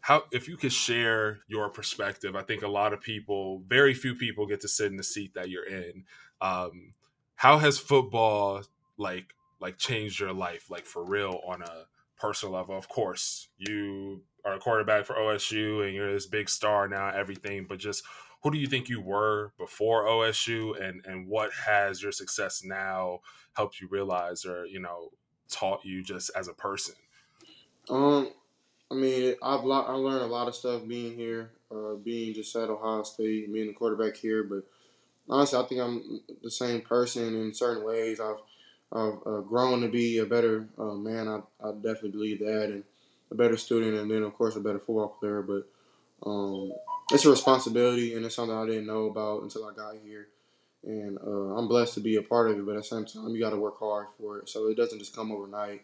how 0.00 0.24
if 0.32 0.48
you 0.48 0.56
could 0.56 0.72
share 0.72 1.38
your 1.46 1.68
perspective 1.68 2.34
i 2.34 2.42
think 2.42 2.62
a 2.62 2.68
lot 2.68 2.92
of 2.92 3.00
people 3.00 3.62
very 3.68 3.94
few 3.94 4.16
people 4.16 4.46
get 4.46 4.60
to 4.60 4.66
sit 4.66 4.90
in 4.90 4.96
the 4.96 5.02
seat 5.02 5.32
that 5.34 5.48
you're 5.48 5.66
in 5.66 6.04
um 6.42 6.94
how 7.36 7.58
has 7.58 7.78
football 7.78 8.64
like 8.98 9.34
like 9.60 9.78
changed 9.78 10.20
your 10.20 10.34
life 10.34 10.70
like 10.70 10.86
for 10.86 11.04
real 11.04 11.40
on 11.46 11.62
a 11.62 11.86
personal 12.16 12.54
level? 12.54 12.76
Of 12.76 12.88
course 12.88 13.48
you 13.58 14.24
are 14.44 14.54
a 14.54 14.60
quarterback 14.60 15.06
for 15.06 15.14
osu 15.14 15.86
and 15.86 15.94
you're 15.94 16.12
this 16.12 16.26
big 16.26 16.48
star 16.48 16.88
now 16.88 17.08
everything 17.08 17.66
but 17.66 17.78
just 17.78 18.04
who 18.42 18.50
do 18.50 18.58
you 18.58 18.66
think 18.66 18.88
you 18.88 19.00
were 19.00 19.52
before 19.58 20.04
osu 20.06 20.78
and 20.80 21.06
and 21.06 21.28
what 21.28 21.52
has 21.52 22.02
your 22.02 22.12
success 22.12 22.64
now 22.64 23.20
helped 23.54 23.80
you 23.80 23.88
realize 23.88 24.44
or 24.44 24.66
you 24.66 24.80
know 24.80 25.10
taught 25.48 25.84
you 25.84 26.02
just 26.02 26.30
as 26.34 26.48
a 26.48 26.54
person? 26.54 26.94
Um, 27.88 28.32
I 28.90 28.94
mean, 28.94 29.36
I've 29.42 29.64
lo- 29.64 29.84
I 29.86 29.94
learned 29.94 30.24
a 30.24 30.26
lot 30.34 30.48
of 30.48 30.54
stuff 30.54 30.86
being 30.86 31.16
here, 31.16 31.52
uh, 31.70 31.94
being 31.94 32.34
just 32.34 32.54
at 32.56 32.70
Ohio 32.70 33.02
State, 33.02 33.52
being 33.52 33.68
the 33.68 33.72
quarterback 33.74 34.16
here, 34.16 34.44
but 34.44 34.64
honestly, 35.28 35.58
I 35.58 35.62
think 35.64 35.80
I'm 35.80 36.20
the 36.42 36.50
same 36.50 36.80
person 36.80 37.34
in 37.40 37.54
certain 37.54 37.84
ways. 37.84 38.20
I've 38.20 38.40
I've 38.92 39.18
uh, 39.26 39.40
grown 39.40 39.80
to 39.80 39.88
be 39.88 40.18
a 40.18 40.26
better 40.26 40.68
uh, 40.78 40.94
man. 40.94 41.26
I, 41.26 41.40
I 41.66 41.72
definitely 41.72 42.10
believe 42.10 42.40
that, 42.40 42.64
and 42.64 42.84
a 43.30 43.34
better 43.34 43.56
student, 43.56 43.96
and 43.96 44.10
then 44.10 44.22
of 44.22 44.34
course 44.34 44.56
a 44.56 44.60
better 44.60 44.78
football 44.78 45.16
player. 45.18 45.42
But 45.42 45.66
um, 46.28 46.72
it's 47.10 47.24
a 47.24 47.30
responsibility, 47.30 48.14
and 48.14 48.24
it's 48.24 48.36
something 48.36 48.56
I 48.56 48.66
didn't 48.66 48.86
know 48.86 49.06
about 49.06 49.42
until 49.42 49.66
I 49.66 49.72
got 49.72 49.94
here. 50.04 50.28
And 50.84 51.18
uh, 51.18 51.56
I'm 51.56 51.68
blessed 51.68 51.94
to 51.94 52.00
be 52.00 52.16
a 52.16 52.22
part 52.22 52.50
of 52.50 52.58
it, 52.58 52.66
but 52.66 52.72
at 52.74 52.82
the 52.82 52.88
same 52.88 53.04
time, 53.06 53.28
you 53.28 53.40
got 53.40 53.50
to 53.50 53.56
work 53.56 53.78
hard 53.78 54.08
for 54.18 54.38
it. 54.38 54.48
So 54.48 54.68
it 54.68 54.76
doesn't 54.76 54.98
just 54.98 55.14
come 55.14 55.30
overnight. 55.30 55.82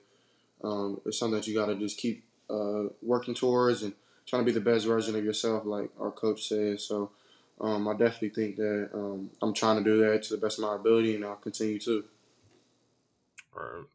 Um, 0.63 1.01
it's 1.07 1.19
something 1.19 1.37
that 1.37 1.47
you 1.47 1.55
got 1.55 1.67
to 1.67 1.77
just 1.77 1.99
keep 1.99 2.25
uh, 2.51 2.85
working 3.01 3.35
towards 3.35 3.83
and 3.85 3.93
trying 4.27 4.43
to 4.43 4.47
be 4.47 4.53
the 4.53 4.61
best 4.61 4.87
version 4.87 5.15
of 5.15 5.25
yourself, 5.25 5.65
like 5.65 5.91
our 6.01 6.11
coach 6.11 6.49
says. 6.49 6.83
So 6.83 7.11
um, 7.61 7.89
I 7.89 7.93
definitely 7.93 8.31
think 8.31 8.57
that 8.57 8.91
um, 8.95 9.31
I'm 9.43 9.53
trying 9.53 9.83
to 9.83 9.85
do 9.85 9.99
that 10.01 10.23
to 10.25 10.35
the 10.35 10.41
best 10.41 10.59
of 10.59 10.65
my 10.65 10.77
ability, 10.77 11.17
and 11.17 11.25
I'll 11.25 11.37
continue 11.37 11.79
to. 11.81 12.05
Or, 13.55 13.87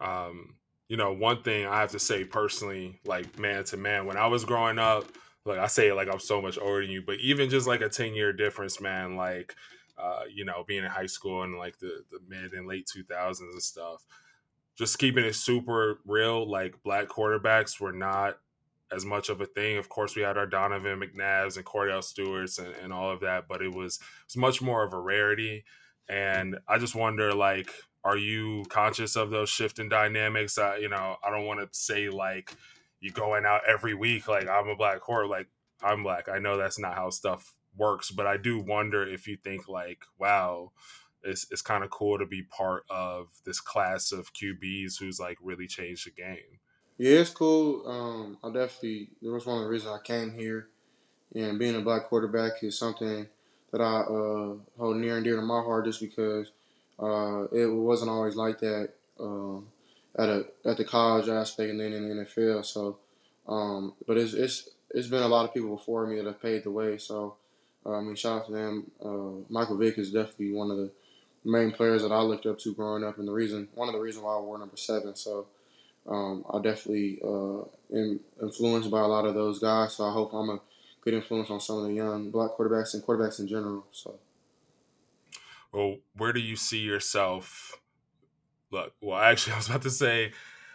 um, 0.00 0.54
you 0.88 0.96
know, 0.96 1.12
one 1.12 1.42
thing 1.42 1.66
I 1.66 1.80
have 1.80 1.90
to 1.92 1.98
say 1.98 2.24
personally, 2.24 3.00
like 3.04 3.38
man 3.38 3.64
to 3.64 3.76
man, 3.76 4.06
when 4.06 4.16
I 4.16 4.26
was 4.26 4.44
growing 4.44 4.78
up, 4.78 5.06
like 5.44 5.58
I 5.58 5.66
say 5.66 5.92
like 5.92 6.08
I'm 6.08 6.20
so 6.20 6.40
much 6.40 6.58
older 6.60 6.82
than 6.82 6.90
you, 6.90 7.02
but 7.02 7.18
even 7.18 7.50
just 7.50 7.66
like 7.66 7.80
a 7.80 7.88
10 7.88 8.14
year 8.14 8.32
difference, 8.32 8.80
man, 8.80 9.16
like, 9.16 9.56
uh, 9.98 10.22
you 10.32 10.44
know, 10.44 10.64
being 10.66 10.84
in 10.84 10.90
high 10.90 11.06
school 11.06 11.42
and 11.42 11.58
like 11.58 11.78
the, 11.78 12.04
the 12.10 12.18
mid 12.28 12.52
and 12.52 12.68
late 12.68 12.86
2000s 12.86 13.40
and 13.40 13.62
stuff, 13.62 14.04
just 14.76 14.98
keeping 14.98 15.24
it 15.24 15.34
super 15.34 15.98
real, 16.06 16.48
like 16.48 16.82
black 16.84 17.08
quarterbacks 17.08 17.80
were 17.80 17.92
not 17.92 18.38
as 18.94 19.04
much 19.04 19.28
of 19.28 19.40
a 19.40 19.46
thing. 19.46 19.78
Of 19.78 19.88
course, 19.88 20.14
we 20.16 20.22
had 20.22 20.36
our 20.36 20.46
Donovan 20.46 21.00
McNabbs 21.00 21.56
and 21.56 21.64
Kordell 21.64 22.04
Stewarts 22.04 22.58
and, 22.58 22.74
and 22.82 22.92
all 22.92 23.10
of 23.10 23.20
that, 23.20 23.48
but 23.48 23.62
it 23.62 23.74
was, 23.74 23.96
it 23.96 24.26
was 24.28 24.36
much 24.36 24.62
more 24.62 24.84
of 24.84 24.92
a 24.92 24.98
rarity. 24.98 25.64
And 26.08 26.58
I 26.68 26.78
just 26.78 26.94
wonder, 26.94 27.32
like, 27.32 27.70
are 28.04 28.16
you 28.16 28.64
conscious 28.68 29.16
of 29.16 29.30
those 29.30 29.48
shifting 29.48 29.88
dynamics? 29.88 30.58
Uh, 30.58 30.74
you 30.80 30.88
know, 30.88 31.16
I 31.24 31.30
don't 31.30 31.46
want 31.46 31.60
to 31.60 31.68
say 31.78 32.08
like 32.08 32.54
you 33.00 33.10
going 33.10 33.44
out 33.44 33.62
every 33.66 33.94
week 33.94 34.28
like 34.28 34.48
I'm 34.48 34.68
a 34.68 34.76
black 34.76 35.02
whore, 35.02 35.28
like 35.28 35.48
I'm 35.82 36.02
black. 36.02 36.28
I 36.28 36.38
know 36.38 36.56
that's 36.56 36.78
not 36.78 36.94
how 36.94 37.10
stuff 37.10 37.54
works, 37.76 38.10
but 38.10 38.26
I 38.26 38.36
do 38.36 38.58
wonder 38.58 39.06
if 39.06 39.26
you 39.26 39.36
think 39.36 39.68
like, 39.68 40.04
wow, 40.18 40.72
it's 41.22 41.46
it's 41.50 41.62
kind 41.62 41.84
of 41.84 41.90
cool 41.90 42.18
to 42.18 42.26
be 42.26 42.42
part 42.42 42.84
of 42.90 43.28
this 43.44 43.60
class 43.60 44.12
of 44.12 44.32
QBs 44.32 44.98
who's 44.98 45.20
like 45.20 45.38
really 45.40 45.66
changed 45.66 46.06
the 46.06 46.10
game. 46.10 46.58
Yeah, 46.98 47.18
it's 47.20 47.30
cool. 47.30 47.86
Um, 47.86 48.38
I 48.44 48.52
definitely 48.52 49.08
that 49.22 49.30
was 49.30 49.46
one 49.46 49.58
of 49.58 49.64
the 49.64 49.70
reasons 49.70 49.92
I 49.92 50.02
came 50.06 50.32
here, 50.32 50.68
and 51.34 51.58
being 51.58 51.74
a 51.74 51.80
black 51.80 52.04
quarterback 52.04 52.62
is 52.62 52.78
something 52.78 53.26
that 53.72 53.80
I 53.80 54.00
uh, 54.02 54.54
hold 54.78 54.96
near 54.98 55.16
and 55.16 55.24
dear 55.24 55.36
to 55.36 55.42
my 55.42 55.62
heart, 55.62 55.86
just 55.86 56.00
because 56.00 56.50
uh, 57.00 57.44
it 57.52 57.66
wasn't 57.66 58.10
always 58.10 58.36
like 58.36 58.60
that 58.60 58.90
um, 59.18 59.66
at 60.18 60.28
a 60.28 60.44
at 60.64 60.76
the 60.76 60.84
college 60.84 61.28
aspect 61.28 61.70
and 61.70 61.80
then 61.80 61.92
in 61.92 62.08
the 62.08 62.24
NFL. 62.24 62.64
So, 62.64 62.98
um, 63.48 63.94
but 64.06 64.18
it's 64.18 64.34
it's 64.34 64.68
it's 64.90 65.08
been 65.08 65.22
a 65.22 65.28
lot 65.28 65.46
of 65.46 65.54
people 65.54 65.74
before 65.74 66.06
me 66.06 66.16
that 66.16 66.26
have 66.26 66.42
paved 66.42 66.66
the 66.66 66.70
way. 66.70 66.98
So, 66.98 67.36
uh, 67.86 67.96
I 67.96 68.00
mean, 68.02 68.14
shout 68.14 68.42
out 68.42 68.46
to 68.46 68.52
them. 68.52 68.90
Uh, 69.04 69.44
Michael 69.48 69.78
Vick 69.78 69.98
is 69.98 70.12
definitely 70.12 70.52
one 70.52 70.70
of 70.70 70.76
the 70.76 70.90
main 71.44 71.72
players 71.72 72.02
that 72.02 72.12
I 72.12 72.20
looked 72.20 72.46
up 72.46 72.58
to 72.60 72.74
growing 72.74 73.02
up, 73.02 73.18
and 73.18 73.26
the 73.26 73.32
reason 73.32 73.68
one 73.74 73.88
of 73.88 73.94
the 73.94 74.00
reasons 74.00 74.24
why 74.24 74.36
I 74.36 74.40
wore 74.40 74.58
number 74.58 74.76
seven. 74.76 75.16
So. 75.16 75.46
Um, 76.08 76.44
I 76.52 76.60
definitely 76.60 77.20
uh, 77.22 77.62
am 77.94 78.20
influenced 78.40 78.90
by 78.90 79.00
a 79.00 79.06
lot 79.06 79.24
of 79.24 79.34
those 79.34 79.60
guys, 79.60 79.94
so 79.96 80.04
I 80.04 80.12
hope 80.12 80.32
I'm 80.32 80.50
a 80.50 80.60
good 81.00 81.14
influence 81.14 81.50
on 81.50 81.60
some 81.60 81.78
of 81.78 81.84
the 81.84 81.92
young 81.92 82.30
black 82.30 82.52
quarterbacks 82.58 82.94
and 82.94 83.02
quarterbacks 83.02 83.38
in 83.38 83.46
general. 83.46 83.86
So 83.92 84.18
well, 85.72 85.96
where 86.16 86.32
do 86.32 86.40
you 86.40 86.56
see 86.56 86.80
yourself? 86.80 87.80
Look, 88.70 88.94
well, 89.00 89.18
actually, 89.18 89.52
I 89.54 89.56
was 89.56 89.68
about 89.68 89.82
to 89.82 89.90
say, 89.90 90.26
I 90.26 90.30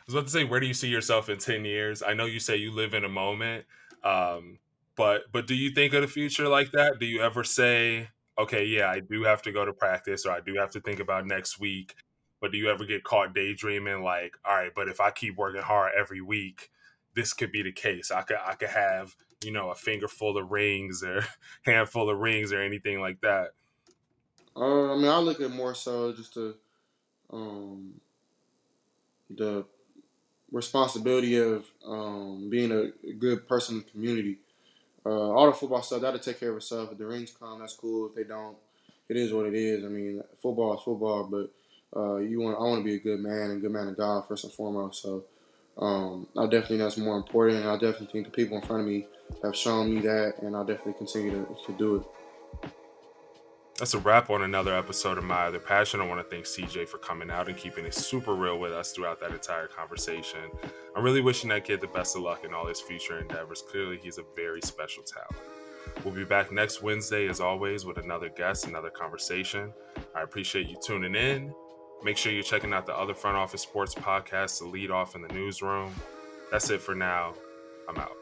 was 0.06 0.16
about 0.16 0.26
to 0.26 0.32
say, 0.32 0.44
where 0.44 0.60
do 0.60 0.68
you 0.68 0.74
see 0.74 0.90
yourself 0.90 1.30
in 1.30 1.38
ten 1.38 1.66
years? 1.66 2.02
I 2.02 2.14
know 2.14 2.26
you 2.26 2.40
say 2.40 2.58
you 2.58 2.72
live 2.72 2.94
in 2.94 3.06
a 3.06 3.10
moment, 3.10 3.66
um, 4.04 4.60
but 4.96 5.32
but 5.32 5.48
do 5.48 5.56
you 5.56 5.72
think 5.72 5.94
of 5.94 6.02
the 6.02 6.08
future 6.08 6.48
like 6.48 6.72
that? 6.72 7.00
Do 7.00 7.06
you 7.06 7.22
ever 7.22 7.44
say, 7.44 8.10
okay, 8.38 8.66
yeah, 8.66 8.90
I 8.90 9.00
do 9.00 9.24
have 9.24 9.42
to 9.44 9.52
go 9.52 9.66
to 9.66 9.74
practice, 9.74 10.26
or 10.26 10.32
I 10.32 10.40
do 10.40 10.56
have 10.56 10.72
to 10.72 10.80
think 10.80 11.00
about 11.00 11.28
next 11.28 11.60
week? 11.60 11.96
But 12.40 12.52
do 12.52 12.58
you 12.58 12.70
ever 12.70 12.86
get 12.86 13.04
caught 13.04 13.34
daydreaming, 13.34 14.04
like, 14.04 14.38
all 14.46 14.56
right, 14.56 14.72
but 14.76 14.88
if 14.88 15.02
I 15.02 15.10
keep 15.12 15.38
working 15.38 15.62
hard 15.62 15.94
every 15.98 16.22
week, 16.22 16.70
this 17.16 17.34
could 17.34 17.52
be 17.52 17.64
the 17.64 17.72
case. 17.72 18.12
I 18.12 18.22
could 18.22 18.38
I 18.46 18.54
could 18.54 18.70
have 18.70 19.16
you 19.44 19.52
know 19.52 19.70
a 19.70 19.76
finger 19.76 20.08
full 20.08 20.38
of 20.38 20.52
rings 20.52 21.04
or 21.04 21.26
handful 21.66 22.10
of 22.10 22.18
rings 22.20 22.54
or 22.54 22.62
anything 22.62 23.02
like 23.02 23.22
that. 23.22 23.50
Uh, 24.56 24.94
I 24.94 24.96
mean, 24.96 25.08
I 25.08 25.18
look 25.20 25.42
at 25.42 25.52
more 25.52 25.76
so 25.76 26.14
just 26.14 26.36
the 26.36 26.56
um, 27.32 27.94
the 29.30 29.66
responsibility 30.52 31.38
of 31.38 31.66
um, 31.86 32.50
being 32.50 32.72
a 32.72 33.14
good 33.14 33.48
person 33.48 33.76
in 33.76 33.84
the 33.84 33.92
community. 33.92 34.40
Uh, 35.06 35.32
all 35.32 35.48
the 35.48 35.54
football 35.54 35.82
stuff 35.82 36.02
that'll 36.02 36.20
take 36.20 36.40
care 36.40 36.52
of 36.52 36.58
itself. 36.58 36.92
If 36.92 36.98
the 36.98 37.06
rings 37.06 37.34
come, 37.38 37.60
that's 37.60 37.76
cool. 37.76 38.08
If 38.10 38.16
they 38.16 38.24
don't, 38.24 38.58
it 39.10 39.18
is 39.18 39.34
what 39.34 39.46
it 39.46 39.56
is. 39.56 39.86
I 39.86 39.88
mean, 39.88 40.22
football 40.42 40.76
is 40.76 40.84
football, 40.84 41.26
but 41.26 41.52
uh, 41.96 42.18
you 42.18 42.40
want 42.40 42.58
I 42.58 42.62
want 42.62 42.80
to 42.80 42.84
be 42.84 42.96
a 42.96 43.00
good 43.00 43.20
man 43.20 43.52
and 43.52 43.62
good 43.62 43.72
man 43.72 43.88
of 43.88 43.98
God 43.98 44.28
first 44.28 44.44
and 44.44 44.54
foremost. 44.54 45.02
So 45.02 45.24
um, 45.78 46.28
I 46.38 46.46
definitely 46.46 46.78
that's 46.78 46.98
more 46.98 47.18
important, 47.18 47.60
and 47.60 47.70
I 47.70 47.74
definitely 47.76 48.08
think 48.08 48.26
the 48.26 48.32
people 48.32 48.58
in 48.58 48.64
front 48.64 48.82
of 48.82 48.88
me 48.88 49.08
have 49.44 49.56
shown 49.56 49.94
me 49.94 50.02
that, 50.02 50.36
and 50.42 50.56
I'll 50.56 50.66
definitely 50.66 50.94
continue 50.94 51.32
to, 51.32 51.56
to 51.66 51.78
do 51.78 51.96
it. 51.98 52.72
That's 53.78 53.94
a 53.94 54.00
wrap 54.00 54.32
on 54.32 54.42
another 54.42 54.76
episode 54.76 55.20
of 55.20 55.24
My 55.24 55.44
Other 55.44 55.60
Passion. 55.60 56.02
I 56.02 56.08
want 56.08 56.20
to 56.20 56.24
thank 56.28 56.46
CJ 56.46 56.88
for 56.88 56.98
coming 56.98 57.30
out 57.30 57.48
and 57.48 57.56
keeping 57.56 57.86
it 57.86 57.94
super 57.94 58.34
real 58.34 58.58
with 58.58 58.72
us 58.72 58.92
throughout 58.92 59.20
that 59.20 59.30
entire 59.30 59.68
conversation. 59.68 60.40
I'm 60.96 61.04
really 61.04 61.22
wishing 61.22 61.52
that 61.52 61.64
kid 61.64 61.82
the 61.82 61.88
best 61.88 62.16
of 62.16 62.24
luck 62.24 62.44
in 62.44 62.56
all 62.56 62.66
his 62.66 62.82
future 62.82 63.20
endeavors. 63.20 63.62
Clearly, 63.62 64.00
he's 64.02 64.18
a 64.18 64.24
very 64.36 64.62
special 64.62 65.04
talent. 65.04 65.38
We'll 66.04 66.16
be 66.16 66.26
back 66.26 66.52
next 66.52 66.82
Wednesday, 66.82 67.28
as 67.28 67.40
always, 67.40 67.86
with 67.86 68.00
another 68.00 68.30
guest, 68.30 68.66
another 68.66 68.90
conversation. 68.90 69.72
I 70.16 70.24
appreciate 70.24 70.70
you 70.70 70.78
tuning 70.84 71.14
in. 71.14 71.54
Make 72.04 72.18
sure 72.18 72.32
you're 72.32 72.44
checking 72.44 72.74
out 72.74 72.86
the 72.86 72.98
other 72.98 73.14
front 73.14 73.38
office 73.38 73.62
sports 73.62 73.96
podcasts, 73.96 74.60
the 74.60 74.66
lead 74.66 74.92
off 74.92 75.16
in 75.16 75.22
the 75.22 75.28
newsroom. 75.30 75.94
That's 76.52 76.70
it 76.70 76.82
for 76.82 76.96
now. 76.96 77.34
I'm 77.90 77.98
out. 77.98 78.16